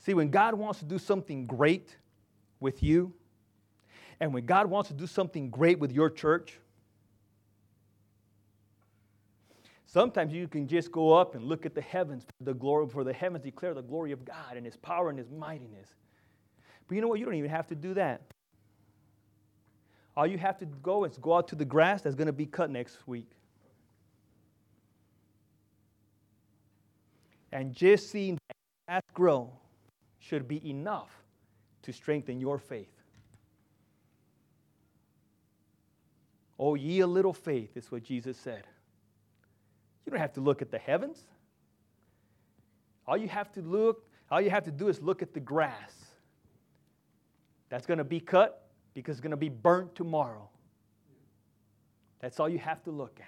See, 0.00 0.14
when 0.14 0.30
God 0.30 0.54
wants 0.54 0.80
to 0.80 0.84
do 0.84 0.98
something 0.98 1.46
great 1.46 1.96
with 2.58 2.82
you, 2.82 3.12
and 4.18 4.34
when 4.34 4.46
God 4.46 4.66
wants 4.66 4.88
to 4.88 4.94
do 4.94 5.06
something 5.06 5.50
great 5.50 5.78
with 5.78 5.92
your 5.92 6.10
church, 6.10 6.58
Sometimes 9.92 10.32
you 10.32 10.48
can 10.48 10.66
just 10.66 10.90
go 10.90 11.12
up 11.12 11.34
and 11.34 11.44
look 11.44 11.66
at 11.66 11.74
the 11.74 11.82
heavens, 11.82 12.24
the 12.40 12.54
glory, 12.54 12.88
for 12.88 13.04
the 13.04 13.12
heavens 13.12 13.44
declare 13.44 13.74
the 13.74 13.82
glory 13.82 14.10
of 14.10 14.24
God 14.24 14.56
and 14.56 14.64
His 14.64 14.74
power 14.74 15.10
and 15.10 15.18
His 15.18 15.30
mightiness. 15.30 15.92
But 16.88 16.94
you 16.94 17.02
know 17.02 17.08
what? 17.08 17.18
You 17.18 17.26
don't 17.26 17.34
even 17.34 17.50
have 17.50 17.66
to 17.66 17.74
do 17.74 17.92
that. 17.92 18.22
All 20.16 20.26
you 20.26 20.38
have 20.38 20.58
to 20.58 20.66
go 20.66 21.04
is 21.04 21.16
go 21.18 21.36
out 21.36 21.48
to 21.48 21.54
the 21.54 21.64
grass 21.64 22.02
that's 22.02 22.14
going 22.14 22.26
to 22.26 22.32
be 22.32 22.46
cut 22.46 22.70
next 22.70 22.98
week. 23.06 23.30
And 27.50 27.72
just 27.74 28.10
seeing 28.10 28.38
that 28.48 28.56
grass 28.86 29.02
grow 29.14 29.52
should 30.18 30.46
be 30.48 30.68
enough 30.68 31.10
to 31.82 31.92
strengthen 31.92 32.40
your 32.40 32.58
faith. 32.58 32.92
Oh, 36.58 36.74
ye 36.74 37.00
a 37.00 37.06
little 37.06 37.32
faith, 37.32 37.76
is 37.76 37.90
what 37.90 38.02
Jesus 38.02 38.38
said. 38.38 38.62
You 40.04 40.10
don't 40.10 40.20
have 40.20 40.32
to 40.34 40.40
look 40.40 40.62
at 40.62 40.70
the 40.70 40.78
heavens. 40.78 41.22
All 43.06 43.16
you 43.16 43.28
have 43.28 43.50
to 43.52 43.62
look, 43.62 44.06
all 44.30 44.40
you 44.40 44.50
have 44.50 44.64
to 44.64 44.70
do 44.70 44.88
is 44.88 45.00
look 45.02 45.22
at 45.22 45.34
the 45.34 45.40
grass. 45.40 45.92
That's 47.68 47.86
going 47.86 47.98
to 47.98 48.04
be 48.04 48.20
cut 48.20 48.61
because 48.94 49.16
it's 49.16 49.20
going 49.20 49.30
to 49.30 49.36
be 49.36 49.48
burnt 49.48 49.94
tomorrow. 49.94 50.48
That's 52.20 52.38
all 52.38 52.48
you 52.48 52.58
have 52.58 52.82
to 52.84 52.90
look 52.90 53.18
at. 53.20 53.26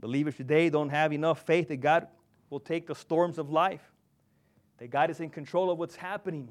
Believers 0.00 0.36
today 0.36 0.68
don't 0.68 0.90
have 0.90 1.12
enough 1.12 1.46
faith 1.46 1.68
that 1.68 1.78
God 1.78 2.06
will 2.50 2.60
take 2.60 2.86
the 2.86 2.94
storms 2.94 3.38
of 3.38 3.50
life, 3.50 3.80
that 4.78 4.90
God 4.90 5.10
is 5.10 5.18
in 5.20 5.30
control 5.30 5.70
of 5.70 5.78
what's 5.78 5.96
happening 5.96 6.50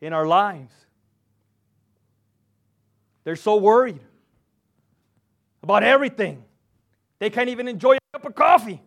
in 0.00 0.12
our 0.12 0.26
lives. 0.26 0.72
They're 3.24 3.36
so 3.36 3.56
worried 3.56 4.00
about 5.62 5.82
everything. 5.82 6.44
They 7.18 7.30
can't 7.30 7.48
even 7.48 7.68
enjoy 7.68 7.96
a 7.96 7.98
cup 8.12 8.26
of 8.26 8.34
coffee. 8.34 8.82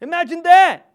Imagine 0.00 0.42
that. 0.44 0.89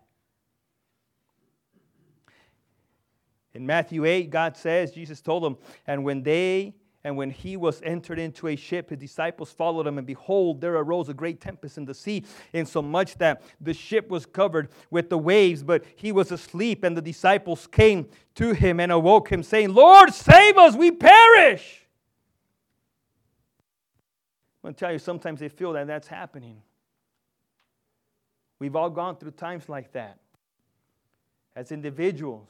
In 3.55 3.65
Matthew 3.65 4.05
8, 4.05 4.29
God 4.29 4.57
says, 4.57 4.91
Jesus 4.91 5.21
told 5.21 5.41
them, 5.41 5.57
and 5.87 6.03
when 6.03 6.21
they 6.21 6.75
and 7.05 7.15
when 7.15 7.29
he 7.29 7.55
was 7.55 7.83
entered 7.83 8.17
into 8.17 8.47
a 8.47 8.55
ship, 8.55 8.89
his 8.89 8.97
disciples 8.97 9.51
followed 9.51 9.85
him, 9.85 9.99
and 9.99 10.07
behold, 10.07 10.59
there 10.59 10.75
arose 10.75 11.07
a 11.07 11.13
great 11.13 11.39
tempest 11.39 11.77
in 11.77 11.85
the 11.85 11.93
sea, 11.93 12.23
insomuch 12.51 13.15
that 13.19 13.43
the 13.61 13.75
ship 13.75 14.09
was 14.09 14.25
covered 14.25 14.69
with 14.89 15.11
the 15.11 15.17
waves, 15.17 15.61
but 15.61 15.85
he 15.95 16.11
was 16.11 16.31
asleep, 16.31 16.83
and 16.83 16.97
the 16.97 17.03
disciples 17.03 17.67
came 17.67 18.09
to 18.33 18.53
him 18.53 18.79
and 18.79 18.91
awoke 18.91 19.31
him, 19.31 19.43
saying, 19.43 19.71
Lord, 19.71 20.15
save 20.15 20.57
us, 20.57 20.75
we 20.75 20.89
perish. 20.89 21.85
I'm 24.63 24.69
going 24.69 24.73
to 24.73 24.79
tell 24.79 24.91
you, 24.91 24.97
sometimes 24.97 25.41
they 25.41 25.49
feel 25.49 25.73
that 25.73 25.85
that's 25.85 26.07
happening. 26.07 26.59
We've 28.57 28.75
all 28.75 28.89
gone 28.89 29.17
through 29.17 29.31
times 29.31 29.69
like 29.69 29.91
that 29.91 30.17
as 31.55 31.71
individuals, 31.71 32.49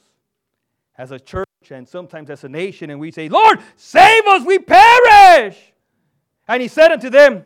as 0.97 1.11
a 1.11 1.19
church, 1.19 1.45
and 1.69 1.87
sometimes 1.87 2.29
as 2.29 2.43
a 2.43 2.49
nation, 2.49 2.89
and 2.89 2.99
we 2.99 3.11
say, 3.11 3.29
Lord, 3.29 3.59
save 3.75 4.25
us, 4.27 4.45
we 4.45 4.59
perish. 4.59 5.57
And 6.47 6.61
he 6.61 6.67
said 6.67 6.91
unto 6.91 7.09
them, 7.09 7.45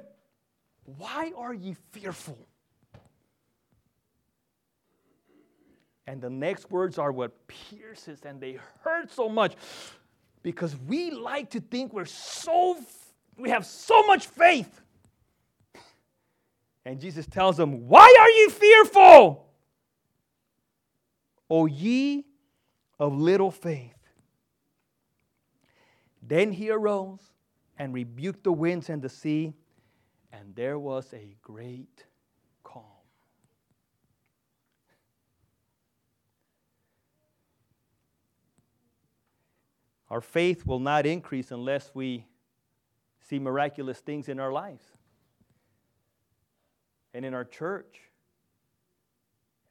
Why 0.84 1.32
are 1.38 1.54
ye 1.54 1.76
fearful? 1.92 2.38
And 6.06 6.22
the 6.22 6.30
next 6.30 6.72
words 6.72 6.98
are 6.98 7.12
what 7.12 7.48
pierces 7.48 8.22
and 8.26 8.42
they 8.42 8.58
hurt 8.82 9.12
so 9.12 9.30
much 9.30 9.56
because 10.42 10.76
we 10.88 11.12
like 11.12 11.52
to 11.52 11.60
think 11.60 11.94
we're 11.94 12.06
so 12.06 12.78
we 13.38 13.50
have 13.52 13.66
so 13.66 14.04
much 14.08 14.26
faith. 14.26 14.82
And 16.84 17.00
Jesus 17.00 17.28
tells 17.28 17.58
them, 17.58 17.88
Why 17.88 18.16
are 18.20 18.30
ye 18.30 18.50
fearful? 18.50 19.46
O 21.50 21.66
ye 21.68 22.26
of 23.00 23.18
little 23.18 23.52
faith. 23.52 23.96
Then 26.22 26.52
he 26.52 26.70
arose 26.70 27.32
and 27.78 27.94
rebuked 27.94 28.44
the 28.44 28.52
winds 28.52 28.90
and 28.90 29.02
the 29.02 29.10
sea, 29.10 29.54
and 30.34 30.54
there 30.56 30.78
was 30.78 31.14
a 31.14 31.36
great 31.42 32.06
calm. 32.64 32.84
Our 40.10 40.22
faith 40.22 40.66
will 40.66 40.80
not 40.80 41.06
increase 41.06 41.52
unless 41.52 41.92
we 41.94 42.26
see 43.22 43.40
miraculous 43.40 44.00
things 44.00 44.28
in 44.28 44.40
our 44.40 44.52
lives 44.52 44.84
and 47.14 47.24
in 47.24 47.34
our 47.34 47.46
church 47.46 48.02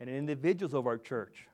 and 0.00 0.08
in 0.08 0.16
individuals 0.16 0.74
of 0.74 0.86
our 0.86 0.96
church. 0.96 1.47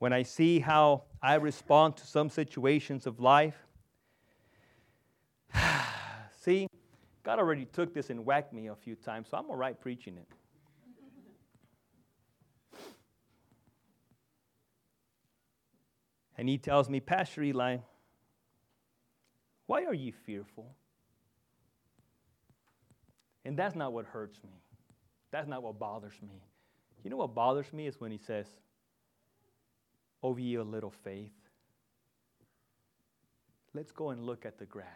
When 0.00 0.14
I 0.14 0.22
see 0.22 0.60
how 0.60 1.02
I 1.22 1.34
respond 1.34 1.98
to 1.98 2.06
some 2.06 2.30
situations 2.30 3.06
of 3.06 3.20
life, 3.20 3.54
see, 6.40 6.66
God 7.22 7.38
already 7.38 7.66
took 7.66 7.92
this 7.92 8.08
and 8.08 8.24
whacked 8.24 8.54
me 8.54 8.68
a 8.68 8.74
few 8.74 8.94
times, 8.94 9.28
so 9.30 9.36
I'm 9.36 9.50
all 9.50 9.56
right 9.56 9.78
preaching 9.78 10.16
it. 10.16 10.26
And 16.38 16.48
he 16.48 16.56
tells 16.56 16.88
me, 16.88 17.00
Pastor 17.00 17.42
Eli, 17.42 17.76
why 19.66 19.84
are 19.84 19.92
you 19.92 20.14
fearful? 20.24 20.74
And 23.44 23.54
that's 23.54 23.74
not 23.74 23.92
what 23.92 24.06
hurts 24.06 24.42
me. 24.42 24.62
That's 25.30 25.46
not 25.46 25.62
what 25.62 25.78
bothers 25.78 26.14
me. 26.22 26.42
You 27.04 27.10
know 27.10 27.18
what 27.18 27.34
bothers 27.34 27.70
me 27.74 27.86
is 27.86 28.00
when 28.00 28.10
he 28.10 28.16
says, 28.16 28.46
Oh, 30.22 30.36
ye 30.36 30.56
a 30.56 30.62
little 30.62 30.90
faith. 30.90 31.32
let's 33.72 33.92
go 33.92 34.10
and 34.10 34.24
look 34.24 34.44
at 34.44 34.58
the 34.58 34.66
grass. 34.66 34.86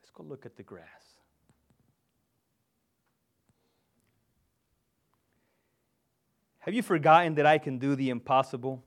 Let's 0.00 0.10
go 0.10 0.22
look 0.22 0.46
at 0.46 0.56
the 0.56 0.62
grass. 0.62 0.86
Have 6.60 6.74
you 6.74 6.82
forgotten 6.82 7.34
that 7.34 7.46
I 7.46 7.58
can 7.58 7.78
do 7.78 7.96
the 7.96 8.10
impossible? 8.10 8.84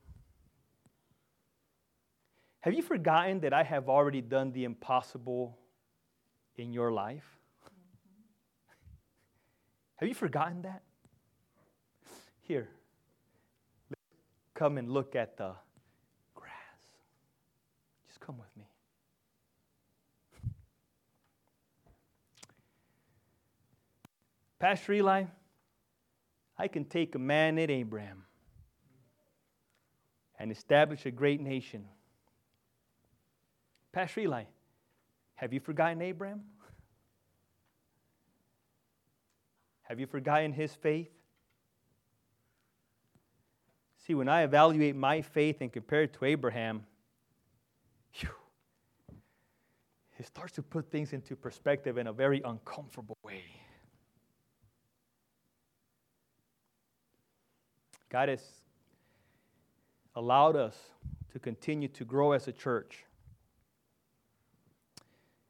Have 2.61 2.73
you 2.73 2.81
forgotten 2.81 3.41
that 3.41 3.53
I 3.53 3.63
have 3.63 3.89
already 3.89 4.21
done 4.21 4.51
the 4.53 4.63
impossible 4.63 5.57
in 6.55 6.73
your 6.73 6.91
life? 6.91 7.25
Mm-hmm. 7.63 7.75
Have 9.97 10.09
you 10.09 10.15
forgotten 10.15 10.61
that? 10.63 10.81
Here, 12.41 12.69
come 14.55 14.77
and 14.79 14.89
look 14.89 15.15
at 15.15 15.37
the 15.37 15.53
grass. 16.33 16.51
Just 18.07 18.19
come 18.19 18.37
with 18.39 18.47
me. 18.57 18.63
Pastor 24.57 24.93
Eli, 24.93 25.25
I 26.57 26.67
can 26.67 26.85
take 26.85 27.13
a 27.13 27.19
man 27.19 27.59
at 27.59 27.69
Abraham 27.69 28.23
and 30.39 30.51
establish 30.51 31.05
a 31.05 31.11
great 31.11 31.41
nation. 31.41 31.85
Pastor 33.91 34.21
Eli, 34.21 34.45
have 35.35 35.53
you 35.53 35.59
forgotten 35.59 36.01
Abraham? 36.01 36.41
Have 39.83 39.99
you 39.99 40.07
forgotten 40.07 40.51
his 40.51 40.73
faith? 40.73 41.14
See, 44.05 44.13
when 44.13 44.29
I 44.29 44.43
evaluate 44.43 44.95
my 44.95 45.21
faith 45.21 45.61
and 45.61 45.73
compare 45.73 46.03
it 46.03 46.13
to 46.13 46.25
Abraham, 46.25 46.85
whew, 48.13 48.29
it 50.19 50.27
starts 50.27 50.53
to 50.53 50.61
put 50.61 50.91
things 50.91 51.11
into 51.11 51.35
perspective 51.35 51.97
in 51.97 52.05
a 52.05 52.13
very 52.13 52.39
uncomfortable 52.45 53.17
way. 53.23 53.43
God 58.09 58.29
has 58.29 58.43
allowed 60.15 60.55
us 60.55 60.77
to 61.33 61.39
continue 61.39 61.87
to 61.87 62.05
grow 62.05 62.33
as 62.33 62.47
a 62.47 62.51
church. 62.51 63.05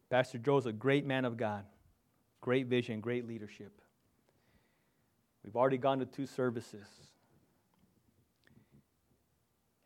Pastor 0.10 0.38
Joe's 0.38 0.66
a 0.66 0.72
great 0.72 1.06
man 1.06 1.26
of 1.26 1.36
God, 1.36 1.66
great 2.40 2.68
vision, 2.68 3.02
great 3.02 3.28
leadership. 3.28 3.82
We've 5.44 5.58
already 5.58 5.78
gone 5.78 6.00
to 6.00 6.06
two 6.06 6.26
services. 6.26 6.88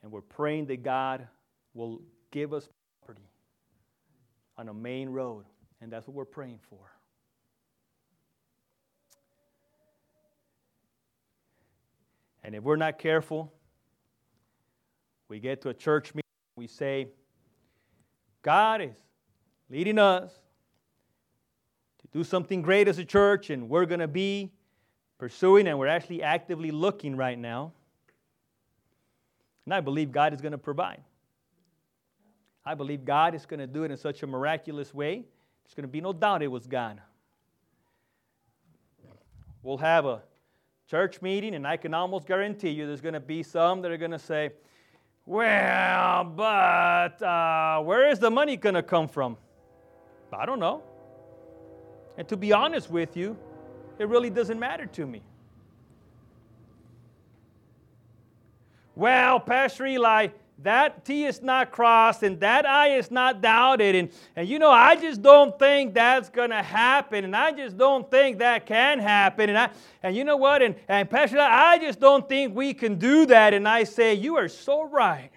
And 0.10 0.14
we're 0.16 0.22
praying 0.22 0.66
that 0.66 0.82
God 0.82 1.28
will 1.76 2.02
give 2.32 2.52
us 2.52 2.68
property 3.06 3.28
on 4.58 4.68
a 4.68 4.74
main 4.74 5.08
road. 5.10 5.46
And 5.82 5.92
that's 5.92 6.08
what 6.08 6.16
we're 6.16 6.26
praying 6.26 6.58
for. 6.68 6.80
And 12.44 12.56
if 12.56 12.64
we're 12.64 12.76
not 12.76 12.98
careful, 12.98 13.54
we 15.28 15.40
get 15.40 15.62
to 15.62 15.70
a 15.70 15.76
church 15.76 16.16
meeting, 16.16 16.24
we 16.56 16.66
say, 16.66 17.10
God 18.42 18.82
is 18.82 18.96
leading 19.70 20.00
us 20.00 20.32
to 22.00 22.08
do 22.18 22.24
something 22.24 22.64
great 22.64 22.88
as 22.88 22.98
a 22.98 23.06
church, 23.06 23.52
and 23.52 23.70
we're 23.70 23.86
going 23.86 24.00
to 24.00 24.08
be 24.08 24.52
pursuing, 25.20 25.68
and 25.68 25.78
we're 25.78 25.86
actually 25.86 26.24
actively 26.24 26.72
looking 26.72 27.16
right 27.16 27.38
now. 27.38 27.74
And 29.70 29.74
I 29.76 29.82
believe 29.82 30.12
God 30.12 30.34
is 30.34 30.42
going 30.42 30.54
to 30.54 30.58
provide. 30.58 31.00
I 32.66 32.74
believe 32.74 33.06
God 33.06 33.36
is 33.36 33.46
going 33.46 33.60
to 33.60 33.68
do 33.68 33.84
it 33.84 33.92
in 33.92 33.98
such 33.98 34.24
a 34.24 34.26
miraculous 34.26 34.96
way. 34.96 35.18
There's 35.64 35.76
going 35.76 35.84
to 35.84 35.88
be 35.88 36.02
no 36.02 36.12
doubt 36.12 36.42
it 36.42 36.48
was 36.48 36.66
God. 36.66 37.00
We'll 39.62 39.78
have 39.78 40.08
a 40.08 40.24
church 40.90 41.22
meeting, 41.22 41.54
and 41.54 41.68
I 41.68 41.78
can 41.78 41.94
almost 41.94 42.26
guarantee 42.26 42.72
you 42.72 42.88
there's 42.88 43.00
going 43.00 43.14
to 43.14 43.20
be 43.20 43.44
some 43.44 43.84
that 43.84 43.92
are 43.92 43.98
going 43.98 44.10
to 44.10 44.18
say, 44.18 44.54
Well, 45.28 46.24
but 46.24 47.22
uh, 47.22 47.84
where 47.84 48.10
is 48.10 48.18
the 48.18 48.32
money 48.32 48.58
going 48.58 48.74
to 48.74 48.82
come 48.82 49.08
from? 49.08 49.38
I 50.34 50.48
don't 50.48 50.60
know. 50.60 50.82
And 52.18 52.28
to 52.28 52.38
be 52.38 52.54
honest 52.54 52.90
with 52.90 53.16
you, 53.16 53.38
it 54.00 54.08
really 54.08 54.32
doesn't 54.32 54.60
matter 54.60 54.88
to 54.88 55.06
me. 55.06 55.22
Well, 59.00 59.40
Pastor 59.40 59.86
Eli, 59.86 60.28
that 60.62 61.06
T 61.06 61.24
is 61.24 61.42
not 61.42 61.72
crossed 61.72 62.22
and 62.22 62.38
that 62.42 62.66
I 62.66 62.98
is 62.98 63.10
not 63.10 63.42
doubted. 63.42 63.96
And, 63.96 64.10
and 64.36 64.46
you 64.46 64.60
know, 64.60 64.70
I 64.72 64.98
just 64.98 65.22
don't 65.22 65.58
think 65.58 65.94
that's 65.94 66.28
going 66.28 66.50
to 66.50 66.62
happen. 66.62 67.24
And 67.24 67.34
I 67.34 67.54
just 67.54 67.78
don't 67.78 68.12
think 68.12 68.40
that 68.40 68.66
can 68.66 69.00
happen. 69.00 69.48
And, 69.48 69.58
I, 69.58 69.70
and 70.04 70.18
you 70.18 70.26
know 70.26 70.36
what? 70.36 70.62
And, 70.62 70.76
and 70.90 71.10
Pastor 71.10 71.38
Eli, 71.38 71.48
I 71.48 71.78
just 71.78 72.02
don't 72.02 72.28
think 72.28 72.54
we 72.54 72.74
can 72.74 73.00
do 73.00 73.26
that. 73.28 73.54
And 73.54 73.70
I 73.70 73.86
say, 73.86 74.16
You 74.16 74.36
are 74.36 74.50
so 74.50 74.84
right. 74.84 75.32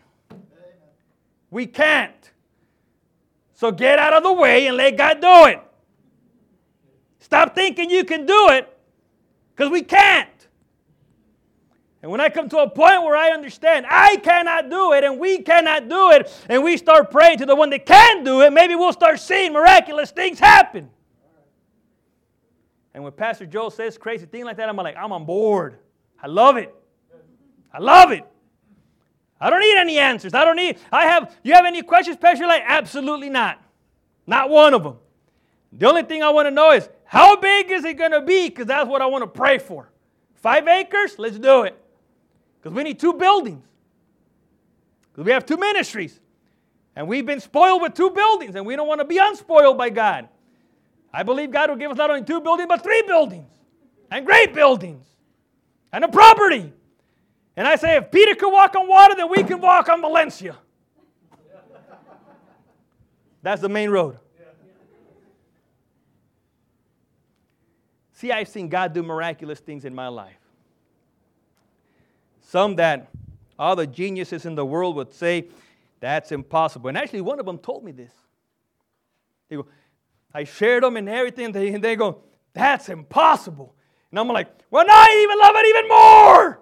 We 1.52 1.66
can't. 1.66 2.32
So 3.54 3.70
get 3.70 4.00
out 4.00 4.12
of 4.12 4.24
the 4.24 4.32
way 4.32 4.66
and 4.66 4.76
let 4.76 4.96
God 4.96 5.20
do 5.20 5.46
it. 5.46 5.62
Stop 7.20 7.54
thinking 7.54 7.90
you 7.90 8.02
can 8.02 8.26
do 8.26 8.48
it 8.50 8.76
because 9.54 9.70
we 9.70 9.82
can't. 9.82 10.28
And 12.02 12.10
when 12.10 12.20
I 12.20 12.28
come 12.28 12.48
to 12.48 12.58
a 12.58 12.68
point 12.68 13.04
where 13.04 13.16
I 13.16 13.30
understand 13.30 13.86
I 13.88 14.16
cannot 14.16 14.68
do 14.68 14.92
it 14.92 15.04
and 15.04 15.20
we 15.20 15.38
cannot 15.38 15.88
do 15.88 16.10
it, 16.10 16.30
and 16.48 16.64
we 16.64 16.76
start 16.76 17.12
praying 17.12 17.38
to 17.38 17.46
the 17.46 17.54
one 17.54 17.70
that 17.70 17.86
can 17.86 18.24
do 18.24 18.42
it, 18.42 18.52
maybe 18.52 18.74
we'll 18.74 18.92
start 18.92 19.20
seeing 19.20 19.52
miraculous 19.52 20.10
things 20.10 20.40
happen. 20.40 20.90
And 22.92 23.04
when 23.04 23.12
Pastor 23.12 23.46
Joe 23.46 23.68
says 23.68 23.96
crazy 23.96 24.26
thing 24.26 24.44
like 24.44 24.56
that, 24.56 24.68
I'm 24.68 24.76
like, 24.76 24.96
I'm 24.96 25.12
on 25.12 25.24
board. 25.24 25.78
I 26.20 26.26
love 26.26 26.56
it. 26.56 26.74
I 27.72 27.78
love 27.78 28.10
it. 28.10 28.26
I 29.40 29.48
don't 29.48 29.60
need 29.60 29.76
any 29.76 29.98
answers. 29.98 30.34
I 30.34 30.44
don't 30.44 30.56
need, 30.56 30.78
I 30.92 31.06
have, 31.06 31.34
you 31.42 31.54
have 31.54 31.64
any 31.64 31.82
questions, 31.82 32.16
Pastor? 32.16 32.46
Like, 32.46 32.62
absolutely 32.66 33.30
not. 33.30 33.62
Not 34.26 34.50
one 34.50 34.74
of 34.74 34.82
them. 34.82 34.98
The 35.72 35.88
only 35.88 36.02
thing 36.02 36.22
I 36.22 36.30
want 36.30 36.46
to 36.46 36.50
know 36.50 36.72
is 36.72 36.88
how 37.04 37.36
big 37.36 37.70
is 37.70 37.84
it 37.84 37.94
going 37.94 38.12
to 38.12 38.20
be? 38.20 38.48
Because 38.48 38.66
that's 38.66 38.88
what 38.88 39.00
I 39.00 39.06
want 39.06 39.22
to 39.22 39.26
pray 39.26 39.58
for. 39.58 39.90
Five 40.34 40.68
acres? 40.68 41.18
Let's 41.18 41.38
do 41.38 41.62
it. 41.62 41.81
Because 42.62 42.76
we 42.76 42.84
need 42.84 43.00
two 43.00 43.14
buildings. 43.14 43.64
Because 45.10 45.26
we 45.26 45.32
have 45.32 45.44
two 45.44 45.56
ministries. 45.56 46.20
And 46.94 47.08
we've 47.08 47.26
been 47.26 47.40
spoiled 47.40 47.82
with 47.82 47.94
two 47.94 48.10
buildings, 48.10 48.54
and 48.54 48.64
we 48.64 48.76
don't 48.76 48.86
want 48.86 49.00
to 49.00 49.04
be 49.04 49.18
unspoiled 49.18 49.76
by 49.76 49.90
God. 49.90 50.28
I 51.12 51.24
believe 51.24 51.50
God 51.50 51.70
will 51.70 51.76
give 51.76 51.90
us 51.90 51.96
not 51.96 52.10
only 52.10 52.22
two 52.22 52.40
buildings, 52.40 52.68
but 52.68 52.82
three 52.82 53.02
buildings. 53.02 53.50
And 54.10 54.24
great 54.24 54.54
buildings. 54.54 55.04
And 55.92 56.04
a 56.04 56.08
property. 56.08 56.72
And 57.56 57.66
I 57.66 57.76
say, 57.76 57.96
if 57.96 58.10
Peter 58.10 58.34
could 58.34 58.52
walk 58.52 58.76
on 58.76 58.86
water, 58.86 59.14
then 59.16 59.28
we 59.28 59.42
can 59.42 59.60
walk 59.60 59.88
on 59.88 60.00
Valencia. 60.00 60.56
That's 63.42 63.60
the 63.60 63.68
main 63.68 63.90
road. 63.90 64.18
See, 68.12 68.30
I've 68.30 68.48
seen 68.48 68.68
God 68.68 68.92
do 68.92 69.02
miraculous 69.02 69.58
things 69.58 69.84
in 69.84 69.94
my 69.94 70.06
life. 70.06 70.41
Some 72.52 72.76
that 72.76 73.08
the 73.56 73.86
geniuses 73.86 74.44
in 74.44 74.54
the 74.56 74.66
world 74.66 74.96
would 74.96 75.14
say, 75.14 75.46
that's 76.00 76.32
impossible. 76.32 76.88
And 76.88 76.98
actually, 76.98 77.22
one 77.22 77.40
of 77.40 77.46
them 77.46 77.56
told 77.56 77.82
me 77.82 77.92
this. 77.92 78.12
They 79.48 79.56
go, 79.56 79.66
I 80.34 80.44
shared 80.44 80.82
them 80.82 80.98
and 80.98 81.08
everything, 81.08 81.46
and 81.46 81.54
they, 81.54 81.72
and 81.72 81.82
they 81.82 81.96
go, 81.96 82.20
that's 82.52 82.90
impossible. 82.90 83.74
And 84.10 84.20
I'm 84.20 84.28
like, 84.28 84.50
well, 84.70 84.84
now 84.84 84.92
I 84.92 85.22
even 85.22 85.38
love 85.38 85.54
it 85.56 85.66
even 85.66 85.88
more. 85.88 86.60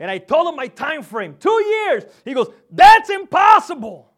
and 0.00 0.10
I 0.10 0.18
told 0.18 0.48
him 0.48 0.56
my 0.56 0.66
time 0.66 1.04
frame, 1.04 1.36
two 1.38 1.64
years. 1.64 2.02
He 2.24 2.34
goes, 2.34 2.48
that's 2.68 3.10
impossible 3.10 4.12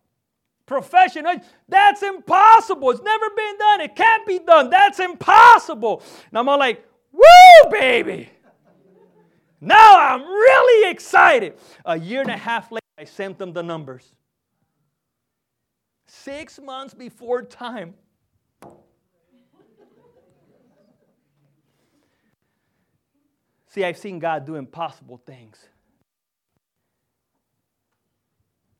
profession. 0.64 1.26
That's 1.68 2.02
impossible. 2.02 2.92
It's 2.92 3.02
never 3.02 3.28
been 3.36 3.58
done. 3.58 3.80
It 3.82 3.94
can't 3.94 4.26
be 4.26 4.38
done. 4.38 4.70
That's 4.70 4.98
impossible. 5.00 6.02
And 6.30 6.38
I'm 6.38 6.48
all 6.48 6.58
like, 6.58 6.82
woo, 7.14 7.70
baby. 7.70 8.28
Now 9.60 9.98
I'm 9.98 10.22
really 10.22 10.90
excited. 10.90 11.54
A 11.84 11.98
year 11.98 12.20
and 12.20 12.30
a 12.30 12.36
half 12.36 12.70
later, 12.70 12.82
I 12.98 13.04
sent 13.04 13.38
them 13.38 13.52
the 13.52 13.62
numbers. 13.62 14.14
Six 16.06 16.60
months 16.60 16.92
before 16.92 17.42
time. 17.42 17.94
See, 23.68 23.84
I've 23.84 23.98
seen 23.98 24.18
God 24.18 24.46
do 24.46 24.54
impossible 24.54 25.16
things. 25.26 25.58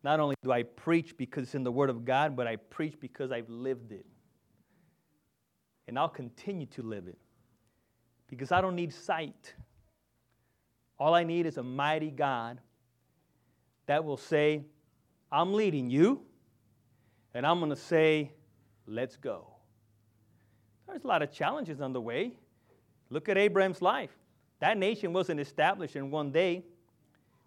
Not 0.04 0.20
only 0.20 0.36
do 0.42 0.52
I 0.52 0.62
preach 0.62 1.16
because 1.16 1.44
it's 1.44 1.54
in 1.54 1.64
the 1.64 1.72
Word 1.72 1.90
of 1.90 2.04
God, 2.04 2.36
but 2.36 2.46
I 2.46 2.56
preach 2.56 3.00
because 3.00 3.32
I've 3.32 3.48
lived 3.48 3.90
it. 3.90 4.06
And 5.88 5.98
I'll 5.98 6.08
continue 6.08 6.66
to 6.66 6.82
live 6.82 7.08
it 7.08 7.18
because 8.34 8.52
I 8.52 8.60
don't 8.60 8.74
need 8.74 8.92
sight. 8.92 9.54
All 10.98 11.14
I 11.14 11.24
need 11.24 11.46
is 11.46 11.56
a 11.56 11.62
mighty 11.62 12.10
God 12.10 12.60
that 13.86 14.04
will 14.04 14.16
say, 14.16 14.64
I'm 15.30 15.52
leading 15.52 15.90
you, 15.90 16.22
and 17.34 17.46
I'm 17.46 17.58
going 17.58 17.70
to 17.70 17.76
say, 17.76 18.32
let's 18.86 19.16
go. 19.16 19.48
There's 20.86 21.04
a 21.04 21.06
lot 21.06 21.22
of 21.22 21.32
challenges 21.32 21.80
on 21.80 21.92
the 21.92 22.00
way. 22.00 22.32
Look 23.10 23.28
at 23.28 23.36
Abraham's 23.36 23.82
life. 23.82 24.12
That 24.60 24.78
nation 24.78 25.12
wasn't 25.12 25.40
established 25.40 25.96
in 25.96 26.10
one 26.10 26.30
day. 26.30 26.64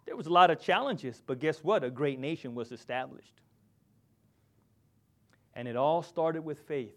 There 0.06 0.16
was 0.16 0.26
a 0.26 0.32
lot 0.32 0.50
of 0.50 0.60
challenges, 0.60 1.22
but 1.26 1.38
guess 1.38 1.64
what? 1.64 1.82
A 1.82 1.90
great 1.90 2.18
nation 2.18 2.54
was 2.54 2.72
established. 2.72 3.40
And 5.54 5.66
it 5.66 5.76
all 5.76 6.02
started 6.02 6.44
with 6.44 6.60
faith. 6.60 6.96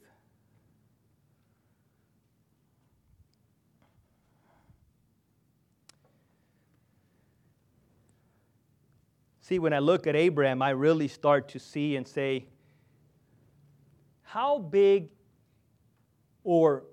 See, 9.51 9.59
when 9.59 9.73
I 9.73 9.79
look 9.79 10.07
at 10.07 10.15
Abraham, 10.15 10.61
I 10.61 10.69
really 10.69 11.09
start 11.09 11.49
to 11.49 11.59
see 11.59 11.97
and 11.97 12.07
say, 12.07 12.45
how 14.23 14.59
big, 14.59 15.09
or 16.45 16.83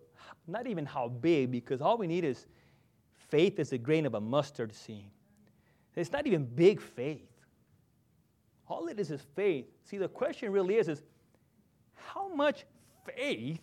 not 0.49 0.67
even 0.67 0.85
how 0.85 1.07
big, 1.07 1.53
because 1.53 1.81
all 1.81 1.97
we 1.97 2.09
need 2.09 2.25
is 2.25 2.49
faith 3.29 3.61
is 3.61 3.73
a 3.73 3.79
grain 3.79 4.07
of 4.07 4.15
a 4.15 4.21
mustard 4.21 4.75
seed. 4.75 5.09
It's 5.95 6.11
not 6.11 6.27
even 6.27 6.47
big 6.47 6.81
faith. 6.81 7.31
All 8.67 8.89
it 8.89 8.99
is 8.99 9.13
is 9.13 9.21
faith. 9.37 9.67
See, 9.85 9.99
the 9.99 10.09
question 10.09 10.51
really 10.51 10.79
is, 10.79 10.89
is 10.89 11.01
how 11.95 12.27
much 12.27 12.65
faith 13.05 13.63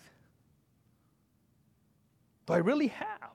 do 2.48 2.54
I 2.54 2.60
really 2.60 2.88
have? 2.88 3.34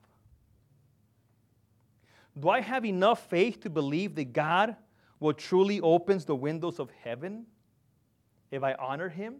Do 2.41 2.49
I 2.49 2.63
have 2.63 2.87
enough 2.87 3.29
faith 3.29 3.61
to 3.61 3.69
believe 3.69 4.15
that 4.15 4.33
God 4.33 4.77
will 5.21 5.35
truly 5.35 5.81
opens 5.81 6.25
the 6.25 6.35
windows 6.35 6.79
of 6.79 6.91
heaven 7.05 7.47
if 8.51 8.65
I 8.65 8.73
honor 8.73 9.09
him 9.09 9.37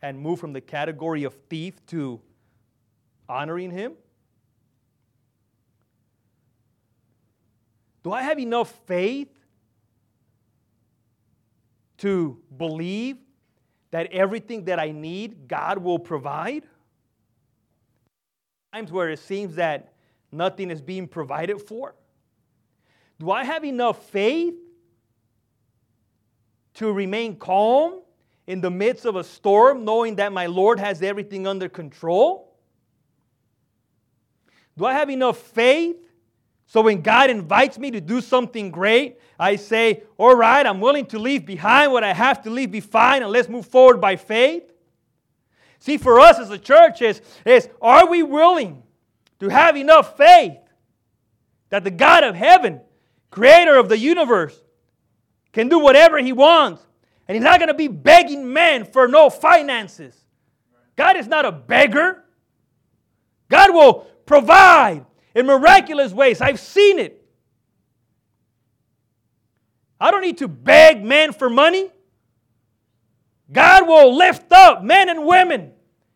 and 0.00 0.18
move 0.18 0.38
from 0.38 0.52
the 0.52 0.60
category 0.60 1.24
of 1.24 1.34
thief 1.48 1.84
to 1.86 2.20
honoring 3.28 3.72
him? 3.72 3.94
Do 8.04 8.12
I 8.12 8.22
have 8.22 8.38
enough 8.38 8.70
faith 8.86 9.28
to 11.98 12.38
believe 12.56 13.16
that 13.90 14.12
everything 14.12 14.64
that 14.64 14.78
I 14.78 14.92
need, 14.92 15.48
God 15.48 15.78
will 15.78 15.98
provide? 15.98 16.64
Times 18.72 18.92
where 18.92 19.08
it 19.08 19.18
seems 19.18 19.54
that 19.54 19.94
nothing 20.30 20.70
is 20.70 20.82
being 20.82 21.08
provided 21.08 21.62
for. 21.62 21.94
Do 23.18 23.30
I 23.30 23.44
have 23.44 23.64
enough 23.64 24.04
faith 24.10 24.54
to 26.74 26.92
remain 26.92 27.36
calm 27.36 28.00
in 28.46 28.60
the 28.60 28.70
midst 28.70 29.04
of 29.04 29.16
a 29.16 29.24
storm, 29.24 29.84
knowing 29.84 30.16
that 30.16 30.32
my 30.32 30.46
Lord 30.46 30.78
has 30.80 31.02
everything 31.02 31.46
under 31.46 31.68
control? 31.68 32.56
Do 34.76 34.84
I 34.84 34.94
have 34.94 35.08
enough 35.08 35.38
faith 35.38 35.96
so 36.66 36.80
when 36.80 37.02
God 37.02 37.30
invites 37.30 37.78
me 37.78 37.90
to 37.92 38.00
do 38.00 38.20
something 38.20 38.70
great, 38.70 39.20
I 39.38 39.56
say, 39.56 40.02
All 40.16 40.34
right, 40.34 40.66
I'm 40.66 40.80
willing 40.80 41.06
to 41.06 41.18
leave 41.18 41.44
behind 41.44 41.92
what 41.92 42.02
I 42.02 42.12
have 42.12 42.42
to 42.42 42.50
leave 42.50 42.70
behind 42.72 43.22
and 43.22 43.32
let's 43.32 43.48
move 43.48 43.66
forward 43.66 44.00
by 44.00 44.16
faith? 44.16 44.64
See, 45.78 45.98
for 45.98 46.18
us 46.18 46.38
as 46.38 46.50
a 46.50 46.58
church, 46.58 47.02
is, 47.02 47.20
is 47.44 47.68
are 47.80 48.08
we 48.08 48.22
willing 48.22 48.82
to 49.40 49.48
have 49.50 49.76
enough 49.76 50.16
faith 50.16 50.56
that 51.68 51.84
the 51.84 51.90
God 51.90 52.24
of 52.24 52.34
heaven, 52.34 52.80
creator 53.34 53.76
of 53.76 53.88
the 53.88 53.98
universe, 53.98 54.56
can 55.52 55.68
do 55.68 55.80
whatever 55.80 56.18
he 56.18 56.32
wants? 56.32 56.86
And 57.26 57.34
he's 57.34 57.42
not 57.42 57.58
going 57.58 57.68
to 57.68 57.74
be 57.74 57.88
begging 57.88 58.52
men 58.52 58.84
for 58.84 59.08
no 59.08 59.28
finances. 59.28 60.16
God 60.94 61.16
is 61.16 61.26
not 61.26 61.44
a 61.44 61.50
beggar. 61.50 62.22
God 63.48 63.74
will 63.74 64.06
provide 64.24 65.04
in 65.34 65.46
miraculous 65.46 66.12
ways. 66.12 66.40
I've 66.40 66.60
seen 66.60 67.00
it. 67.00 67.24
I 70.00 70.12
don't 70.12 70.22
need 70.22 70.38
to 70.38 70.48
beg 70.48 71.04
men 71.04 71.32
for 71.32 71.50
money. 71.50 71.90
God 73.50 73.88
will 73.88 74.16
lift 74.16 74.52
up 74.52 74.84
men 74.84 75.08
and 75.08 75.26
women 75.26 75.72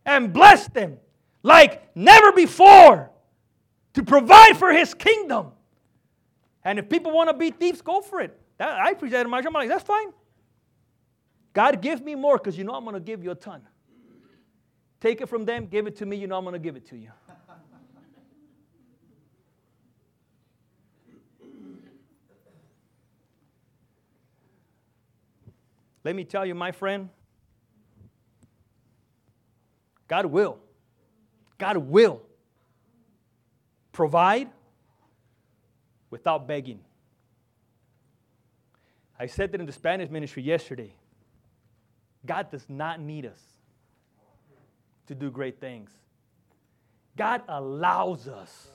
and 0.06 0.32
bless 0.32 0.68
them 0.68 0.98
like 1.42 1.96
never 1.96 2.30
before 2.30 3.10
to 3.94 4.04
provide 4.04 4.56
for 4.56 4.72
his 4.72 4.94
kingdom. 4.94 5.52
And 6.64 6.78
if 6.78 6.88
people 6.88 7.12
want 7.12 7.30
to 7.30 7.34
be 7.34 7.50
thieves, 7.50 7.80
go 7.80 8.00
for 8.00 8.20
it. 8.20 8.38
That, 8.58 8.78
I 8.80 8.90
in 8.90 9.30
my 9.30 9.38
church. 9.40 9.46
I'm 9.46 9.52
like, 9.52 9.68
that's 9.68 9.84
fine. 9.84 10.12
God, 11.52 11.80
give 11.80 12.04
me 12.04 12.14
more 12.14 12.38
because 12.38 12.58
you 12.58 12.64
know 12.64 12.74
I'm 12.74 12.84
going 12.84 12.94
to 12.94 13.00
give 13.00 13.22
you 13.22 13.30
a 13.30 13.34
ton. 13.34 13.62
Take 15.00 15.20
it 15.20 15.28
from 15.28 15.44
them, 15.44 15.66
give 15.66 15.86
it 15.86 15.96
to 15.96 16.06
me, 16.06 16.16
you 16.16 16.26
know 16.26 16.36
I'm 16.36 16.44
going 16.44 16.54
to 16.54 16.58
give 16.58 16.76
it 16.76 16.86
to 16.88 16.96
you. 16.96 17.10
Let 26.04 26.16
me 26.16 26.24
tell 26.24 26.46
you, 26.46 26.54
my 26.54 26.72
friend, 26.72 27.10
God 30.06 30.26
will. 30.26 30.58
God 31.58 31.76
will 31.76 32.22
provide 33.92 34.48
without 36.10 36.46
begging. 36.46 36.80
I 39.18 39.26
said 39.26 39.52
that 39.52 39.60
in 39.60 39.66
the 39.66 39.72
Spanish 39.72 40.10
ministry 40.10 40.42
yesterday. 40.42 40.94
God 42.24 42.50
does 42.50 42.66
not 42.68 43.00
need 43.00 43.26
us 43.26 43.40
to 45.06 45.14
do 45.14 45.30
great 45.30 45.60
things. 45.60 45.90
God 47.16 47.42
allows 47.48 48.28
us 48.28 48.68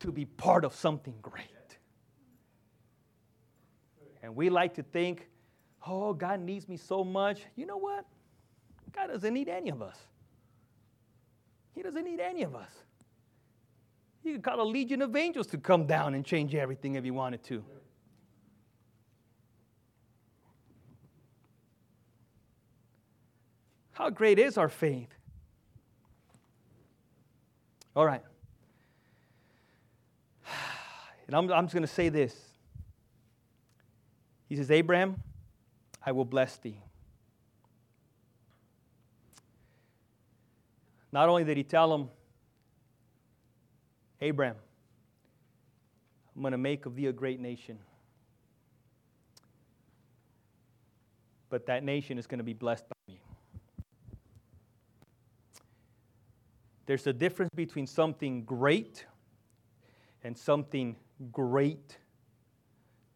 to 0.00 0.10
be 0.10 0.24
part 0.24 0.64
of 0.64 0.74
something 0.74 1.14
great. 1.20 1.46
And 4.22 4.34
we 4.34 4.48
like 4.50 4.74
to 4.74 4.82
think 4.82 5.28
oh, 5.86 6.12
God 6.12 6.40
needs 6.40 6.68
me 6.68 6.76
so 6.76 7.04
much. 7.04 7.42
You 7.56 7.66
know 7.66 7.78
what? 7.78 8.04
God 8.92 9.08
doesn't 9.08 9.32
need 9.32 9.48
any 9.48 9.70
of 9.70 9.80
us. 9.82 9.96
He 11.74 11.82
doesn't 11.82 12.04
need 12.04 12.20
any 12.20 12.42
of 12.42 12.54
us. 12.54 12.70
He 14.22 14.32
could 14.32 14.42
call 14.42 14.60
a 14.60 14.64
legion 14.64 15.02
of 15.02 15.16
angels 15.16 15.46
to 15.48 15.58
come 15.58 15.86
down 15.86 16.14
and 16.14 16.24
change 16.24 16.54
everything 16.54 16.94
if 16.94 17.04
he 17.04 17.10
wanted 17.10 17.42
to. 17.44 17.64
How 23.92 24.10
great 24.10 24.38
is 24.38 24.56
our 24.56 24.68
faith? 24.68 25.08
All 27.94 28.06
right. 28.06 28.22
And 31.26 31.36
I'm, 31.36 31.52
I'm 31.52 31.66
just 31.66 31.74
going 31.74 31.82
to 31.82 31.86
say 31.86 32.08
this. 32.08 32.34
He 34.48 34.56
says, 34.56 34.68
Abraham, 34.72 35.22
I 36.04 36.10
will 36.10 36.24
bless 36.24 36.56
thee. 36.56 36.82
Not 41.12 41.28
only 41.28 41.44
did 41.44 41.56
he 41.56 41.62
tell 41.62 41.94
him, 41.94 42.08
Abraham, 44.20 44.56
I'm 46.34 46.42
going 46.42 46.52
to 46.52 46.58
make 46.58 46.86
of 46.86 46.94
thee 46.94 47.06
a 47.06 47.12
great 47.12 47.40
nation. 47.40 47.78
But 51.48 51.66
that 51.66 51.82
nation 51.82 52.18
is 52.18 52.26
going 52.26 52.38
to 52.38 52.44
be 52.44 52.52
blessed 52.52 52.84
by 52.88 53.12
me. 53.12 53.20
There's 56.86 57.06
a 57.06 57.12
difference 57.12 57.50
between 57.54 57.86
something 57.86 58.44
great 58.44 59.06
and 60.22 60.36
something 60.36 60.96
great 61.32 61.98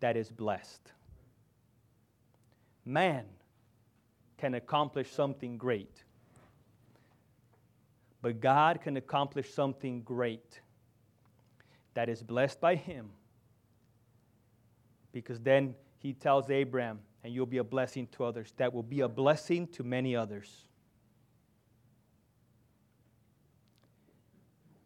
that 0.00 0.16
is 0.16 0.30
blessed 0.30 0.92
man 2.84 3.24
can 4.38 4.54
accomplish 4.54 5.10
something 5.10 5.56
great. 5.56 6.04
But 8.22 8.40
God 8.40 8.80
can 8.82 8.96
accomplish 8.96 9.52
something 9.52 10.02
great 10.02 10.60
that 11.94 12.08
is 12.08 12.22
blessed 12.22 12.60
by 12.60 12.74
Him. 12.74 13.10
Because 15.12 15.40
then 15.40 15.74
He 15.98 16.12
tells 16.12 16.50
Abraham, 16.50 17.00
and 17.22 17.32
you'll 17.32 17.46
be 17.46 17.58
a 17.58 17.64
blessing 17.64 18.08
to 18.12 18.24
others. 18.24 18.52
That 18.58 18.74
will 18.74 18.82
be 18.82 19.00
a 19.00 19.08
blessing 19.08 19.66
to 19.68 19.82
many 19.82 20.14
others. 20.14 20.66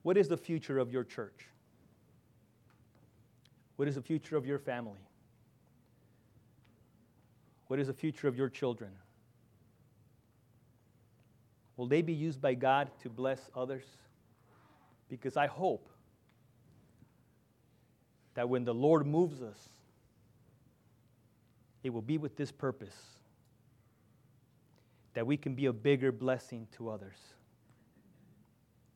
What 0.03 0.17
is 0.17 0.29
the 0.29 0.37
future 0.37 0.79
of 0.79 0.93
your 0.93 1.05
church? 1.05 1.49
What 3.77 3.89
is 3.89 3.97
the 3.97 4.03
future 4.03 4.37
of 4.37 4.47
your 4.47 4.59
family? 4.59 5.01
What 7.67 7.79
is 7.79 7.89
the 7.89 7.93
future 7.93 8.29
of 8.29 8.37
your 8.37 8.49
children? 8.49 8.91
Will 11.77 11.87
they 11.87 12.03
be 12.03 12.13
used 12.13 12.41
by 12.41 12.55
God 12.55 12.91
to 13.03 13.09
bless 13.09 13.51
others? 13.55 13.85
Because 15.09 15.37
I 15.37 15.47
hope 15.47 15.89
that 18.39 18.49
when 18.49 18.65
the 18.65 18.73
Lord 18.73 19.05
moves 19.05 19.43
us, 19.43 19.69
it 21.83 21.91
will 21.91 22.01
be 22.01 22.19
with 22.19 22.37
this 22.37 22.53
purpose 22.53 22.95
that 25.15 25.27
we 25.27 25.37
can 25.37 25.57
be 25.57 25.67
a 25.67 25.73
bigger 25.73 26.13
blessing 26.13 26.69
to 26.77 26.89
others. 26.89 27.17